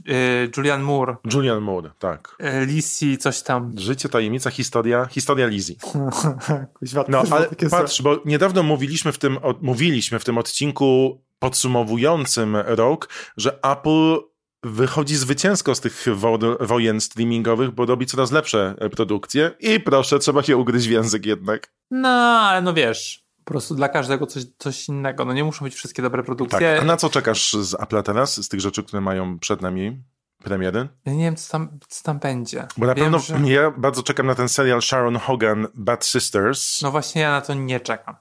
y, 0.09 0.51
Julian 0.57 0.81
Moore, 0.81 1.15
Julian 1.33 1.61
Moore, 1.61 1.91
tak. 1.99 2.37
y, 2.61 2.65
Lizzie, 2.65 3.17
coś 3.17 3.41
tam. 3.41 3.71
Życie, 3.77 4.09
tajemnica, 4.09 4.49
historia, 4.51 5.05
historia 5.05 5.47
Lizzie. 5.47 5.75
No, 7.07 7.23
ale 7.31 7.47
patrz, 7.71 8.01
bo 8.01 8.17
niedawno 8.25 8.63
mówiliśmy 8.63 9.11
w 9.11 9.17
tym, 9.17 9.37
o, 9.37 9.55
mówiliśmy 9.61 10.19
w 10.19 10.23
tym 10.25 10.37
odcinku 10.37 11.21
podsumowującym 11.39 12.55
rok, 12.55 13.09
że 13.37 13.59
Apple 13.63 14.17
wychodzi 14.63 15.15
zwycięsko 15.15 15.75
z 15.75 15.79
tych 15.79 16.05
wo 16.13 16.39
wojen 16.59 17.01
streamingowych, 17.01 17.71
bo 17.71 17.85
robi 17.85 18.05
coraz 18.05 18.31
lepsze 18.31 18.75
e, 18.79 18.89
produkcje 18.89 19.51
i 19.59 19.79
proszę, 19.79 20.19
trzeba 20.19 20.43
się 20.43 20.57
ugryźć 20.57 20.87
w 20.87 20.91
język 20.91 21.25
jednak. 21.25 21.73
No, 21.91 22.09
ale 22.39 22.61
no 22.61 22.73
wiesz, 22.73 23.25
po 23.43 23.51
prostu 23.51 23.75
dla 23.75 23.89
każdego 23.89 24.27
coś, 24.27 24.43
coś 24.57 24.87
innego. 24.87 25.25
No 25.25 25.33
nie 25.33 25.43
muszą 25.43 25.65
być 25.65 25.75
wszystkie 25.75 26.01
dobre 26.01 26.19
Tak. 26.21 26.25
produkcje. 26.25 26.79
A 26.81 26.83
na 26.83 26.97
co 26.97 27.09
czekasz 27.09 27.53
z 27.53 27.73
Apple'a 27.73 28.03
teraz, 28.03 28.43
z 28.43 28.49
tych 28.49 28.59
rzeczy, 28.59 28.83
które 28.83 29.01
mają 29.01 29.39
przed 29.39 29.61
nami 29.61 30.03
premiery? 30.43 30.87
Ja 31.05 31.13
nie 31.13 31.23
wiem, 31.23 31.35
co 31.35 31.51
tam, 31.51 31.79
co 31.87 32.03
tam 32.03 32.19
będzie. 32.19 32.67
Bo 32.77 32.85
na 32.85 32.95
Wiem, 32.95 33.03
pewno 33.03 33.19
że... 33.19 33.53
ja 33.53 33.71
bardzo 33.71 34.03
czekam 34.03 34.27
na 34.27 34.35
ten 34.35 34.49
serial 34.49 34.81
Sharon 34.81 35.15
Hogan, 35.15 35.67
Bad 35.73 36.05
Sisters. 36.05 36.81
No 36.81 36.91
właśnie 36.91 37.21
ja 37.21 37.31
na 37.31 37.41
to 37.41 37.53
nie 37.53 37.79
czekam. 37.79 38.15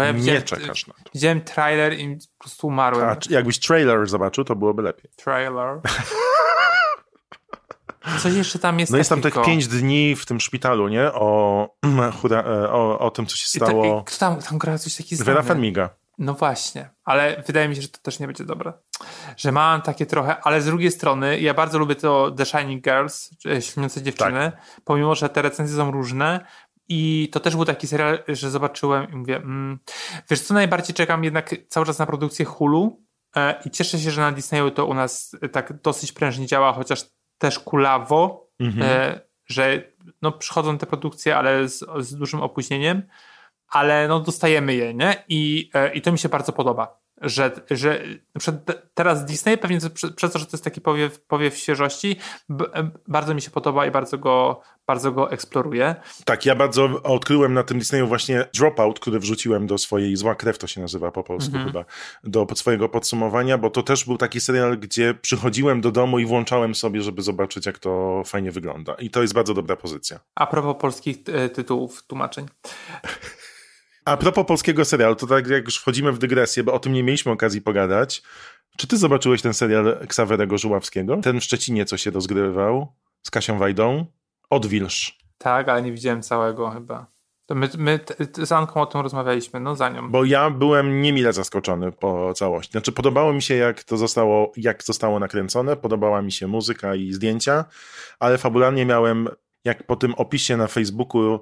Bo 0.00 0.04
ja 0.04 0.12
nie 0.12 0.42
czekasz 0.42 0.86
na 0.86 0.94
to. 0.94 1.10
Widziałem 1.14 1.40
trailer 1.40 1.92
i 1.98 2.16
po 2.38 2.44
prostu 2.44 2.66
umarłem. 2.66 3.08
A 3.08 3.16
jakbyś 3.30 3.58
trailer 3.58 4.06
zobaczył, 4.06 4.44
to 4.44 4.56
byłoby 4.56 4.82
lepiej. 4.82 5.10
Trailer. 5.16 5.80
Coś 8.22 8.34
jeszcze 8.34 8.58
tam 8.58 8.78
jest 8.80 8.92
No 8.92 8.98
jest 8.98 9.10
tam 9.10 9.20
tych 9.22 9.34
pięć 9.44 9.68
dni 9.68 10.16
w 10.16 10.26
tym 10.26 10.40
szpitalu, 10.40 10.88
nie? 10.88 11.12
O, 11.12 11.68
e, 12.30 12.72
o, 12.72 12.98
o 12.98 13.10
tym, 13.10 13.26
co 13.26 13.36
się 13.36 13.46
I 13.56 13.60
to- 13.60 13.66
stało. 13.66 13.84
i 14.00 14.04
Kto 14.04 14.18
tam, 14.18 14.42
tam 14.42 14.58
gra 14.58 14.78
coś 14.78 14.96
takiego 14.96 15.24
Vera 15.24 15.42
Farmiga. 15.42 15.90
No 16.18 16.34
właśnie, 16.34 16.90
ale 17.04 17.42
wydaje 17.46 17.68
mi 17.68 17.76
się, 17.76 17.82
że 17.82 17.88
to 17.88 17.98
też 17.98 18.18
nie 18.20 18.26
będzie 18.26 18.44
dobre. 18.44 18.72
Że 19.36 19.52
mam 19.52 19.82
takie 19.82 20.06
trochę, 20.06 20.40
ale 20.40 20.62
z 20.62 20.66
drugiej 20.66 20.90
strony 20.90 21.40
ja 21.40 21.54
bardzo 21.54 21.78
lubię 21.78 21.94
to 21.94 22.30
The 22.30 22.46
Shining 22.46 22.84
Girls, 22.84 23.30
e, 23.46 23.62
Śniące 23.62 24.02
dziewczyny, 24.02 24.52
Tak. 24.52 24.80
pomimo, 24.84 25.14
że 25.14 25.28
te 25.28 25.42
recenzje 25.42 25.76
są 25.76 25.90
różne 25.90 26.46
i 26.92 27.28
to 27.32 27.40
też 27.40 27.56
był 27.56 27.64
taki 27.64 27.86
serial, 27.86 28.18
że 28.28 28.50
zobaczyłem 28.50 29.12
i 29.12 29.16
mówię, 29.16 29.36
mm, 29.36 29.78
wiesz 30.30 30.40
co, 30.40 30.54
najbardziej 30.54 30.94
czekam 30.94 31.24
jednak 31.24 31.54
cały 31.68 31.86
czas 31.86 31.98
na 31.98 32.06
produkcję 32.06 32.44
Hulu 32.44 33.02
e, 33.36 33.62
i 33.64 33.70
cieszę 33.70 33.98
się, 33.98 34.10
że 34.10 34.20
na 34.20 34.32
Disneyu 34.32 34.70
to 34.70 34.86
u 34.86 34.94
nas 34.94 35.36
tak 35.52 35.80
dosyć 35.82 36.12
prężnie 36.12 36.46
działa, 36.46 36.72
chociaż 36.72 37.04
też 37.38 37.58
kulawo, 37.58 38.50
Mhm. 38.60 38.86
e, 38.90 39.20
że 39.46 39.82
no, 40.22 40.32
przychodzą 40.32 40.78
te 40.78 40.86
produkcje, 40.86 41.36
ale 41.36 41.68
z, 41.68 41.84
z 41.98 42.16
dużym 42.16 42.40
opóźnieniem, 42.40 43.02
ale 43.68 44.08
no, 44.08 44.20
dostajemy 44.20 44.74
je, 44.74 44.94
nie? 44.94 45.24
I, 45.28 45.70
e, 45.74 45.94
i 45.94 46.02
to 46.02 46.12
mi 46.12 46.18
się 46.18 46.28
bardzo 46.28 46.52
podoba. 46.52 46.99
Że, 47.20 47.52
że 47.70 48.04
teraz 48.94 49.24
Disney, 49.24 49.58
pewnie 49.58 49.78
przez 50.16 50.32
to, 50.32 50.38
że 50.38 50.46
to 50.46 50.52
jest 50.52 50.64
taki 50.64 50.80
powiew, 50.80 51.20
powiew 51.20 51.56
świeżości, 51.56 52.16
e, 52.50 52.90
bardzo 53.08 53.34
mi 53.34 53.42
się 53.42 53.50
podoba 53.50 53.86
i 53.86 53.90
bardzo 53.90 54.18
go, 54.18 54.60
bardzo 54.86 55.12
go 55.12 55.30
eksploruje. 55.30 55.94
Tak, 56.24 56.46
ja 56.46 56.54
bardzo 56.54 57.02
odkryłem 57.02 57.54
na 57.54 57.62
tym 57.62 57.78
Disneyu 57.78 58.06
właśnie 58.06 58.44
Dropout, 58.54 59.00
który 59.00 59.18
wrzuciłem 59.18 59.66
do 59.66 59.78
swojej, 59.78 60.16
Zła 60.16 60.34
krew 60.34 60.58
to 60.58 60.66
się 60.66 60.80
nazywa 60.80 61.10
po 61.10 61.22
polsku 61.24 61.56
Mhm. 61.56 61.66
chyba, 61.66 61.84
do 62.24 62.46
swojego 62.54 62.88
podsumowania, 62.88 63.58
bo 63.58 63.70
to 63.70 63.82
też 63.82 64.04
był 64.04 64.16
taki 64.16 64.40
serial, 64.40 64.78
gdzie 64.78 65.14
przychodziłem 65.14 65.80
do 65.80 65.92
domu 65.92 66.18
i 66.18 66.26
włączałem 66.26 66.74
sobie, 66.74 67.02
żeby 67.02 67.22
zobaczyć, 67.22 67.66
jak 67.66 67.78
to 67.78 68.22
fajnie 68.26 68.50
wygląda. 68.50 68.94
I 68.94 69.10
to 69.10 69.22
jest 69.22 69.34
bardzo 69.34 69.54
dobra 69.54 69.76
pozycja. 69.76 70.20
A 70.34 70.46
propos 70.46 70.76
polskich 70.80 71.16
e, 71.26 71.48
tytułów, 71.48 72.02
tłumaczeń. 72.06 72.46
A 74.04 74.16
propos 74.16 74.46
polskiego 74.46 74.84
serialu, 74.84 75.16
to 75.16 75.26
tak 75.26 75.48
jak 75.48 75.64
już 75.64 75.78
wchodzimy 75.78 76.12
w 76.12 76.18
dygresję, 76.18 76.64
bo 76.64 76.72
o 76.72 76.78
tym 76.78 76.92
nie 76.92 77.02
mieliśmy 77.02 77.32
okazji 77.32 77.62
pogadać. 77.62 78.22
Czy 78.76 78.86
ty 78.86 78.96
zobaczyłeś 78.96 79.42
ten 79.42 79.54
serial 79.54 80.06
Ksawerego 80.08 80.58
Żuławskiego? 80.58 81.16
Ten 81.16 81.40
w 81.40 81.44
Szczecinie, 81.44 81.84
co 81.84 81.96
się 81.96 82.10
rozgrywał 82.10 82.92
z 83.22 83.30
Kasią 83.30 83.58
Wajdą? 83.58 84.06
Odwilż. 84.50 85.18
Tak, 85.38 85.68
ale 85.68 85.82
nie 85.82 85.92
widziałem 85.92 86.22
całego 86.22 86.70
chyba. 86.70 87.06
To 87.46 87.54
my, 87.54 87.68
my 87.78 88.00
z 88.42 88.52
Anką 88.52 88.80
o 88.80 88.86
tym 88.86 89.00
rozmawialiśmy, 89.00 89.60
no 89.60 89.76
za 89.76 89.88
nią. 89.88 90.10
Bo 90.10 90.24
ja 90.24 90.50
byłem 90.50 91.02
niemile 91.02 91.32
zaskoczony 91.32 91.92
po 91.92 92.34
całości. 92.34 92.72
Znaczy, 92.72 92.92
podobało 92.92 93.32
mi 93.32 93.42
się, 93.42 93.54
jak 93.54 93.84
to 93.84 93.96
zostało, 93.96 94.52
jak 94.56 94.82
zostało 94.82 95.18
nakręcone, 95.18 95.76
podobała 95.76 96.22
mi 96.22 96.32
się 96.32 96.46
muzyka 96.46 96.94
i 96.94 97.12
zdjęcia, 97.12 97.64
ale 98.18 98.38
fabularnie 98.38 98.86
miałem, 98.86 99.28
jak 99.64 99.86
po 99.86 99.96
tym 99.96 100.14
opisie 100.14 100.56
na 100.56 100.66
Facebooku, 100.66 101.38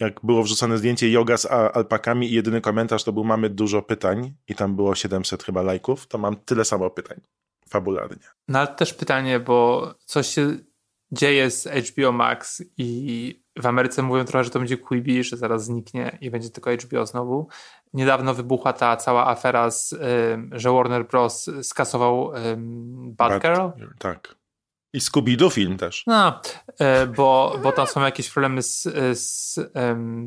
jak 0.00 0.20
było 0.22 0.42
wrzucone 0.42 0.78
zdjęcie 0.78 1.10
yoga 1.10 1.36
z 1.36 1.46
alpakami 1.46 2.30
i 2.30 2.34
jedyny 2.34 2.60
komentarz 2.60 3.04
to 3.04 3.12
był 3.12 3.24
mamy 3.24 3.50
dużo 3.50 3.82
pytań 3.82 4.34
i 4.48 4.54
tam 4.54 4.76
było 4.76 4.94
700 4.94 5.42
chyba 5.42 5.62
lajków, 5.62 6.06
to 6.06 6.18
mam 6.18 6.36
tyle 6.36 6.64
samo 6.64 6.90
pytań 6.90 7.20
fabularnie. 7.68 8.26
No 8.48 8.58
ale 8.58 8.68
też 8.68 8.94
pytanie, 8.94 9.40
bo 9.40 9.88
coś 10.04 10.26
się 10.26 10.56
dzieje 11.12 11.50
z 11.50 11.68
HBO 11.68 12.12
Max 12.12 12.62
i 12.76 13.42
w 13.58 13.66
Ameryce 13.66 14.02
mówią 14.02 14.24
trochę, 14.24 14.44
że 14.44 14.50
to 14.50 14.58
będzie 14.58 14.76
Quibi, 14.76 15.24
że 15.24 15.36
zaraz 15.36 15.64
zniknie 15.64 16.18
i 16.20 16.30
będzie 16.30 16.50
tylko 16.50 16.70
HBO 16.70 17.06
znowu. 17.06 17.48
Niedawno 17.92 18.34
wybuchła 18.34 18.72
ta 18.72 18.96
cała 18.96 19.26
afera, 19.26 19.70
z, 19.70 19.94
że 20.52 20.72
Warner 20.72 21.06
Bros. 21.06 21.50
skasował 21.62 22.32
Batgirl. 22.96 23.68
Tak. 23.98 24.34
I 24.92 25.00
Scooby-Doo 25.00 25.50
film 25.50 25.76
też. 25.76 26.04
No, 26.06 26.40
y, 26.70 27.06
bo, 27.06 27.60
bo 27.62 27.72
tam 27.72 27.86
są 27.86 28.04
jakieś 28.04 28.30
problemy 28.30 28.62
z, 28.62 28.82
z, 29.12 29.54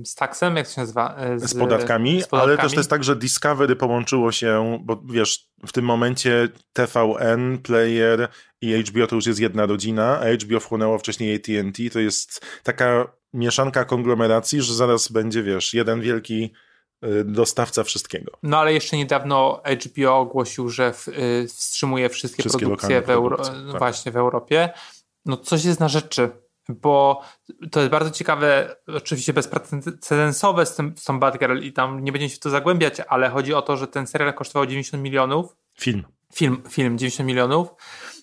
z 0.03 0.16
taksem, 0.16 0.55
jak 0.55 0.68
to 0.68 0.74
się 0.74 0.82
nazywa? 0.82 1.16
Y, 1.36 1.47
z 1.47 1.53
podatkami, 1.53 2.22
z 2.22 2.28
podatkami. 2.28 2.53
ale 2.53 2.57
też 2.57 2.74
to 2.74 2.80
jest 2.80 2.89
tak, 2.89 3.03
że 3.03 3.16
Discovery 3.16 3.76
połączyło 3.76 4.32
się, 4.32 4.80
bo 4.84 5.01
wiesz, 5.05 5.49
w 5.68 5.72
tym 5.72 5.86
momencie 5.86 6.49
TVN, 6.74 7.57
Player 7.57 8.28
i 8.62 8.84
HBO 8.84 9.07
to 9.07 9.16
już 9.16 9.26
jest 9.26 9.39
jedna 9.39 9.66
rodzina, 9.66 10.20
a 10.20 10.34
HBO 10.34 10.59
wchłonęło 10.59 10.97
wcześniej 10.97 11.36
AT&T, 11.36 11.89
to 11.89 11.99
jest 11.99 12.45
taka 12.64 13.12
mieszanka 13.34 13.86
konglomeracji, 13.86 14.62
że 14.62 14.74
zaraz 14.74 15.07
będzie, 15.07 15.43
wiesz, 15.43 15.74
jeden 15.74 16.01
wielki 16.01 16.53
dostawca 17.26 17.84
wszystkiego. 17.84 18.32
No 18.43 18.60
ale 18.60 18.74
jeszcze 18.74 18.97
niedawno 18.97 19.62
HBO 19.86 20.18
ogłosił, 20.20 20.70
że 20.70 20.93
y, 21.08 21.47
wstrzymuje 21.47 22.10
wszystkie, 22.10 22.43
Wszystkie 22.43 22.66
produkcje 22.66 23.02
w 23.02 23.10
Euro- 23.10 23.36
produkcje, 23.38 23.72
tak. 23.72 23.80
właśnie 23.80 24.12
w 24.12 24.18
Europie. 24.18 24.70
No 25.26 25.38
coś 25.38 25.66
jest 25.66 25.80
na 25.80 25.88
rzeczy, 25.88 26.30
bo 26.70 27.22
to 27.72 27.80
jest 27.80 27.91
bardzo 27.91 28.12
ciekawe, 28.12 28.76
oczywiście 28.88 29.34
bezprecedensowe 29.34 30.66
z, 30.66 30.76
tym, 30.76 30.93
z 30.97 31.04
tą 31.04 31.20
Batgirl 31.20 31.58
i 31.60 31.74
tam 31.74 32.04
nie 32.04 32.12
będziemy 32.12 32.30
się 32.30 32.36
w 32.36 32.39
to 32.39 32.49
zagłębiać, 32.49 32.93
ale 33.08 33.30
chodzi 33.30 33.54
o 33.54 33.62
to, 33.62 33.78
że 33.78 33.88
ten 33.88 34.08
serial 34.08 34.34
kosztował 34.34 34.66
90 34.66 35.04
milionów. 35.04 35.56
Film. 35.80 36.04
Film, 36.34 36.64
film 36.70 36.97
90 36.97 37.28
milionów. 37.28 37.68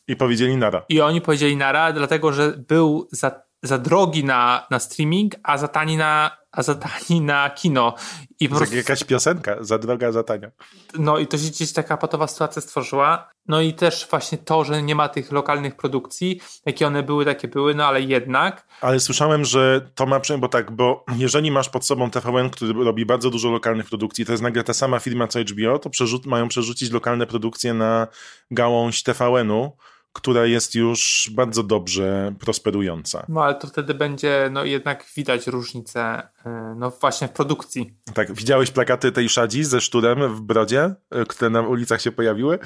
I 0.08 0.16
powiedzieli 0.16 0.56
nara. 0.56 0.84
I 0.88 1.00
oni 1.00 1.20
powiedzieli 1.20 1.56
nara, 1.56 1.92
dlatego 1.92 2.32
że 2.32 2.48
był 2.68 3.08
za, 3.12 3.42
za 3.62 3.78
drogi 3.78 4.24
na, 4.24 4.66
na 4.70 4.78
streaming, 4.78 5.34
a 5.42 5.58
za 5.58 5.68
tani 5.68 5.96
na, 5.96 6.36
a 6.52 6.62
za 6.62 6.74
tani 6.74 7.20
na 7.20 7.50
kino. 7.50 7.94
I 8.40 8.48
po 8.48 8.54
To 8.54 8.58
prostu, 8.58 8.76
jakaś 8.76 9.04
piosenka, 9.04 9.56
za 9.60 9.78
droga, 9.78 10.12
za 10.12 10.22
tania. 10.22 10.50
no 10.98 11.18
i 11.18 11.26
to 11.26 11.38
się 11.38 11.48
gdzieś 11.50 11.72
taka 11.72 11.96
patowa 11.96 12.26
sytuacja 12.26 12.62
stworzyła. 12.62 13.28
No 13.48 13.60
i 13.60 13.74
też 13.74 14.06
właśnie 14.10 14.38
to, 14.38 14.64
że 14.64 14.82
nie 14.82 14.94
ma 14.94 15.08
tych 15.08 15.32
lokalnych 15.32 15.76
produkcji, 15.76 16.40
jakie 16.66 16.86
one 16.86 17.02
były, 17.02 17.24
takie 17.24 17.48
były, 17.48 17.74
no 17.74 17.86
ale 17.86 18.00
jednak. 18.02 18.66
Ale 18.80 19.00
słyszałem, 19.00 19.44
że 19.44 19.90
to 19.94 20.06
ma, 20.06 20.20
przy- 20.20 20.38
bo 20.38 20.48
tak, 20.48 20.70
bo 20.70 21.04
jeżeli 21.16 21.50
masz 21.50 21.68
pod 21.68 21.86
sobą 21.86 22.10
TVN, 22.10 22.50
który 22.50 22.72
robi 22.84 23.06
bardzo 23.06 23.30
dużo 23.30 23.50
lokalnych 23.50 23.86
produkcji, 23.88 24.26
to 24.26 24.32
jest 24.32 24.42
nagle 24.42 24.64
ta 24.64 24.74
sama 24.74 24.98
firma 24.98 25.26
co 25.28 25.38
HBO, 25.40 25.78
to 25.78 25.90
przerzut, 25.90 26.26
mają 26.26 26.48
przerzucić 26.48 26.90
lokalne 26.90 27.26
produkcje 27.26 27.74
na 27.74 28.06
gałąź 28.50 29.02
TVN-u, 29.02 29.76
która 30.18 30.46
jest 30.46 30.74
już 30.74 31.30
bardzo 31.34 31.62
dobrze 31.62 32.34
prosperująca. 32.38 33.26
No 33.28 33.42
ale 33.44 33.54
to 33.54 33.66
wtedy 33.66 33.94
będzie, 33.94 34.48
no 34.52 34.64
jednak 34.64 35.06
widać 35.16 35.46
różnicę, 35.46 36.28
yy, 36.44 36.52
no 36.76 36.90
właśnie 36.90 37.28
w 37.28 37.32
produkcji. 37.32 37.94
Tak, 38.14 38.32
widziałeś 38.32 38.70
plakaty 38.70 39.12
tej 39.12 39.28
szadzi 39.28 39.64
ze 39.64 39.80
szturem 39.80 40.34
w 40.34 40.40
Brodzie, 40.40 40.94
y, 41.22 41.26
które 41.26 41.50
na 41.50 41.60
ulicach 41.60 42.00
się 42.00 42.12
pojawiły? 42.12 42.58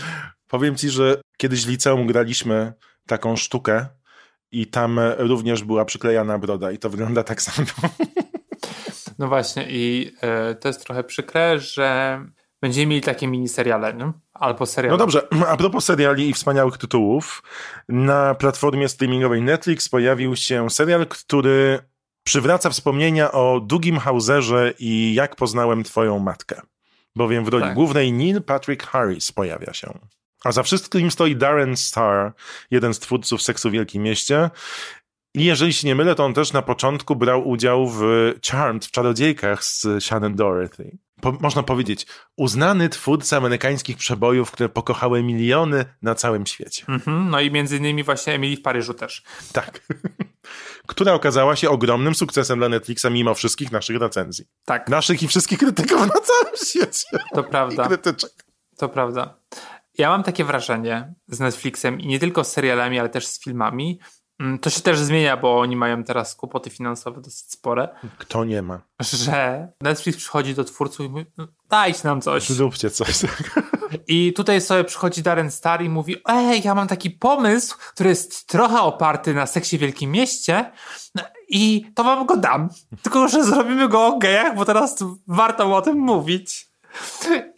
Powiem 0.48 0.76
ci, 0.76 0.90
że 0.90 1.20
kiedyś 1.36 1.66
w 1.66 1.68
liceum 1.68 2.06
graliśmy 2.06 2.72
taką 3.06 3.36
sztukę 3.36 3.86
i 4.50 4.66
tam 4.66 5.00
również 5.18 5.64
była 5.64 5.84
przyklejana 5.84 6.38
broda 6.38 6.70
i 6.70 6.78
to 6.78 6.90
wygląda 6.90 7.22
tak 7.22 7.42
samo. 7.42 7.66
No 9.18 9.28
właśnie 9.28 9.66
i 9.70 10.12
yy, 10.48 10.54
to 10.54 10.68
jest 10.68 10.84
trochę 10.84 11.04
przykre, 11.04 11.58
że 11.58 12.18
będziemy 12.62 12.86
mieli 12.86 13.02
takie 13.02 13.28
miniseriale, 13.28 13.94
nie? 13.94 14.12
albo 14.34 14.66
seriale. 14.66 14.92
No 14.92 14.98
dobrze, 14.98 15.28
a 15.48 15.56
propos 15.56 15.84
seriali 15.84 16.28
i 16.28 16.32
wspaniałych 16.32 16.78
tytułów, 16.78 17.42
na 17.88 18.34
platformie 18.34 18.88
streamingowej 18.88 19.42
Netflix 19.42 19.88
pojawił 19.88 20.36
się 20.36 20.70
serial, 20.70 21.06
który 21.06 21.78
przywraca 22.24 22.70
wspomnienia 22.70 23.32
o 23.32 23.60
Dugim 23.60 23.98
Hauserze 23.98 24.72
i 24.78 25.14
jak 25.14 25.36
poznałem 25.36 25.84
twoją 25.84 26.18
matkę. 26.18 26.60
Bowiem 27.16 27.44
w 27.44 27.48
roli 27.48 27.64
Tak. 27.64 27.74
głównej 27.74 28.12
Neil 28.12 28.42
Patrick 28.42 28.86
Harris 28.86 29.32
pojawia 29.32 29.72
się. 29.72 29.98
A 30.44 30.52
za 30.52 30.62
wszystkim 30.62 31.10
stoi 31.10 31.36
Darren 31.36 31.76
Star, 31.76 32.32
jeden 32.70 32.94
z 32.94 32.98
twórców 32.98 33.42
Seksu 33.42 33.68
w 33.68 33.72
Wielkim 33.72 34.02
Mieście. 34.02 34.50
I 35.34 35.44
jeżeli 35.44 35.72
się 35.72 35.86
nie 35.86 35.94
mylę, 35.94 36.14
to 36.14 36.24
on 36.24 36.34
też 36.34 36.52
na 36.52 36.62
początku 36.62 37.16
brał 37.16 37.48
udział 37.48 37.88
w 37.88 38.02
Charmed, 38.50 38.84
w 38.84 38.90
Czarodziejkach 38.90 39.64
z 39.64 39.86
Shannon 40.00 40.34
Dorothy. 40.34 40.98
Po, 41.22 41.32
można 41.32 41.62
powiedzieć, 41.62 42.06
uznany 42.36 42.88
twórca 42.88 43.36
amerykańskich 43.36 43.96
przebojów, 43.96 44.50
które 44.50 44.68
pokochały 44.68 45.22
miliony 45.22 45.84
na 46.02 46.14
całym 46.14 46.46
świecie. 46.46 46.84
Mhm, 46.88 47.30
no 47.30 47.40
i 47.40 47.50
między 47.50 47.76
innymi 47.76 48.02
właśnie 48.04 48.32
Emily 48.34 48.56
w 48.56 48.62
Paryżu 48.62 48.94
też. 48.94 49.22
Tak. 49.52 49.80
Która 50.86 51.12
okazała 51.14 51.56
się 51.56 51.70
ogromnym 51.70 52.14
sukcesem 52.14 52.58
dla 52.58 52.68
Netflixa 52.68 53.06
mimo 53.10 53.34
wszystkich 53.34 53.72
naszych 53.72 53.96
recenzji. 54.00 54.44
Tak, 54.64 54.88
Naszych 54.88 55.22
i 55.22 55.28
wszystkich 55.28 55.58
krytyków 55.58 56.00
na 56.00 56.06
całym 56.20 56.56
świecie. 56.66 57.24
to 57.34 57.40
I 57.40 57.44
prawda, 57.50 57.86
krytyczek. 57.86 58.30
to 58.76 58.88
prawda. 58.88 59.34
Ja 59.98 60.08
mam 60.08 60.22
takie 60.22 60.44
wrażenie 60.44 61.14
z 61.28 61.40
Netflixem 61.40 62.00
i 62.00 62.06
nie 62.06 62.18
tylko 62.20 62.44
z 62.44 62.52
serialami, 62.52 62.98
ale 62.98 63.08
też 63.08 63.26
z 63.26 63.42
filmami. 63.44 63.98
Mm, 64.42 64.58
To 64.58 64.70
się 64.70 64.80
też 64.80 64.98
zmienia, 64.98 65.36
bo 65.36 65.58
oni 65.60 65.76
mają 65.76 66.04
teraz 66.04 66.34
kłopoty 66.34 66.70
finansowe 66.70 67.20
dosyć 67.20 67.50
spore, 67.52 67.88
Kto 68.18 68.44
nie 68.44 68.62
ma? 68.62 68.80
że 69.00 69.68
Netflix 69.80 70.18
przychodzi 70.18 70.54
do 70.54 70.64
twórców 70.64 71.06
i 71.06 71.08
mówi, 71.08 71.26
"No, 71.36 71.46
dajcie 71.68 72.00
nam 72.04 72.20
coś. 72.20 72.48
Zróbcie 72.48 72.90
coś. 72.90 73.08
I 74.08 74.32
tutaj 74.32 74.60
sobie 74.60 74.84
przychodzi 74.84 75.22
Darren 75.22 75.50
Star 75.50 75.82
i 75.82 75.88
mówi, 75.88 76.16
ej, 76.28 76.62
ja 76.64 76.74
mam 76.74 76.88
taki 76.88 77.10
pomysł, 77.10 77.76
który 77.94 78.10
jest 78.10 78.46
trochę 78.48 78.80
oparty 78.80 79.34
na 79.34 79.46
seksie 79.46 79.78
w 79.78 79.80
Wielkim 79.80 80.10
Mieście 80.10 80.72
no 81.14 81.22
i 81.48 81.86
to 81.94 82.04
wam 82.04 82.26
go 82.26 82.36
dam. 82.36 82.68
Tylko, 83.02 83.28
że 83.28 83.44
zrobimy 83.44 83.88
go 83.88 84.06
o 84.06 84.18
gejach, 84.18 84.56
bo 84.56 84.64
teraz 84.64 85.04
warto 85.26 85.76
o 85.76 85.82
tym 85.82 85.98
mówić. 85.98 86.68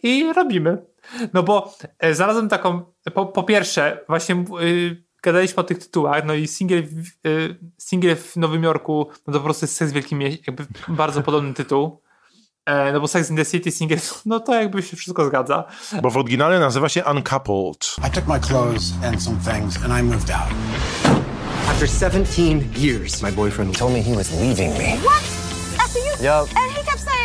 I 0.03 0.33
robimy. 0.33 0.85
No 1.33 1.43
bo 1.43 1.73
e, 1.99 2.15
znalazłem 2.15 2.49
taką, 2.49 2.81
po, 3.13 3.25
po 3.25 3.43
pierwsze, 3.43 3.99
właśnie 4.07 4.45
y, 4.61 5.04
gadaliśmy 5.25 5.57
o 5.57 5.63
tych 5.63 5.79
tytułach, 5.79 6.25
no 6.25 6.33
i 6.33 6.47
singiel, 6.47 6.83
w- 6.87 7.27
y, 7.27 7.55
singiel 7.77 8.15
w 8.15 8.35
Nowym 8.35 8.63
Jorku, 8.63 9.07
no 9.27 9.33
to 9.33 9.39
po 9.39 9.43
prostu 9.45 9.65
jest 9.65 9.75
seks 9.77 9.91
w 9.91 9.93
Wielkim 9.95 10.19
Mieście, 10.19 10.43
jakby 10.47 10.65
bardzo 10.87 11.21
podobny 11.23 11.53
tytuł. 11.53 12.01
E, 12.65 12.91
no 12.93 12.99
bo 13.01 13.07
Sex 13.07 13.29
in 13.29 13.35
the 13.37 13.45
City, 13.45 13.71
singiel, 13.71 13.99
no 14.25 14.39
to 14.39 14.53
jakby 14.55 14.83
się 14.83 14.97
wszystko 14.97 15.25
zgadza. 15.25 15.63
Bo 16.01 16.09
w 16.09 16.17
oryginale 16.17 16.59
nazywa 16.59 16.89
się 16.89 17.03
Uncoupled. 17.05 17.95
I 18.07 18.11
took 18.11 18.27
my 18.27 18.39
clothes 18.39 18.93
and 19.03 19.23
some 19.23 19.37
things 19.53 19.77
and 19.83 19.93
I 19.99 20.03
moved 20.03 20.31
out. 20.31 20.49
After 21.69 21.89
17 21.89 22.61
years, 22.77 23.21
my 23.21 23.31
boyfriend 23.31 23.77
told 23.77 23.93
me 23.93 24.01
he 24.03 24.15
was 24.15 24.31
leaving 24.41 24.77
me. 24.77 24.97
After 25.79 25.99
you? 25.99 26.25
Yup. 26.25 26.49
And 26.55 26.74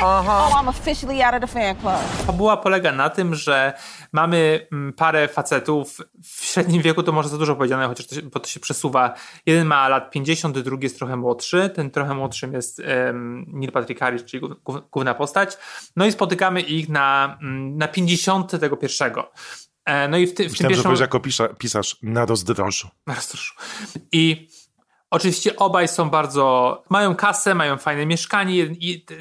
saying, 0.00 0.28
oh, 0.28 0.60
I'm 0.60 0.68
officially 0.68 1.22
out 1.22 1.34
of 1.34 1.40
the 1.40 1.46
fan 1.46 1.76
club. 1.76 2.26
Fabuła 2.26 2.56
polega 2.56 2.92
na 2.92 3.10
tym, 3.10 3.34
że 3.34 3.72
mamy 4.12 4.66
mm, 4.72 4.92
parę 4.92 5.28
facetów 5.28 5.98
w 6.22 6.44
średnim 6.44 6.82
wieku, 6.82 7.02
to 7.02 7.12
może 7.12 7.28
za 7.28 7.38
dużo 7.38 7.56
powiedziane, 7.56 7.86
chociaż 7.86 8.06
to 8.06 8.14
się, 8.14 8.22
bo 8.22 8.40
to 8.40 8.48
się 8.48 8.60
przesuwa. 8.60 9.14
Jeden 9.46 9.66
ma 9.66 9.88
lat 9.88 10.10
50, 10.10 10.58
drugi 10.58 10.84
jest 10.84 10.98
trochę 10.98 11.16
młodszy. 11.16 11.70
Ten 11.74 11.90
trochę 11.90 12.14
młodszym 12.14 12.52
jest 12.52 12.82
um, 13.06 13.44
Neil 13.48 13.72
Patrick 13.72 14.00
Harris, 14.00 14.24
czyli 14.24 14.40
głów- 14.40 14.62
głów- 14.64 14.90
główna 14.90 15.14
postać. 15.14 15.58
No 15.96 16.06
i 16.06 16.12
spotykamy 16.12 16.60
ich 16.60 16.88
na, 16.88 17.38
mm, 17.42 17.76
na 17.78 17.88
50 17.88 18.60
tego 18.60 18.76
pierwszego. 18.76 19.30
E, 19.84 20.08
No 20.08 20.16
i 20.18 20.26
w, 20.26 20.34
ty, 20.34 20.34
w 20.34 20.36
tym 20.36 20.44
Myślałem, 20.52 20.56
że 20.56 20.68
pierwszym... 20.68 20.82
powiesz 20.84 21.00
jako 21.00 21.20
pisza, 21.20 21.48
pisarz 21.48 21.96
na 22.02 22.26
rozdrożu. 22.26 22.88
Rozruszył. 23.06 23.56
I 24.12 24.48
oczywiście 25.10 25.56
obaj 25.56 25.88
są 25.88 26.10
bardzo. 26.10 26.82
Mają 26.88 27.14
kasę, 27.14 27.54
mają 27.54 27.76
fajne 27.76 28.06
mieszkanie. 28.06 28.66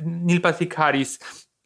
Neil 0.05 0.41
Patrick 0.41 0.75
Harris 0.75 1.19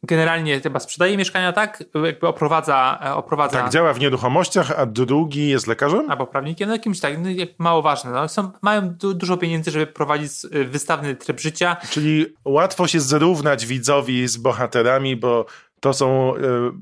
generalnie 0.06 0.60
chyba 0.60 0.80
sprzedaje 0.80 1.16
mieszkania, 1.16 1.52
tak? 1.52 1.84
Jakby 2.04 2.28
oprowadza. 2.28 2.98
e, 3.04 3.14
oprowadza 3.14 3.62
Tak, 3.62 3.72
działa 3.72 3.92
w 3.92 4.00
nieruchomościach, 4.00 4.78
a 4.78 4.86
drugi 4.86 5.48
jest 5.48 5.66
lekarzem? 5.66 6.10
Albo 6.10 6.26
prawnikiem, 6.26 6.68
no 6.68 6.74
jakimś 6.74 7.00
tak, 7.00 7.18
no, 7.18 7.28
mało 7.58 7.82
ważne. 7.82 8.10
No, 8.10 8.28
są, 8.28 8.50
mają 8.62 8.88
du 8.90 9.14
dużo 9.14 9.36
pieniędzy, 9.36 9.70
żeby 9.70 9.86
prowadzić 9.86 10.32
y, 10.54 10.64
wystawny 10.64 11.16
tryb 11.16 11.40
życia. 11.40 11.76
Czyli 11.90 12.26
łatwo 12.44 12.86
się 12.86 13.00
zrównać 13.00 13.66
widzowi 13.66 14.28
z 14.28 14.36
bohaterami, 14.36 15.16
bo 15.16 15.46
to 15.80 15.92
są 15.92 16.34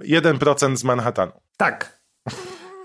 y, 0.04 0.20
1% 0.20 0.76
z 0.76 0.84
Manhattanu. 0.84 1.32
Tak. 1.56 2.01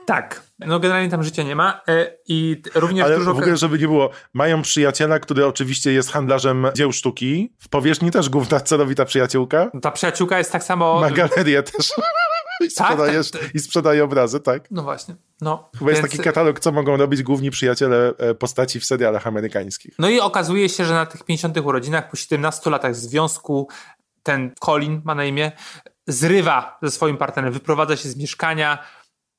Tak. 0.08 0.44
No 0.60 0.80
generalnie 0.80 1.10
tam 1.10 1.24
życia 1.24 1.44
nie 1.44 1.56
ma. 1.56 1.82
e, 1.88 2.18
I 2.28 2.62
również 2.76 3.06
Ale 3.06 3.18
dużo. 3.18 3.34
w 3.34 3.38
ogóle, 3.38 3.58
żeby 3.58 3.80
nie 3.80 3.88
było, 3.88 4.10
mają 4.34 4.62
przyjaciela, 4.62 5.20
który 5.20 5.46
oczywiście 5.46 5.92
jest 5.94 6.12
handlarzem 6.12 6.68
dzieł 6.76 6.92
sztuki. 6.92 7.54
W 7.60 7.70
powierzchni 7.70 8.12
też 8.12 8.30
główna 8.30 8.60
celowita 8.60 9.06
przyjaciółka. 9.06 9.72
Ta 9.82 9.92
przyjaciółka 9.92 10.38
jest 10.38 10.52
tak 10.52 10.64
samo. 10.64 11.02
Ma 11.02 11.12
galerię 11.12 11.64
też. 11.64 11.92
I, 12.62 12.74
Tak, 12.76 12.88
sprzedaje, 12.92 13.24
tak, 13.24 13.56
I 13.56 13.60
sprzedaje 13.60 14.04
obrazy, 14.04 14.40
tak. 14.40 14.72
No 14.72 14.84
właśnie. 14.84 15.16
No, 15.42 15.70
Chyba 15.80 15.92
jest 15.92 16.02
więc- 16.02 16.12
taki 16.12 16.24
katalog, 16.24 16.60
co 16.60 16.72
mogą 16.72 16.98
robić 16.98 17.24
główni 17.24 17.52
przyjaciele 17.52 18.14
e, 18.18 18.36
postaci 18.36 18.80
w 18.80 18.86
serialach 18.86 19.28
amerykańskich. 19.28 19.96
No 20.00 20.10
i 20.10 20.20
okazuje 20.20 20.70
się, 20.70 20.86
że 20.86 20.94
na 20.94 21.06
tych 21.06 21.24
50 21.24 21.58
urodzinach, 21.58 22.10
po 22.10 22.18
17 22.18 22.70
latach 22.70 22.96
związku, 22.96 23.68
ten 24.24 24.52
Colin 24.60 25.02
ma 25.06 25.16
na 25.16 25.26
imię, 25.26 25.52
zrywa 26.08 26.78
ze 26.82 26.92
swoim 26.92 27.18
partnerem, 27.18 27.54
wyprowadza 27.54 27.96
się 27.98 28.10
z 28.10 28.18
mieszkania. 28.18 28.78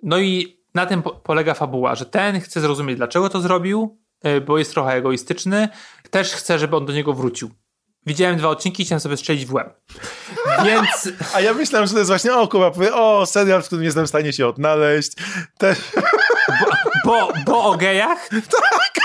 No 0.03 0.19
i 0.19 0.58
na 0.79 0.87
tym 0.87 1.03
po- 1.03 1.11
polega 1.11 1.55
fabuła, 1.55 1.95
że 1.95 2.07
ten 2.07 2.41
chce 2.41 2.61
zrozumieć, 2.61 2.97
dlaczego 2.97 3.29
to 3.29 3.41
zrobił, 3.41 3.99
y, 4.27 4.41
bo 4.41 4.59
jest 4.59 4.71
trochę 4.71 4.93
egoistyczny. 4.93 5.69
Też 6.11 6.33
chce, 6.33 6.59
żeby 6.59 6.77
on 6.77 6.87
do 6.87 6.93
niego 6.93 7.13
wrócił. 7.13 7.51
Widziałem 8.07 8.37
dwa 8.37 8.49
odcinki 8.49 8.83
i 8.83 8.87
chciałem 8.87 9.01
sobie 9.01 9.17
strzelić 9.17 9.47
w 9.47 9.55
łeb. 9.55 9.81
Więc 10.67 11.09
A 11.35 11.41
ja 11.41 11.55
myślałem, 11.55 11.87
że 11.87 11.93
to 11.93 11.99
jest 11.99 12.11
właśnie, 12.11 12.35
o 12.35 12.49
Kuba, 12.49 12.71
powie, 12.71 12.95
o, 12.95 13.27
serial, 13.27 13.63
w 13.63 13.67
którym 13.67 13.85
jestem 13.85 14.07
w 14.07 14.09
stanie 14.09 14.33
się 14.33 14.47
odnaleźć. 14.47 15.13
Te... 15.59 15.77
bo, 17.05 17.33
bo 17.47 17.65
o 17.65 17.77
gejach? 17.77 18.29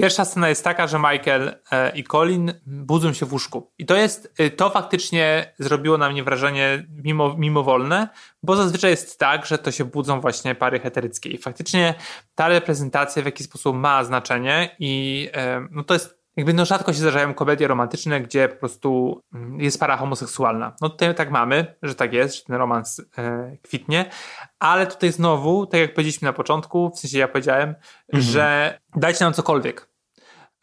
Pierwsza 0.00 0.24
scena 0.24 0.48
jest 0.48 0.64
taka, 0.64 0.86
że 0.86 0.98
Michael 0.98 1.54
e, 1.70 1.90
i 1.96 2.04
Colin 2.04 2.52
budzą 2.66 3.12
się 3.12 3.26
w 3.26 3.32
łóżku. 3.32 3.72
I 3.78 3.86
to 3.86 3.96
jest, 3.96 4.34
e, 4.38 4.50
to 4.50 4.70
faktycznie 4.70 5.54
zrobiło 5.58 5.98
na 5.98 6.10
mnie 6.10 6.24
wrażenie 6.24 6.86
mimo, 7.04 7.34
mimowolne, 7.38 8.08
bo 8.42 8.56
zazwyczaj 8.56 8.90
jest 8.90 9.18
tak, 9.18 9.46
że 9.46 9.58
to 9.58 9.70
się 9.70 9.84
budzą 9.84 10.20
właśnie 10.20 10.54
pary 10.54 10.80
heteryckie. 10.80 11.30
I 11.30 11.38
faktycznie 11.38 11.94
ta 12.34 12.48
reprezentacja 12.48 13.22
w 13.22 13.26
jakiś 13.26 13.46
sposób 13.46 13.76
ma 13.76 14.04
znaczenie 14.04 14.76
i 14.78 15.28
e, 15.34 15.66
no 15.70 15.84
to 15.84 15.94
jest 15.94 16.20
jakby 16.36 16.54
no 16.54 16.64
rzadko 16.64 16.92
się 16.92 16.98
zdarzają 16.98 17.34
komedie 17.34 17.68
romantyczne, 17.68 18.20
gdzie 18.20 18.48
po 18.48 18.56
prostu 18.56 19.20
mm, 19.34 19.60
jest 19.60 19.80
para 19.80 19.96
homoseksualna. 19.96 20.76
No 20.80 20.88
tutaj 20.88 21.14
tak 21.14 21.30
mamy, 21.30 21.74
że 21.82 21.94
tak 21.94 22.12
jest, 22.12 22.36
że 22.36 22.42
ten 22.42 22.56
romans 22.56 23.02
e, 23.18 23.56
kwitnie, 23.62 24.10
ale 24.58 24.86
tutaj 24.86 25.12
znowu, 25.12 25.66
tak 25.66 25.80
jak 25.80 25.94
powiedzieliśmy 25.94 26.26
na 26.26 26.32
początku, 26.32 26.90
w 26.90 26.98
sensie 26.98 27.18
ja 27.18 27.28
powiedziałem, 27.28 27.74
że 28.12 28.78
dajcie 28.96 29.24
nam 29.24 29.34
cokolwiek. 29.34 29.89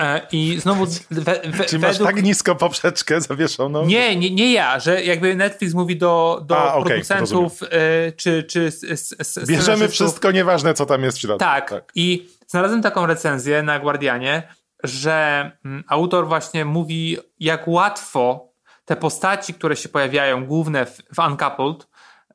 E, 0.01 0.27
I 0.31 0.59
znowu 0.59 0.85
we, 1.11 1.21
we, 1.49 1.65
Czy 1.69 1.79
masz 1.79 1.91
według... 1.91 2.09
tak 2.09 2.23
nisko 2.23 2.55
poprzeczkę 2.55 3.21
zawieszoną? 3.21 3.85
Nie, 3.85 4.15
nie, 4.15 4.31
nie 4.31 4.53
ja, 4.53 4.79
że 4.79 5.03
jakby 5.03 5.35
Netflix 5.35 5.73
mówi 5.73 5.97
do, 5.97 6.43
do 6.45 6.57
A, 6.57 6.81
producentów 6.81 7.63
e, 7.63 7.67
czy, 8.11 8.43
czy 8.43 8.65
s, 8.67 8.83
s, 8.83 9.15
s, 9.19 9.47
Bierzemy 9.47 9.89
wszystko, 9.89 10.31
nieważne 10.31 10.73
co 10.73 10.85
tam 10.85 11.03
jest 11.03 11.17
w 11.17 11.21
środku. 11.21 11.39
Tak. 11.39 11.83
I 11.95 12.29
znalazłem 12.47 12.81
taką 12.81 13.05
recenzję 13.05 13.63
na 13.63 13.79
Guardianie, 13.79 14.47
że 14.83 15.51
mm, 15.65 15.83
autor 15.87 16.27
właśnie 16.27 16.65
mówi, 16.65 17.17
jak 17.39 17.67
łatwo 17.67 18.47
te 18.85 18.95
postaci, 18.95 19.53
które 19.53 19.75
się 19.75 19.89
pojawiają, 19.89 20.45
główne 20.45 20.85
w, 20.85 20.97
w 21.15 21.19
Uncoupled, 21.19 21.87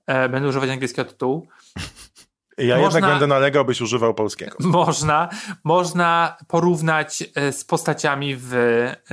e, 0.07 0.29
będę 0.29 0.49
używać 0.49 0.71
angielskiego 0.71 1.11
tytułu, 1.11 1.47
Ja 2.59 2.79
Można- 2.79 2.99
jednak 2.99 3.11
będę 3.11 3.27
nalegał, 3.27 3.65
byś 3.65 3.81
używał 3.81 4.15
polskiego. 4.15 4.57
można, 4.81 5.29
można 5.65 6.37
porównać 6.49 7.25
e, 7.35 7.53
z 7.53 7.65
postaciami 7.65 8.37
w, 8.37 8.49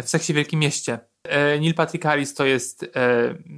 w 0.03 0.09
Seksie 0.09 0.33
Wielkim 0.33 0.59
Mieście. 0.59 0.99
E, 1.23 1.59
Neil 1.59 1.73
Patrick 1.73 2.03
Harris 2.03 2.33
to 2.33 2.45
jest, 2.45 2.83
e, 2.83 2.87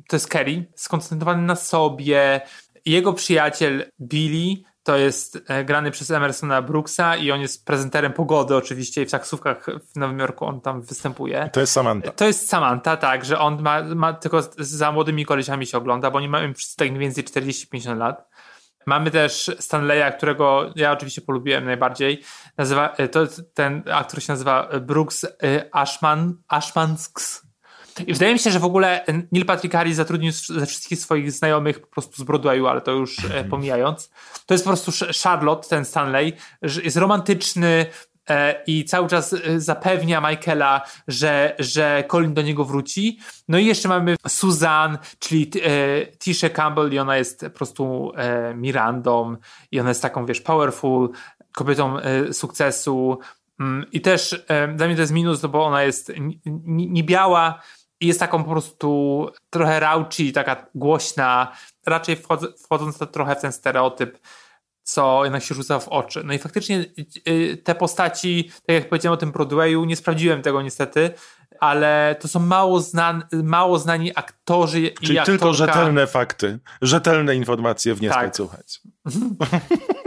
to 0.07 0.15
jest 0.15 0.27
Kerry, 0.27 0.65
skoncentrowany 0.75 1.41
na 1.41 1.55
sobie. 1.55 2.41
Jego 2.85 3.13
przyjaciel 3.13 3.85
Billy 4.01 4.71
to 4.83 4.97
jest 4.97 5.43
grany 5.65 5.91
przez 5.91 6.11
Emersona 6.11 6.61
Brooksa 6.61 7.15
i 7.15 7.31
on 7.31 7.41
jest 7.41 7.65
prezenterem 7.65 8.13
pogody 8.13 8.55
oczywiście 8.55 9.01
i 9.01 9.05
w 9.05 9.11
taksówkach 9.11 9.65
w 9.93 9.95
Nowym 9.95 10.19
Jorku 10.19 10.45
on 10.45 10.61
tam 10.61 10.81
występuje. 10.81 11.49
To 11.53 11.59
jest 11.59 11.73
Samantha. 11.73 12.11
To 12.11 12.25
jest 12.25 12.49
Samantha, 12.49 12.97
tak, 12.97 13.25
że 13.25 13.39
on 13.39 13.61
ma, 13.61 13.83
ma 13.83 14.13
tylko 14.13 14.41
za 14.57 14.91
młodymi 14.91 15.25
kolesiami 15.25 15.65
się 15.65 15.77
ogląda, 15.77 16.11
bo 16.11 16.17
oni 16.17 16.29
mają 16.29 16.53
wszyscy 16.53 16.77
tak 16.77 16.87
mniej 16.89 16.99
więcej 16.99 17.23
40-50 17.23 17.97
lat. 17.97 18.27
Mamy 18.85 19.11
też 19.11 19.51
Stanleya, 19.59 20.11
którego 20.17 20.71
ja 20.75 20.91
oczywiście 20.91 21.21
polubiłem 21.21 21.65
najbardziej. 21.65 22.21
Nazywa, 22.57 22.93
e, 22.97 23.07
to 23.07 23.21
jest 23.21 23.41
ten 23.53 23.83
aktor 23.91 24.23
się 24.23 24.33
nazywa 24.33 24.69
Brooks 24.81 25.23
e, 25.23 25.29
Ashman, 25.71 26.35
Ashmansks. 26.47 27.51
I 28.07 28.13
wydaje 28.13 28.33
mi 28.33 28.39
się, 28.39 28.51
że 28.51 28.59
w 28.59 28.65
ogóle 28.65 29.05
Neil 29.31 29.45
Patrick 29.45 29.73
Harris 29.75 29.95
zatrudnił 29.95 30.31
ze 30.31 30.65
wszystkich 30.65 30.99
swoich 30.99 31.31
znajomych 31.31 31.79
po 31.79 31.87
prostu 31.87 32.21
z 32.21 32.23
Broadwayu, 32.23 32.67
ale 32.67 32.81
to 32.81 32.91
już 32.91 33.25
e, 33.25 33.43
pomijając. 33.43 34.11
To 34.45 34.53
jest 34.53 34.63
po 34.63 34.69
prostu 34.69 34.91
Charlotte, 35.23 35.69
ten 35.69 35.85
Stanley, 35.85 36.33
jest 36.83 36.97
romantyczny 36.97 37.85
i 38.67 38.85
cały 38.85 39.07
czas 39.07 39.33
e, 39.33 39.59
zapewnia 39.59 40.21
Michaela, 40.21 40.81
że, 41.07 41.55
że 41.59 42.03
Colin 42.07 42.33
do 42.33 42.41
niego 42.41 42.65
wróci. 42.65 43.19
No 43.47 43.57
i 43.57 43.65
jeszcze 43.65 43.89
mamy 43.89 44.15
Suzanne, 44.27 44.97
czyli 45.19 45.51
e, 45.63 46.07
Tisha 46.17 46.49
Campbell 46.49 46.93
i 46.93 46.99
ona 46.99 47.17
jest 47.17 47.41
po 47.41 47.49
prostu 47.49 48.11
e, 48.15 48.53
Mirandą 48.55 49.35
i 49.71 49.79
ona 49.79 49.89
jest 49.89 50.01
taką, 50.01 50.25
wiesz, 50.25 50.41
powerful, 50.41 51.09
kobietą 51.55 51.99
e, 51.99 52.33
sukcesu. 52.33 53.19
Mm, 53.59 53.85
I 53.91 54.01
też 54.01 54.45
e, 54.47 54.67
dla 54.67 54.85
mnie 54.87 54.95
to 54.95 55.01
jest 55.01 55.13
minus, 55.13 55.43
no 55.43 55.49
bo 55.49 55.65
ona 55.65 55.83
jest 55.83 56.11
ni- 56.19 56.41
ni- 56.45 56.91
niebiała 56.91 57.61
i 57.99 58.07
jest 58.07 58.19
taką 58.19 58.43
po 58.43 58.51
prostu 58.51 59.27
trochę 59.49 59.79
rauczy, 59.79 60.31
taka 60.31 60.65
głośna, 60.75 61.51
raczej 61.85 62.15
wchodz, 62.15 62.63
wchodząc 62.63 62.97
to 62.97 63.05
trochę 63.07 63.35
w 63.35 63.41
ten 63.41 63.51
stereotyp, 63.51 64.19
co 64.93 65.23
jednak 65.23 65.43
się 65.43 65.55
rzuca 65.55 65.79
w 65.79 65.87
oczy. 65.87 66.21
No 66.25 66.33
i 66.33 66.37
faktycznie 66.39 66.85
y, 67.27 67.57
te 67.63 67.75
postaci, 67.75 68.51
tak 68.67 68.73
jak 68.73 68.89
powiedziałem 68.89 69.13
o 69.13 69.17
tym 69.17 69.31
Broadwayu, 69.31 69.85
nie 69.85 69.95
sprawdziłem 69.95 70.41
tego 70.41 70.61
niestety, 70.61 71.11
ale 71.59 72.15
to 72.19 72.27
są 72.27 72.39
mało, 72.39 72.79
znan, 72.81 73.23
mało 73.43 73.79
znani 73.79 74.11
aktorzy 74.15 74.79
i 74.81 74.93
Czyli 74.93 75.19
aktorka, 75.19 75.39
tylko 75.39 75.53
rzetelne 75.53 76.07
fakty, 76.07 76.59
rzetelne 76.81 77.35
informacje 77.35 77.95
w 77.95 78.01
nie 78.01 78.09
Tak. 78.09 78.35
słuchać. 78.35 78.81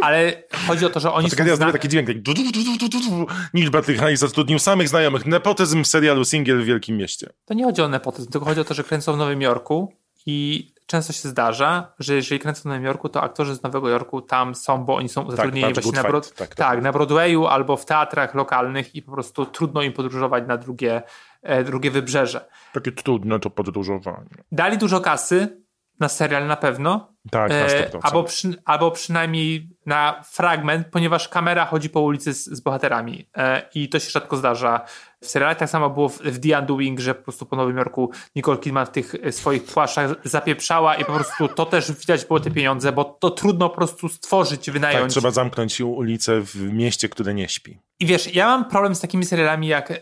ale 0.00 0.42
chodzi 0.66 0.86
o 0.86 0.90
to, 0.90 1.00
że 1.00 1.12
oni 1.12 1.30
Czekaj, 1.30 1.46
są 1.46 1.50
ja 1.50 1.56
znani, 1.56 1.72
taki 1.72 1.88
dźwięk. 1.88 2.06
tak 2.06 2.22
du- 2.22 2.34
du- 2.34 2.42
du- 2.42 2.50
du- 2.52 2.78
du- 2.78 2.88
du- 2.88 3.00
du. 3.10 3.26
Neil 3.54 3.70
Patrick 3.70 4.00
Harris 4.00 4.20
zatrudnił 4.20 4.58
samych 4.58 4.88
znajomych. 4.88 5.26
Nepotyzm 5.26 5.82
w 5.84 5.86
serialu 5.86 6.24
Singiel 6.24 6.62
w 6.62 6.64
Wielkim 6.64 6.96
Mieście. 6.96 7.30
To 7.44 7.54
nie 7.54 7.64
chodzi 7.64 7.82
o 7.82 7.88
nepotyzm, 7.88 8.30
tylko 8.30 8.46
chodzi 8.46 8.60
o 8.60 8.64
to, 8.64 8.74
że 8.74 8.84
kręcą 8.84 9.12
w 9.12 9.16
Nowym 9.16 9.42
Jorku 9.42 9.92
i 10.26 10.70
często 10.86 11.12
się 11.12 11.28
zdarza, 11.28 11.92
że 11.98 12.14
jeżeli 12.14 12.40
kręcą 12.40 12.62
w 12.62 12.64
Nowym 12.64 12.84
Jorku, 12.84 13.08
to 13.08 13.22
aktorzy 13.22 13.54
z 13.54 13.62
Nowego 13.62 13.88
Jorku 13.88 14.20
tam 14.22 14.54
są, 14.54 14.84
bo 14.84 14.96
oni 14.96 15.08
są 15.08 15.30
zatrudnieni 15.30 15.74
patrz, 15.74 15.74
właśnie 15.74 15.90
Good 15.92 16.04
na. 16.04 16.08
Broad... 16.08 16.28
Tak, 16.28 16.48
tak, 16.48 16.54
tak. 16.54 16.82
na 16.82 16.92
Broadwayu 16.92 17.46
albo 17.46 17.76
w 17.76 17.84
teatrach 17.84 18.34
lokalnych 18.34 18.94
i 18.94 19.02
po 19.02 19.12
prostu 19.12 19.46
trudno 19.46 19.82
im 19.82 19.92
podróżować 19.92 20.44
na 20.46 20.56
drugie, 20.56 21.02
e, 21.42 21.64
drugie 21.64 21.90
wybrzeże. 21.90 22.48
Takie 22.72 22.92
trudne 22.92 23.40
to 23.40 23.50
podróżowanie. 23.50 24.44
Dali 24.52 24.78
dużo 24.78 25.00
kasy 25.00 25.63
na 26.00 26.08
serial 26.08 26.46
na 26.46 26.56
pewno, 26.56 27.08
Tak, 27.30 27.50
na 27.50 27.56
e, 27.56 27.90
100%. 27.90 27.98
albo, 28.02 28.24
przy, 28.24 28.54
albo 28.64 28.90
przynajmniej 28.90 29.68
na 29.86 30.22
fragment, 30.32 30.86
ponieważ 30.90 31.28
kamera 31.28 31.66
chodzi 31.66 31.90
po 31.90 32.00
ulicy 32.00 32.34
z, 32.34 32.44
z 32.44 32.60
bohaterami 32.60 33.28
e, 33.36 33.62
i 33.74 33.88
to 33.88 33.98
się 33.98 34.10
rzadko 34.10 34.36
zdarza 34.36 34.80
w 35.20 35.26
serialach. 35.26 35.56
Tak 35.58 35.70
samo 35.70 35.90
było 35.90 36.08
w, 36.08 36.18
w 36.18 36.40
The 36.48 36.58
Undoing, 36.60 37.00
że 37.00 37.14
po 37.14 37.22
prostu 37.22 37.46
po 37.46 37.56
Nowym 37.56 37.76
Jorku 37.76 38.10
Nicole 38.36 38.58
Kidman 38.58 38.86
w 38.86 38.90
tych 38.90 39.14
e, 39.22 39.32
swoich 39.32 39.64
płaszczach 39.64 40.10
zapieprzała 40.24 40.94
i 40.96 41.04
po 41.04 41.12
prostu 41.12 41.48
to 41.48 41.66
też 41.66 41.92
widać 41.92 42.24
było 42.24 42.40
te 42.40 42.50
pieniądze, 42.50 42.92
bo 42.92 43.04
to 43.04 43.30
trudno 43.30 43.68
po 43.68 43.76
prostu 43.76 44.08
stworzyć, 44.08 44.64
Tak, 44.64 44.72
wynająć. 44.72 45.12
trzeba 45.12 45.30
zamknąć 45.30 45.80
ulicę 45.80 46.40
w 46.40 46.54
mieście, 46.72 47.08
które 47.08 47.34
nie 47.34 47.48
śpi. 47.48 47.78
I 48.00 48.06
wiesz, 48.06 48.34
ja 48.34 48.46
mam 48.46 48.64
problem 48.64 48.94
z 48.94 49.00
takimi 49.00 49.24
serialami 49.24 49.66
jak, 49.68 49.90
e, 49.90 49.96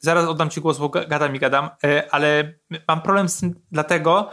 zaraz 0.00 0.26
oddam 0.28 0.50
ci 0.50 0.60
głos, 0.60 0.78
bo 0.78 0.86
ga- 0.86 1.08
gadam 1.08 1.36
i 1.36 1.38
gadam, 1.38 1.68
e, 1.84 2.14
ale 2.14 2.54
mam 2.88 3.02
problem 3.02 3.28
z 3.28 3.40
tym 3.40 3.54
dlatego, 3.72 4.30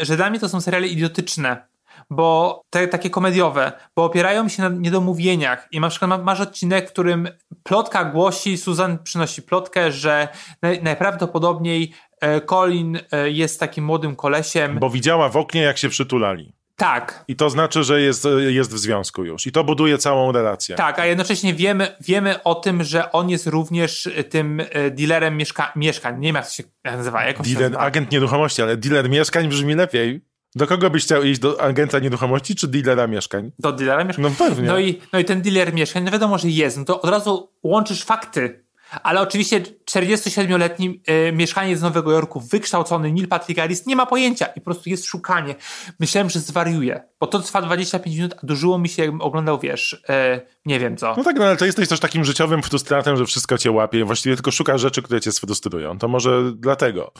że 0.00 0.16
dla 0.16 0.30
mnie 0.30 0.40
to 0.40 0.48
są 0.48 0.60
seriale 0.60 0.86
idiotyczne, 0.86 1.66
bo 2.10 2.62
te 2.70 2.88
takie 2.88 3.10
komediowe, 3.10 3.72
bo 3.96 4.04
opierają 4.04 4.48
się 4.48 4.62
na 4.62 4.68
niedomówieniach 4.68 5.68
i 5.72 5.80
na 5.80 5.88
przykład 5.88 6.08
ma- 6.08 6.18
masz 6.18 6.40
odcinek, 6.40 6.88
w 6.88 6.92
którym 6.92 7.28
plotka 7.62 8.04
głosi, 8.04 8.58
Susan 8.58 8.98
przynosi 9.02 9.42
plotkę, 9.42 9.92
że 9.92 10.28
naj, 10.62 10.82
najprawdopodobniej 10.82 11.94
e, 12.20 12.40
Colin 12.40 12.98
e, 13.12 13.30
jest 13.30 13.60
takim 13.60 13.84
młodym 13.84 14.16
kolesiem. 14.16 14.78
Bo 14.78 14.90
widziała 14.90 15.28
w 15.28 15.36
oknie, 15.36 15.62
jak 15.62 15.78
się 15.78 15.88
przytulali. 15.88 16.59
Tak, 16.80 17.24
I 17.28 17.36
to 17.36 17.50
znaczy, 17.50 17.84
że 17.84 18.00
jest, 18.00 18.28
jest 18.48 18.74
w 18.74 18.78
związku 18.78 19.24
już. 19.24 19.46
I 19.46 19.52
to 19.52 19.64
buduje 19.64 19.98
całą 19.98 20.32
relację. 20.32 20.76
Tak, 20.76 20.98
a 20.98 21.06
jednocześnie 21.06 21.54
wiemy, 21.54 21.96
wiemy 22.00 22.42
o 22.42 22.54
tym, 22.54 22.84
że 22.84 23.12
on 23.12 23.30
jest 23.30 23.46
również 23.46 24.08
tym 24.30 24.60
e, 24.70 24.90
dealerem 24.90 25.36
mieszka 25.36 25.72
mieszkań. 25.76 26.20
Nie 26.20 26.28
wiem, 26.28 26.34
jak 26.34 26.44
to 26.44 26.50
się 26.50 26.62
nazywa. 26.84 27.24
Jak 27.24 27.38
on 27.40 27.44
się 27.44 27.50
Dealer, 27.50 27.70
nazywa? 27.70 27.86
agent 27.86 28.12
nieruchomości, 28.12 28.62
ale 28.62 28.76
dealer 28.76 29.10
mieszkań 29.10 29.48
brzmi 29.48 29.74
lepiej. 29.74 30.20
Do 30.54 30.66
kogo 30.66 30.90
byś 30.90 31.04
chciał 31.04 31.22
iść? 31.22 31.40
Do 31.40 31.60
agenta 31.60 31.98
nieruchomości 31.98 32.54
czy 32.54 32.68
dealera 32.68 33.06
mieszkań? 33.06 33.50
Do 33.58 33.72
dealera 33.72 34.04
mieszkań. 34.04 34.24
No 34.24 34.46
pewnie. 34.46 34.68
No 34.68 34.78
i, 34.78 35.00
no 35.12 35.18
i 35.18 35.24
ten 35.24 35.42
dealer 35.42 35.74
mieszkań, 35.74 36.04
no 36.04 36.10
wiadomo, 36.10 36.38
że 36.38 36.48
jest. 36.48 36.78
No 36.78 36.84
to 36.84 37.00
od 37.02 37.10
razu 37.10 37.52
łączysz 37.62 38.04
fakty. 38.04 38.64
Ale 39.02 39.20
oczywiście 39.20 39.60
47-letni 39.60 41.02
e, 41.06 41.32
mieszkaniec 41.32 41.78
z 41.78 41.82
Nowego 41.82 42.12
Jorku, 42.12 42.40
wykształcony 42.40 43.12
Neil 43.12 43.28
Patrick 43.28 43.60
Harris, 43.60 43.86
nie 43.86 43.96
ma 43.96 44.06
pojęcia 44.06 44.46
i 44.46 44.60
po 44.60 44.64
prostu 44.64 44.90
jest 44.90 45.04
szukanie. 45.04 45.54
Myślałem, 46.00 46.30
że 46.30 46.40
zwariuje, 46.40 47.02
bo 47.20 47.26
to 47.26 47.38
trwa 47.38 47.62
25 47.62 48.16
minut, 48.16 48.34
a 48.42 48.46
dożyło 48.46 48.78
mi 48.78 48.88
się, 48.88 49.02
jakbym 49.02 49.20
oglądał, 49.20 49.58
wiesz, 49.58 50.02
e, 50.08 50.40
nie 50.66 50.80
wiem 50.80 50.96
co. 50.96 51.14
No 51.16 51.24
tak, 51.24 51.36
no 51.38 51.44
ale 51.44 51.56
to 51.56 51.64
jesteś 51.66 51.88
też 51.88 52.00
takim 52.00 52.24
życiowym 52.24 52.62
frustratem, 52.62 53.16
że 53.16 53.26
wszystko 53.26 53.58
cię 53.58 53.70
łapie. 53.70 54.04
Właściwie 54.04 54.34
tylko 54.36 54.50
szukasz 54.50 54.80
rzeczy, 54.80 55.02
które 55.02 55.20
cię 55.20 55.32
sfrustrują. 55.32 55.98
To 55.98 56.08
może 56.08 56.52
dlatego. 56.54 57.12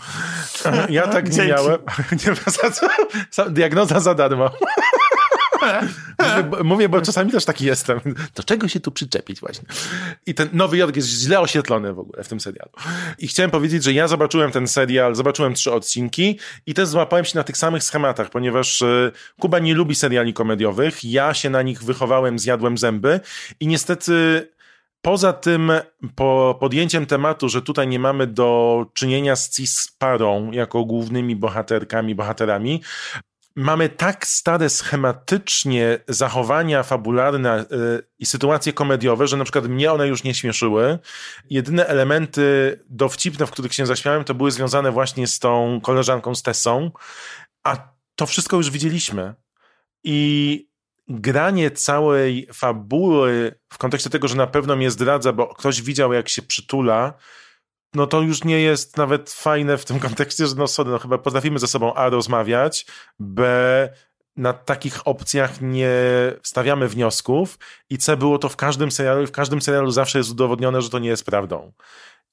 Ja 0.88 1.08
tak 1.08 1.32
nie 1.36 1.44
miałem. 1.44 1.78
Nie 2.26 2.34
za 2.52 2.70
co. 2.70 2.88
Za- 3.30 3.48
Diagnoza 3.50 4.00
za 4.00 4.14
darmo. 4.14 4.50
Mówię 6.64 6.88
bo, 6.88 7.00
czasami 7.00 7.32
też 7.32 7.44
taki 7.44 7.64
jestem. 7.64 8.00
Do 8.34 8.42
czego 8.42 8.68
się 8.68 8.80
tu 8.80 8.90
przyczepić 8.90 9.40
właśnie? 9.40 9.68
I 10.26 10.34
ten 10.34 10.48
Nowy 10.52 10.76
Jork 10.76 10.96
jest 10.96 11.08
źle 11.08 11.40
oświetlony 11.40 11.92
w 11.92 11.98
ogóle 11.98 12.24
w 12.24 12.28
tym 12.28 12.40
serialu. 12.40 12.70
I 13.18 13.28
chciałem 13.28 13.50
powiedzieć, 13.50 13.84
że 13.84 13.92
ja 13.92 14.08
zobaczyłem 14.08 14.50
ten 14.50 14.68
serial, 14.68 15.14
zobaczyłem 15.14 15.54
trzy 15.54 15.72
odcinki 15.72 16.38
i 16.66 16.74
też 16.74 16.88
złapałem 16.88 17.24
się 17.24 17.38
na 17.38 17.44
tych 17.44 17.56
samych 17.56 17.84
schematach, 17.84 18.30
ponieważ 18.30 18.82
e, 18.82 19.12
Kuba 19.40 19.58
nie 19.58 19.74
lubi 19.74 19.94
seriali 19.94 20.32
komediowych. 20.32 21.04
Ja 21.04 21.34
się 21.34 21.50
na 21.50 21.62
nich 21.62 21.82
wychowałem, 21.82 22.38
zjadłem 22.38 22.78
zęby 22.78 23.20
i 23.60 23.66
niestety 23.66 24.46
Poza 25.02 25.32
tym, 25.32 25.72
po 26.14 26.56
podjęciem 26.60 27.06
tematu, 27.06 27.48
że 27.48 27.62
tutaj 27.62 27.88
nie 27.88 27.98
mamy 27.98 28.26
do 28.26 28.86
czynienia 28.94 29.36
z 29.36 29.50
cis-parą 29.50 30.52
jako 30.52 30.84
głównymi 30.84 31.36
bohaterkami, 31.36 32.14
bohaterami, 32.14 32.82
mamy 33.60 33.88
tak 33.88 34.26
stare 34.26 34.70
schematycznie 34.70 35.98
zachowania 36.08 36.82
fabularne 36.82 37.60
y, 37.60 37.66
i 38.18 38.26
sytuacje 38.26 38.72
komediowe, 38.72 39.26
że 39.26 39.36
na 39.36 39.44
przykład 39.44 39.68
mnie 39.68 39.92
one 39.92 40.08
już 40.08 40.24
nie 40.24 40.34
śmieszyły. 40.34 40.98
Jedyne 41.50 41.86
elementy 41.86 42.78
dowcipne, 42.88 43.46
w 43.46 43.50
których 43.50 43.74
się 43.74 43.86
zaśmiałem, 43.86 44.24
to 44.24 44.34
były 44.34 44.50
związane 44.50 44.92
właśnie 44.92 45.26
z 45.26 45.38
tą 45.38 45.80
koleżanką 45.82 46.34
z 46.34 46.42
Tessą, 46.42 46.90
a 47.64 47.76
to 48.14 48.26
wszystko 48.26 48.56
już 48.56 48.70
widzieliśmy. 48.70 49.34
I 50.04 50.68
granie 51.08 51.70
całej 51.70 52.48
fabuły 52.52 53.54
w 53.72 53.78
kontekście 53.78 54.10
tego, 54.10 54.28
że 54.28 54.36
na 54.36 54.46
pewno 54.46 54.76
mnie 54.76 54.90
zdradza, 54.90 55.32
bo 55.32 55.54
ktoś 55.54 55.82
widział, 55.82 56.12
jak 56.12 56.28
się 56.28 56.42
przytula, 56.42 57.14
no 57.94 58.06
to 58.06 58.20
już 58.20 58.44
nie 58.44 58.60
jest 58.60 58.96
nawet 58.96 59.30
fajne 59.30 59.78
w 59.78 59.84
tym 59.84 60.00
kontekście, 60.00 60.46
że 60.46 60.54
no 60.54 60.66
sorry, 60.66 60.90
no 60.90 60.98
chyba 60.98 61.18
potrafimy 61.18 61.58
ze 61.58 61.66
sobą 61.66 61.94
A 61.94 62.08
rozmawiać, 62.08 62.86
B 63.18 63.44
na 64.36 64.52
takich 64.52 65.06
opcjach 65.08 65.60
nie 65.60 65.92
stawiamy 66.42 66.88
wniosków 66.88 67.58
i 67.90 67.98
C 67.98 68.16
było 68.16 68.38
to 68.38 68.48
w 68.48 68.56
każdym 68.56 68.90
serialu 68.90 69.22
i 69.22 69.26
w 69.26 69.32
każdym 69.32 69.62
serialu 69.62 69.90
zawsze 69.90 70.18
jest 70.18 70.30
udowodnione, 70.30 70.82
że 70.82 70.90
to 70.90 70.98
nie 70.98 71.08
jest 71.08 71.26
prawdą. 71.26 71.72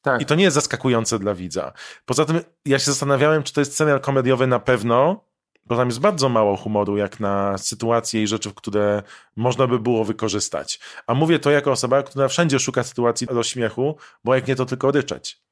Tak. 0.01 0.21
I 0.21 0.25
to 0.25 0.35
nie 0.35 0.43
jest 0.43 0.55
zaskakujące 0.55 1.19
dla 1.19 1.33
widza. 1.33 1.73
Poza 2.05 2.25
tym 2.25 2.39
ja 2.65 2.79
się 2.79 2.85
zastanawiałem, 2.85 3.43
czy 3.43 3.53
to 3.53 3.61
jest 3.61 3.75
serial 3.75 3.99
komediowy 3.99 4.47
na 4.47 4.59
pewno, 4.59 5.25
bo 5.65 5.75
tam 5.75 5.87
jest 5.87 5.99
bardzo 5.99 6.29
mało 6.29 6.57
humoru, 6.57 6.97
jak 6.97 7.19
na 7.19 7.57
sytuacje 7.57 8.23
i 8.23 8.27
rzeczy, 8.27 8.53
które 8.55 9.03
można 9.35 9.67
by 9.67 9.79
było 9.79 10.05
wykorzystać. 10.05 10.79
A 11.07 11.13
mówię 11.13 11.39
to 11.39 11.51
jako 11.51 11.71
osoba, 11.71 12.03
która 12.03 12.27
wszędzie 12.27 12.59
szuka 12.59 12.83
sytuacji 12.83 13.27
do 13.27 13.43
śmiechu, 13.43 13.97
bo 14.23 14.35
jak 14.35 14.47
nie, 14.47 14.55
to 14.55 14.65
tylko 14.65 14.91
ryczeć. 14.91 15.46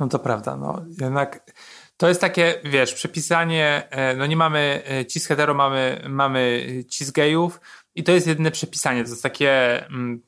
No 0.00 0.08
to 0.08 0.18
prawda, 0.18 0.56
no. 0.56 0.84
Jednak 1.00 1.52
to 1.96 2.08
jest 2.08 2.20
takie, 2.20 2.60
wiesz, 2.64 2.94
przepisanie, 2.94 3.88
e, 3.90 4.16
no 4.16 4.26
nie 4.26 4.36
mamy 4.36 4.82
e, 4.86 5.06
cis 5.06 5.26
hetero, 5.26 5.54
mamy, 5.54 6.04
mamy 6.08 6.66
cis 6.88 7.10
gejów 7.10 7.60
i 7.94 8.04
to 8.04 8.12
jest 8.12 8.26
jedyne 8.26 8.50
przepisanie, 8.50 9.04
to 9.04 9.10
jest 9.10 9.22
takie, 9.22 9.86
mm, 9.86 10.22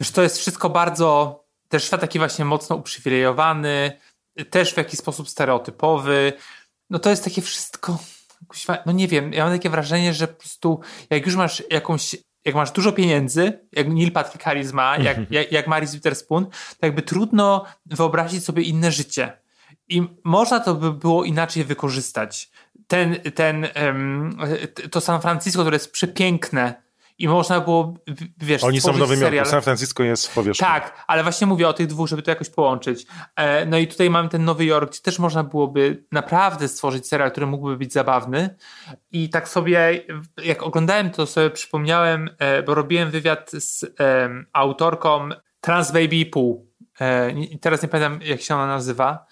wiesz, 0.00 0.10
to 0.10 0.22
jest 0.22 0.38
wszystko 0.38 0.70
bardzo, 0.70 1.38
też 1.68 1.84
świat 1.84 2.00
taki 2.00 2.18
właśnie 2.18 2.44
mocno 2.44 2.76
uprzywilejowany, 2.76 3.98
też 4.50 4.74
w 4.74 4.76
jakiś 4.76 4.98
sposób 4.98 5.28
stereotypowy, 5.28 6.32
no 6.90 6.98
to 6.98 7.10
jest 7.10 7.24
takie 7.24 7.42
wszystko, 7.42 7.98
no 8.86 8.92
nie 8.92 9.08
wiem, 9.08 9.32
ja 9.32 9.44
mam 9.44 9.54
takie 9.54 9.70
wrażenie, 9.70 10.14
że 10.14 10.28
po 10.28 10.34
prostu 10.34 10.80
jak 11.10 11.26
już 11.26 11.36
masz 11.36 11.62
jakąś 11.70 12.16
jak 12.44 12.54
masz 12.54 12.70
dużo 12.70 12.92
pieniędzy, 12.92 13.58
jak 13.72 13.88
Neil 13.88 14.12
Patrick 14.12 14.44
Harris 14.44 14.72
ma, 14.72 14.96
jak, 15.08 15.30
jak, 15.30 15.52
jak 15.52 15.66
Maris 15.66 15.94
Witherspoon, 15.94 16.46
to 16.80 16.86
jakby 16.86 17.02
trudno 17.02 17.64
wyobrazić 17.86 18.44
sobie 18.44 18.62
inne 18.62 18.92
życie. 18.92 19.32
I 19.88 20.02
można 20.24 20.60
to 20.60 20.74
by 20.74 20.92
było 20.92 21.24
inaczej 21.24 21.64
wykorzystać. 21.64 22.50
Ten, 22.86 23.16
ten, 23.34 23.68
to 24.90 25.00
San 25.00 25.20
Francisco, 25.20 25.60
które 25.60 25.74
jest 25.74 25.92
przepiękne 25.92 26.82
i 27.18 27.28
można 27.28 27.60
było, 27.60 27.94
wiesz, 28.38 28.64
Oni 28.64 28.80
są 28.80 28.92
w 28.92 28.98
Nowym 28.98 29.18
serial. 29.18 29.34
Jorku, 29.34 29.50
San 29.50 29.62
Francisco 29.62 30.02
jest 30.02 30.26
w 30.26 30.34
powierzchni. 30.34 30.66
Tak, 30.66 31.04
ale 31.06 31.22
właśnie 31.22 31.46
mówię 31.46 31.68
o 31.68 31.72
tych 31.72 31.86
dwóch, 31.86 32.08
żeby 32.08 32.22
to 32.22 32.30
jakoś 32.30 32.50
połączyć. 32.50 33.06
E, 33.36 33.66
No 33.66 33.78
i 33.78 33.86
tutaj 33.86 34.10
mamy 34.10 34.28
ten 34.28 34.44
Nowy 34.44 34.64
Jork, 34.64 34.90
gdzie 34.90 35.00
też 35.00 35.18
można 35.18 35.44
byłoby 35.44 36.04
naprawdę 36.12 36.68
stworzyć 36.68 37.08
serial, 37.08 37.30
który 37.30 37.46
mógłby 37.46 37.76
być 37.76 37.92
zabawny. 37.92 38.56
I 39.12 39.30
tak 39.30 39.48
sobie, 39.48 40.04
jak 40.44 40.62
oglądałem 40.62 41.10
to, 41.10 41.26
sobie 41.26 41.50
przypomniałem, 41.50 42.30
e, 42.38 42.62
bo 42.62 42.74
robiłem 42.74 43.10
wywiad 43.10 43.50
z 43.50 43.84
autorką 44.52 45.28
Trans 45.60 45.92
Baby 45.92 46.26
Pół. 46.26 46.72
E, 47.00 47.34
teraz 47.60 47.82
nie 47.82 47.88
pamiętam, 47.88 48.20
jak 48.22 48.40
się 48.40 48.54
ona 48.54 48.66
nazywa. 48.66 49.26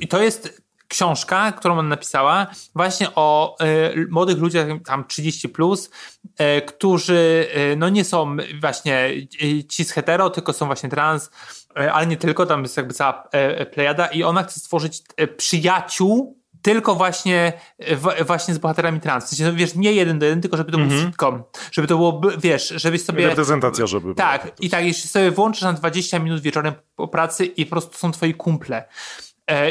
I 0.00 0.08
to 0.08 0.22
jest 0.22 0.62
książka, 0.90 1.52
którą 1.52 1.78
ona 1.78 1.88
napisała 1.88 2.46
właśnie 2.74 3.08
o 3.14 3.56
e, 3.60 3.64
młodych 4.10 4.38
ludziach 4.38 4.66
tam 4.84 5.04
30 5.04 5.48
plus, 5.48 5.90
e, 6.38 6.62
którzy 6.62 7.48
e, 7.54 7.76
no 7.76 7.88
nie 7.88 8.04
są 8.04 8.36
właśnie 8.60 9.10
e, 9.42 9.64
cis 9.64 9.90
hetero, 9.90 10.30
tylko 10.30 10.52
są 10.52 10.66
właśnie 10.66 10.88
trans, 10.88 11.30
ale 11.92 12.06
nie 12.06 12.16
tylko, 12.16 12.46
tam 12.46 12.62
jest 12.62 12.76
jakby 12.76 12.94
cała 12.94 13.28
plejada 13.72 14.06
i 14.06 14.22
ona 14.22 14.42
chce 14.42 14.60
stworzyć 14.60 15.02
przyjaciół 15.36 16.40
tylko 16.62 16.94
właśnie, 16.94 17.52
w, 17.78 18.26
właśnie 18.26 18.54
z 18.54 18.58
bohaterami 18.58 19.00
trans. 19.00 19.24
W 19.24 19.28
sensie, 19.28 19.44
no, 19.44 19.52
wiesz, 19.52 19.74
nie 19.74 19.92
jeden 19.92 20.18
do 20.18 20.26
jeden, 20.26 20.40
tylko 20.40 20.56
żeby 20.56 20.72
to 20.72 20.78
był 20.78 20.90
sitcom. 20.90 21.42
Żeby 21.72 21.88
to 21.88 21.96
było, 21.96 22.20
wiesz, 22.38 22.68
żebyś 22.76 23.04
sobie... 23.04 23.26
Reprezentacja, 23.26 23.86
żeby 23.86 24.02
była. 24.02 24.14
Tak, 24.14 24.52
i 24.60 24.70
tak, 24.70 24.84
jeśli 24.84 25.08
sobie 25.08 25.30
włączysz 25.30 25.62
na 25.62 25.72
20 25.72 26.18
minut 26.18 26.40
wieczorem 26.40 26.74
po 26.96 27.08
pracy 27.08 27.46
i 27.46 27.66
po 27.66 27.70
prostu 27.70 27.98
są 27.98 28.12
twoi 28.12 28.34
kumple, 28.34 28.84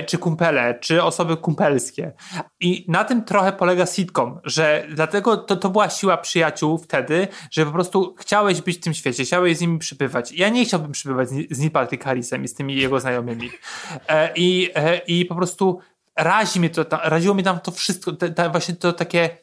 czy 0.07 0.17
kumpele, 0.17 0.79
czy 0.79 1.03
osoby 1.03 1.37
kumpelskie. 1.37 2.11
I 2.59 2.85
na 2.87 3.03
tym 3.03 3.23
trochę 3.23 3.51
polega 3.51 3.85
sitcom, 3.85 4.39
że 4.43 4.87
dlatego 4.89 5.37
to, 5.37 5.55
to 5.55 5.69
była 5.69 5.89
siła 5.89 6.17
przyjaciół 6.17 6.77
wtedy, 6.77 7.27
że 7.51 7.65
po 7.65 7.71
prostu 7.71 8.15
chciałeś 8.19 8.61
być 8.61 8.77
w 8.77 8.79
tym 8.79 8.93
świecie, 8.93 9.23
chciałeś 9.23 9.57
z 9.57 9.61
nimi 9.61 9.79
przybywać. 9.79 10.31
Ja 10.31 10.49
nie 10.49 10.65
chciałbym 10.65 10.91
przybywać 10.91 11.29
z, 11.29 11.33
z 11.51 11.59
Neil 11.59 12.43
i 12.43 12.47
z 12.47 12.53
tymi 12.53 12.75
jego 12.75 12.99
znajomymi. 12.99 13.49
E, 14.07 14.31
i, 14.35 14.69
e, 14.75 14.97
I 14.97 15.25
po 15.25 15.35
prostu 15.35 15.79
razi 16.15 16.59
mnie 16.59 16.69
to, 16.69 16.85
ta, 16.85 17.01
raziło 17.03 17.33
mnie 17.33 17.43
tam 17.43 17.59
to 17.59 17.71
wszystko, 17.71 18.11
te, 18.11 18.49
właśnie 18.49 18.75
to 18.75 18.93
takie 18.93 19.37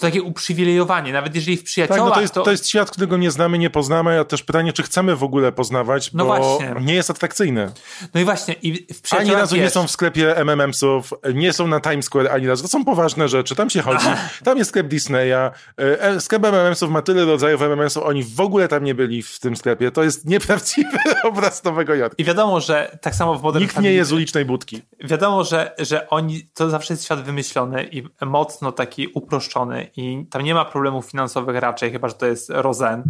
to 0.00 0.06
takie 0.06 0.22
uprzywilejowanie, 0.22 1.12
nawet 1.12 1.34
jeżeli 1.34 1.56
w 1.56 1.60
Tak, 1.60 1.66
przyjaciołach 1.66 2.08
no 2.08 2.14
to 2.14 2.20
jest, 2.20 2.34
to 2.34 2.50
jest 2.50 2.68
świat, 2.68 2.90
którego 2.90 3.16
nie 3.16 3.30
znamy, 3.30 3.58
nie 3.58 3.70
poznamy, 3.70 4.20
a 4.20 4.24
też 4.24 4.42
pytanie, 4.42 4.72
czy 4.72 4.82
chcemy 4.82 5.16
w 5.16 5.22
ogóle 5.22 5.52
poznawać, 5.52 6.12
No 6.12 6.24
bo 6.24 6.36
właśnie. 6.36 6.74
nie 6.80 6.94
jest 6.94 7.10
atrakcyjny. 7.10 7.70
No 8.14 8.20
i 8.20 8.24
właśnie, 8.24 8.54
i 8.62 8.72
w 8.72 8.90
Ani 8.90 9.00
przyjaciołach 9.02 9.40
razu 9.40 9.56
nie 9.56 9.62
wiesz, 9.62 9.72
są 9.72 9.86
w 9.86 9.90
sklepie 9.90 10.34
MMM-sów, 10.36 11.10
nie 11.34 11.52
są 11.52 11.66
na 11.66 11.80
Times 11.80 12.04
Square 12.04 12.28
ani 12.32 12.46
razu. 12.46 12.62
To 12.62 12.68
są 12.68 12.84
poważne 12.84 13.28
rzeczy, 13.28 13.54
tam 13.54 13.70
się 13.70 13.82
chodzi. 13.82 14.06
Tam 14.44 14.58
jest 14.58 14.70
sklep 14.70 14.86
Disneya. 14.88 15.50
E, 15.76 16.20
Sklep 16.20 16.42
MMM-sów 16.42 16.90
ma 16.90 17.02
tyle 17.02 17.24
rodzajów 17.24 17.60
MMM-sów, 17.60 18.02
oni 18.06 18.24
w 18.24 18.40
ogóle 18.40 18.68
tam 18.68 18.84
nie 18.84 18.94
byli 18.94 19.22
w 19.22 19.38
tym 19.40 19.56
sklepie. 19.56 19.90
To 19.90 20.02
jest 20.02 20.24
nieprawdziwy 20.26 20.98
obraz 21.24 21.64
Nowego 21.64 21.94
Jorku. 21.94 22.14
I 22.18 22.24
wiadomo, 22.24 22.60
że 22.60 22.98
tak 23.00 23.14
samo 23.14 23.34
w 23.38 23.42
Modern 23.42 23.62
Nikt 23.64 23.76
nie 23.76 23.82
Family- 23.90 23.92
je 23.94 24.04
z 24.04 24.12
ulicznej 24.12 24.44
budki. 24.44 24.82
Wiadomo, 25.04 25.44
że, 25.44 25.74
że 25.78 26.08
oni, 26.08 26.42
to 26.54 26.70
zawsze 26.70 26.94
jest 26.94 27.04
świat 27.04 27.22
wymyślony 27.22 27.84
i 27.92 28.02
mocno 28.26 28.72
taki 28.72 29.08
uproszczony 29.14 29.87
i 29.96 30.26
tam 30.30 30.42
nie 30.42 30.54
ma 30.54 30.64
problemów 30.64 31.06
finansowych 31.06 31.56
raczej, 31.56 31.92
chyba, 31.92 32.08
że 32.08 32.14
to 32.14 32.26
jest 32.26 32.50
Rozen, 32.50 33.02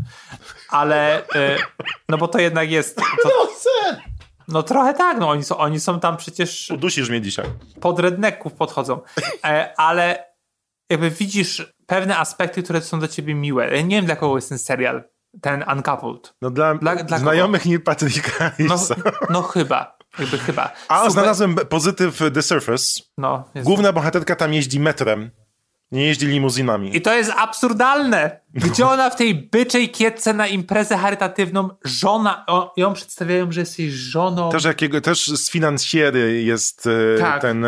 ale 0.71 1.23
y, 1.23 1.27
no 2.09 2.19
bo 2.19 2.29
to 2.29 2.39
jednak 2.39 2.71
jest... 2.71 3.01
To, 3.23 3.31
no 4.49 4.63
trochę 4.63 4.95
tak, 4.95 5.19
no 5.19 5.29
oni 5.29 5.45
są, 5.45 5.57
oni 5.57 5.81
są 5.81 6.01
tam 6.01 6.17
przecież 6.17 6.71
Udusisz 6.71 7.11
mnie 7.11 7.21
dzisiaj. 7.21 7.47
pod 7.81 7.99
rednecków 8.01 8.53
podchodzą, 8.53 9.01
e, 9.45 9.75
ale 9.81 10.25
jakby 10.91 11.11
widzisz 11.11 11.73
pewne 11.87 12.17
aspekty, 12.19 12.63
które 12.63 12.81
są 12.83 12.99
dla 12.99 13.09
ciebie 13.09 13.35
miłe. 13.35 13.77
Ja 13.77 13.83
nie 13.83 13.97
wiem, 13.97 14.07
dla 14.07 14.17
kogo 14.17 14.37
jest 14.37 14.49
ten 14.49 14.59
serial, 14.59 15.05
ten 15.43 15.65
Uncoupled. 15.73 16.35
No 16.43 16.51
dla, 16.51 16.75
Dla- 16.75 16.97
dla 16.97 17.19
znajomych 17.19 17.67
Neil 17.67 17.83
Patricka 17.83 18.31
No, 18.31 18.39
Harrisa. 18.39 18.95
no 19.31 19.43
chyba, 19.43 19.97
jakby 20.19 20.39
chyba. 20.39 20.73
A 20.89 20.99
Super- 20.99 21.13
znalazłem 21.13 21.55
pozytyw 21.55 22.19
The 22.35 22.43
Surface. 22.43 23.01
No, 23.19 23.45
Główna 23.63 23.93
bohaterka 23.93 24.37
tam 24.37 24.53
jeździ 24.55 24.81
metrem. 24.81 25.31
Nie 25.93 26.07
jeździ 26.07 26.27
limuzynami. 26.27 26.97
I 26.97 27.01
to 27.03 27.15
jest 27.15 27.31
absurdalne. 27.37 28.41
Gdzie 28.55 28.87
ona 28.87 29.11
w 29.11 29.17
tej 29.17 29.35
byczej 29.35 29.89
kietce 29.89 30.35
na 30.35 30.47
imprezę 30.47 30.97
charytatywną, 30.97 31.69
żona, 31.85 32.45
o, 32.47 32.73
ją 32.77 32.93
przedstawiają, 32.95 33.53
że 33.53 33.61
jest 33.61 33.79
jej 33.79 33.93
żoną. 33.93 34.51
Też, 34.51 34.65
jakiego, 34.65 35.01
też 35.01 35.27
z 35.27 35.51
finansjery 35.51 36.43
jest 36.43 36.87
e, 36.87 37.19
Tak. 37.19 37.43
ten 37.43 37.67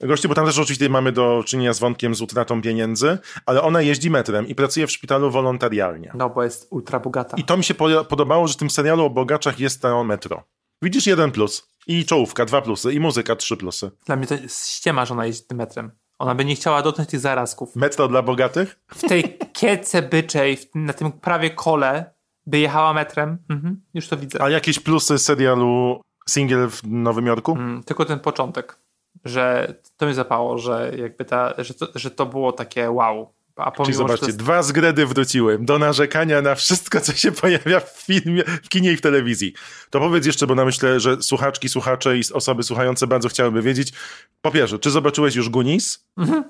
gościu, 0.00 0.28
bo 0.28 0.34
tam 0.34 0.46
też 0.46 0.58
oczywiście 0.58 0.88
mamy 0.88 1.12
do 1.12 1.42
czynienia 1.46 1.72
z 1.72 1.78
wątkiem 1.78 2.14
z 2.14 2.20
utratą 2.20 2.62
pieniędzy, 2.62 3.18
ale 3.46 3.62
ona 3.62 3.82
jeździ 3.82 4.10
metrem 4.10 4.48
i 4.48 4.54
pracuje 4.54 4.86
w 4.86 4.90
szpitalu 4.92 5.30
wolontarialnie. 5.30 6.12
No, 6.14 6.30
bo 6.30 6.42
jest 6.44 6.66
ultra 6.70 7.00
bogata. 7.00 7.36
I 7.36 7.44
to 7.44 7.56
mi 7.56 7.64
się 7.64 7.74
po- 7.74 8.04
podobało, 8.04 8.48
że 8.48 8.54
w 8.54 8.56
tym 8.56 8.70
serialu 8.70 9.04
o 9.04 9.10
bogaczach 9.10 9.60
jest 9.60 9.82
to 9.82 10.04
metro. 10.04 10.44
Widzisz 10.82 11.06
jeden 11.06 11.30
plus. 11.32 11.68
I 11.86 12.04
czołówka, 12.04 12.44
dwa 12.44 12.62
plusy. 12.62 12.92
I 12.92 13.00
muzyka, 13.00 13.36
trzy 13.36 13.56
plusy. 13.56 13.90
Dla 14.06 14.16
mnie 14.16 14.26
to 14.26 14.34
jest 14.34 14.68
ściema, 14.68 15.06
że 15.06 15.14
ona 15.14 15.26
jeździ 15.26 15.42
tym 15.46 15.58
metrem. 15.58 15.90
Ona 16.18 16.34
by 16.34 16.44
nie 16.44 16.54
chciała 16.54 16.82
dotknąć 16.82 17.10
tych 17.10 17.20
zarazków. 17.20 17.76
Metro 17.76 18.08
dla 18.08 18.22
bogatych? 18.22 18.80
W 18.88 19.08
tej 19.08 19.38
kietce 19.52 20.02
byczej, 20.02 20.58
na 20.74 20.92
tym 20.92 21.12
prawie 21.12 21.50
kole, 21.50 22.14
by 22.46 22.58
jechała 22.58 22.92
metrem. 22.92 23.38
Mhm, 23.48 23.80
już 23.94 24.08
to 24.08 24.16
widzę. 24.16 24.42
A 24.42 24.50
jakieś 24.50 24.80
plusy 24.80 25.18
serialu 25.18 26.00
Single 26.28 26.68
w 26.68 26.80
Nowym 26.84 27.26
Jorku? 27.26 27.52
Mm, 27.52 27.82
tylko 27.82 28.04
ten 28.04 28.20
początek, 28.20 28.78
że 29.24 29.74
to 29.96 30.06
mnie 30.06 30.14
zapało, 30.14 30.58
że 30.58 30.92
jakby 30.96 31.24
ta, 31.24 31.54
że 31.58 31.74
to, 31.74 31.86
że 31.94 32.10
to 32.10 32.26
było 32.26 32.52
takie 32.52 32.90
wow. 32.90 33.32
A 33.58 33.70
Czyli 33.70 33.94
zobaczcie, 33.96 34.26
jest, 34.26 34.38
dwa 34.38 34.62
zgredy 34.62 35.06
wróciły 35.06 35.58
do 35.60 35.78
narzekania 35.78 36.42
na 36.42 36.54
wszystko, 36.54 37.00
co 37.00 37.12
się 37.12 37.32
pojawia 37.32 37.80
w 37.80 38.02
filmie, 38.06 38.44
w 38.44 38.68
kinie 38.68 38.92
i 38.92 38.96
w 38.96 39.00
telewizji. 39.00 39.52
To 39.90 40.00
powiedz 40.00 40.26
jeszcze, 40.26 40.46
bo 40.46 40.54
na 40.54 40.64
myślę, 40.64 41.00
że 41.00 41.22
słuchaczki, 41.22 41.68
słuchacze 41.68 42.18
i 42.18 42.22
osoby 42.32 42.62
słuchające 42.62 43.06
bardzo 43.06 43.28
chciałyby 43.28 43.62
wiedzieć. 43.62 43.92
Po 44.40 44.50
pierwsze, 44.50 44.78
czy 44.78 44.90
zobaczyłeś 44.90 45.34
już? 45.36 45.48
Nie, 45.48 45.72
Mhm. 46.16 46.44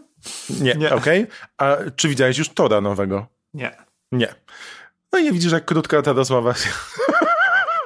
Nie. 0.61 0.91
okej. 0.95 1.27
A 1.59 1.77
czy 1.97 2.09
widziałeś 2.09 2.39
już 2.39 2.49
Tora 2.49 2.81
nowego? 2.81 3.27
nie. 3.55 3.77
Nie. 4.13 4.35
No 5.13 5.19
i 5.19 5.25
nie 5.25 5.33
widzisz, 5.33 5.53
jak 5.53 5.65
krótka 5.65 6.03
ta 6.03 6.13
rozmowa. 6.13 6.55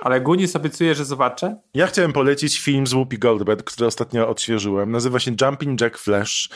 Ale 0.02 0.20
Gunis 0.20 0.56
obiecuje, 0.56 0.94
że 0.94 1.04
zobaczę. 1.04 1.56
Ja 1.74 1.86
chciałem 1.86 2.12
polecić 2.12 2.60
film 2.60 2.86
z 2.86 2.92
Whoopi 2.92 3.18
Goldberg, 3.18 3.64
który 3.64 3.86
ostatnio 3.86 4.28
odświeżyłem. 4.28 4.90
Nazywa 4.90 5.18
się 5.18 5.32
Jumping 5.40 5.80
Jack 5.80 5.98
Flash 5.98 6.48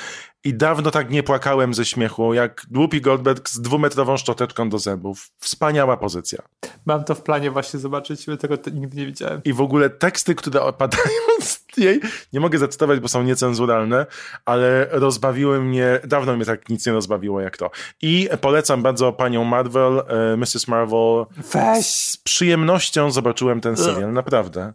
i 0.44 0.54
dawno 0.54 0.90
tak 0.90 1.10
nie 1.10 1.22
płakałem 1.22 1.74
ze 1.74 1.84
śmiechu, 1.84 2.34
jak 2.34 2.66
Whoopi 2.74 3.00
Goldberg 3.00 3.48
z 3.48 3.60
dwumetrową 3.60 4.16
szczoteczką 4.16 4.68
do 4.68 4.78
zębów. 4.78 5.30
Wspaniała 5.38 5.96
pozycja. 5.96 6.42
Mam 6.86 7.04
to 7.04 7.14
w 7.14 7.22
planie 7.22 7.50
właśnie 7.50 7.80
zobaczyć, 7.80 8.26
bo 8.26 8.36
tego 8.36 8.58
te- 8.58 8.70
nigdy 8.70 8.96
nie 8.96 9.06
widziałem. 9.06 9.40
I 9.44 9.52
w 9.52 9.60
ogóle 9.60 9.90
teksty, 9.90 10.34
które 10.34 10.62
opadają 10.62 11.04
z 11.40 11.65
jej, 11.78 12.00
nie 12.32 12.40
mogę 12.40 12.58
zacytować, 12.58 13.00
bo 13.00 13.08
są 13.08 13.22
niecenzuralne, 13.22 14.06
ale 14.44 14.86
rozbawiły 14.90 15.60
mnie, 15.60 16.00
dawno 16.04 16.36
mnie 16.36 16.44
tak 16.44 16.68
nic 16.68 16.86
nie 16.86 16.92
rozbawiło 16.92 17.40
jak 17.40 17.56
to. 17.56 17.70
I 18.02 18.28
polecam 18.40 18.82
bardzo 18.82 19.12
panią 19.12 19.44
Marvel, 19.44 20.02
e, 20.08 20.36
Mrs. 20.36 20.68
Marvel. 20.68 21.26
Weź! 21.52 21.86
Z 21.86 22.16
przyjemnością 22.16 23.10
zobaczyłem 23.10 23.60
ten 23.60 23.76
serial, 23.76 24.12
naprawdę. 24.12 24.72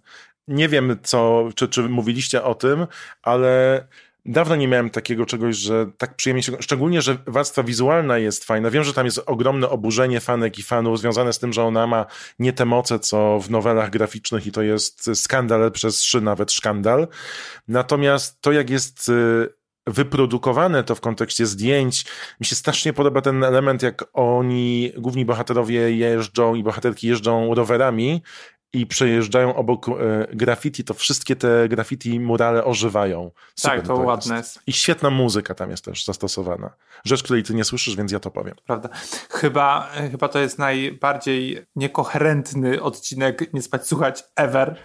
Nie 0.47 0.69
wiem, 0.69 0.97
co, 1.03 1.49
czy, 1.55 1.67
czy 1.67 1.81
mówiliście 1.89 2.43
o 2.43 2.55
tym, 2.55 2.87
ale 3.21 3.83
Dawno 4.25 4.55
nie 4.55 4.67
miałem 4.67 4.89
takiego 4.89 5.25
czegoś, 5.25 5.55
że 5.55 5.91
tak 5.97 6.15
przyjemnie 6.15 6.43
się... 6.43 6.51
Szczególnie, 6.59 7.01
że 7.01 7.17
warstwa 7.27 7.63
wizualna 7.63 8.17
jest 8.17 8.43
fajna. 8.43 8.69
Wiem, 8.69 8.83
że 8.83 8.93
tam 8.93 9.05
jest 9.05 9.21
ogromne 9.25 9.69
oburzenie 9.69 10.19
fanek 10.19 10.59
i 10.59 10.63
fanów 10.63 10.99
związane 10.99 11.33
z 11.33 11.39
tym, 11.39 11.53
że 11.53 11.63
ona 11.63 11.87
ma 11.87 12.05
nie 12.39 12.53
te 12.53 12.65
moce, 12.65 12.99
co 12.99 13.39
w 13.39 13.49
nowelach 13.49 13.89
graficznych 13.89 14.47
i 14.47 14.51
to 14.51 14.61
jest 14.61 15.09
skandal 15.13 15.71
przez 15.71 15.97
trzy 15.97 16.21
nawet 16.21 16.51
szkandal. 16.51 17.07
Natomiast 17.67 18.41
to, 18.41 18.51
jak 18.51 18.69
jest 18.69 19.09
y, 19.09 19.49
wyprodukowane 19.87 20.83
to 20.83 20.95
w 20.95 21.01
kontekście 21.01 21.45
zdjęć. 21.45 22.05
Mi 22.39 22.45
się 22.45 22.55
strasznie 22.55 22.93
podoba 22.93 23.21
ten 23.21 23.43
element, 23.43 23.83
jak 23.83 24.03
oni, 24.13 24.91
główni 24.97 25.25
bohaterowie 25.25 25.91
jeżdżą 25.91 26.55
i 26.55 26.63
bohaterki 26.63 27.07
jeżdżą 27.07 27.55
rowerami 27.55 28.21
i 28.73 28.85
przejeżdżają 28.85 29.55
obok 29.55 29.87
e, 29.89 29.91
graffiti, 30.33 30.83
to 30.83 30.93
wszystkie 30.93 31.35
te 31.35 31.69
graffiti 31.69 32.19
murale 32.19 32.65
ożywają. 32.65 33.31
Super 33.55 33.77
tak, 33.77 33.87
to, 33.87 33.95
to 33.95 34.01
ładne 34.01 34.37
jest. 34.37 34.59
I 34.67 34.73
świetna 34.73 35.09
muzyka 35.09 35.55
tam 35.55 35.71
jest 35.71 35.85
też 35.85 36.05
zastosowana. 36.05 36.69
Rzecz, 37.03 37.23
której 37.23 37.43
ty 37.43 37.53
nie 37.53 37.63
słyszysz, 37.63 37.95
więc 37.95 38.11
ja 38.11 38.19
to 38.19 38.31
powiem. 38.31 38.55
Prawda. 38.65 38.89
Chyba, 39.29 39.89
e, 39.95 40.09
chyba 40.09 40.27
to 40.27 40.39
jest 40.39 40.59
najbardziej 40.59 41.65
niekoherentny 41.75 42.81
odcinek 42.81 43.53
Nie 43.53 43.61
spać 43.61 43.87
słuchać 43.87 44.23
ever, 44.35 44.75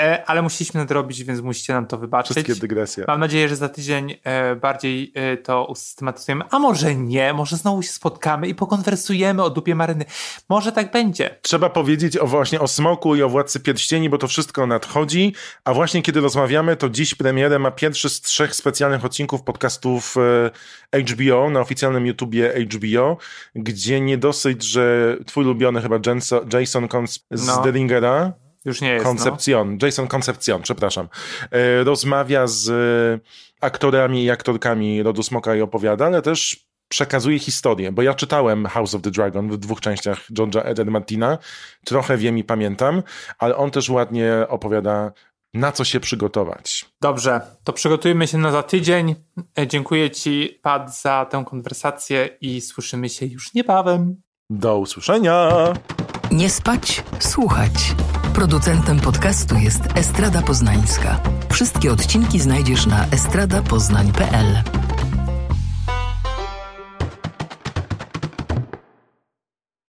e, 0.00 0.24
ale 0.26 0.42
musieliśmy 0.42 0.80
nadrobić, 0.80 1.24
więc 1.24 1.40
musicie 1.40 1.72
nam 1.72 1.86
to 1.86 1.98
wybaczyć. 1.98 2.36
Wszystkie 2.36 2.54
dygresje. 2.54 3.04
Mam 3.08 3.20
nadzieję, 3.20 3.48
że 3.48 3.56
za 3.56 3.68
tydzień 3.68 4.14
e, 4.24 4.56
bardziej 4.56 5.12
e, 5.14 5.36
to 5.36 5.66
usystematyzujemy, 5.66 6.44
a 6.50 6.58
może 6.58 6.94
nie, 6.94 7.32
może 7.32 7.56
znowu 7.56 7.82
się 7.82 7.92
spotkamy 7.92 8.48
i 8.48 8.54
pokonwersujemy 8.54 9.42
o 9.42 9.50
dupie 9.50 9.74
maryny. 9.74 10.04
Może 10.48 10.72
tak 10.72 10.92
będzie. 10.92 11.38
Trzeba 11.42 11.70
powiedzieć 11.70 12.16
o 12.16 12.26
właśnie 12.26 12.60
o 12.60 12.68
smoku 12.68 13.01
i 13.16 13.22
o 13.22 13.28
Władcy 13.28 13.60
Pierścieni, 13.60 14.10
bo 14.10 14.18
to 14.18 14.28
wszystko 14.28 14.66
nadchodzi, 14.66 15.34
a 15.64 15.74
właśnie 15.74 16.02
kiedy 16.02 16.20
rozmawiamy, 16.20 16.76
to 16.76 16.88
dziś 16.88 17.14
premierę 17.14 17.58
ma 17.58 17.70
pierwszy 17.70 18.08
z 18.08 18.20
trzech 18.20 18.54
specjalnych 18.54 19.04
odcinków 19.04 19.42
podcastów 19.42 20.14
e, 20.94 21.00
HBO 21.00 21.50
na 21.50 21.60
oficjalnym 21.60 22.06
YouTubie 22.06 22.54
HBO, 22.70 23.16
gdzie 23.54 24.00
nie 24.00 24.18
dosyć, 24.18 24.62
że 24.62 25.16
twój 25.26 25.44
ulubiony 25.44 25.82
chyba 25.82 25.98
Jason 26.52 26.88
z 27.30 27.46
no. 27.46 27.62
Deringera, 27.62 28.32
już 28.64 28.80
nie 28.80 28.92
jest. 28.92 29.04
Koncepcjon, 29.04 29.76
no. 29.80 29.86
Jason 29.86 30.08
Koncepcjon, 30.08 30.62
przepraszam. 30.62 31.08
E, 31.50 31.84
rozmawia 31.84 32.46
z 32.46 32.70
aktorami 33.60 34.24
i 34.24 34.30
aktorkami 34.30 35.02
Rodu 35.02 35.22
Smoka 35.22 35.56
i 35.56 35.60
opowiada, 35.60 36.06
ale 36.06 36.22
też 36.22 36.66
przekazuje 36.92 37.38
historię, 37.38 37.92
bo 37.92 38.02
ja 38.02 38.14
czytałem 38.14 38.66
House 38.66 38.94
of 38.94 39.02
the 39.02 39.10
Dragon 39.10 39.50
w 39.50 39.56
dwóch 39.56 39.80
częściach 39.80 40.18
George'a 40.30 40.60
Eden 40.64 40.90
Martina, 40.90 41.38
trochę 41.84 42.16
wiem 42.16 42.38
i 42.38 42.44
pamiętam, 42.44 43.02
ale 43.38 43.56
on 43.56 43.70
też 43.70 43.88
ładnie 43.88 44.32
opowiada 44.48 45.12
na 45.54 45.72
co 45.72 45.84
się 45.84 46.00
przygotować. 46.00 46.84
Dobrze, 47.00 47.40
to 47.64 47.72
przygotujmy 47.72 48.26
się 48.26 48.38
na 48.38 48.50
za 48.50 48.62
tydzień. 48.62 49.14
E, 49.58 49.66
dziękuję 49.66 50.10
Ci, 50.10 50.60
Pat, 50.62 51.00
za 51.00 51.26
tę 51.30 51.44
konwersację 51.46 52.28
i 52.40 52.60
słyszymy 52.60 53.08
się 53.08 53.26
już 53.26 53.54
niebawem. 53.54 54.22
Do 54.50 54.78
usłyszenia! 54.78 55.48
Nie 56.30 56.50
spać, 56.50 57.02
słuchać. 57.18 57.94
Producentem 58.34 59.00
podcastu 59.00 59.54
jest 59.54 59.82
Estrada 59.94 60.42
Poznańska. 60.42 61.20
Wszystkie 61.52 61.92
odcinki 61.92 62.40
znajdziesz 62.40 62.86
na 62.86 63.06
estradapoznań.pl. 63.06 64.62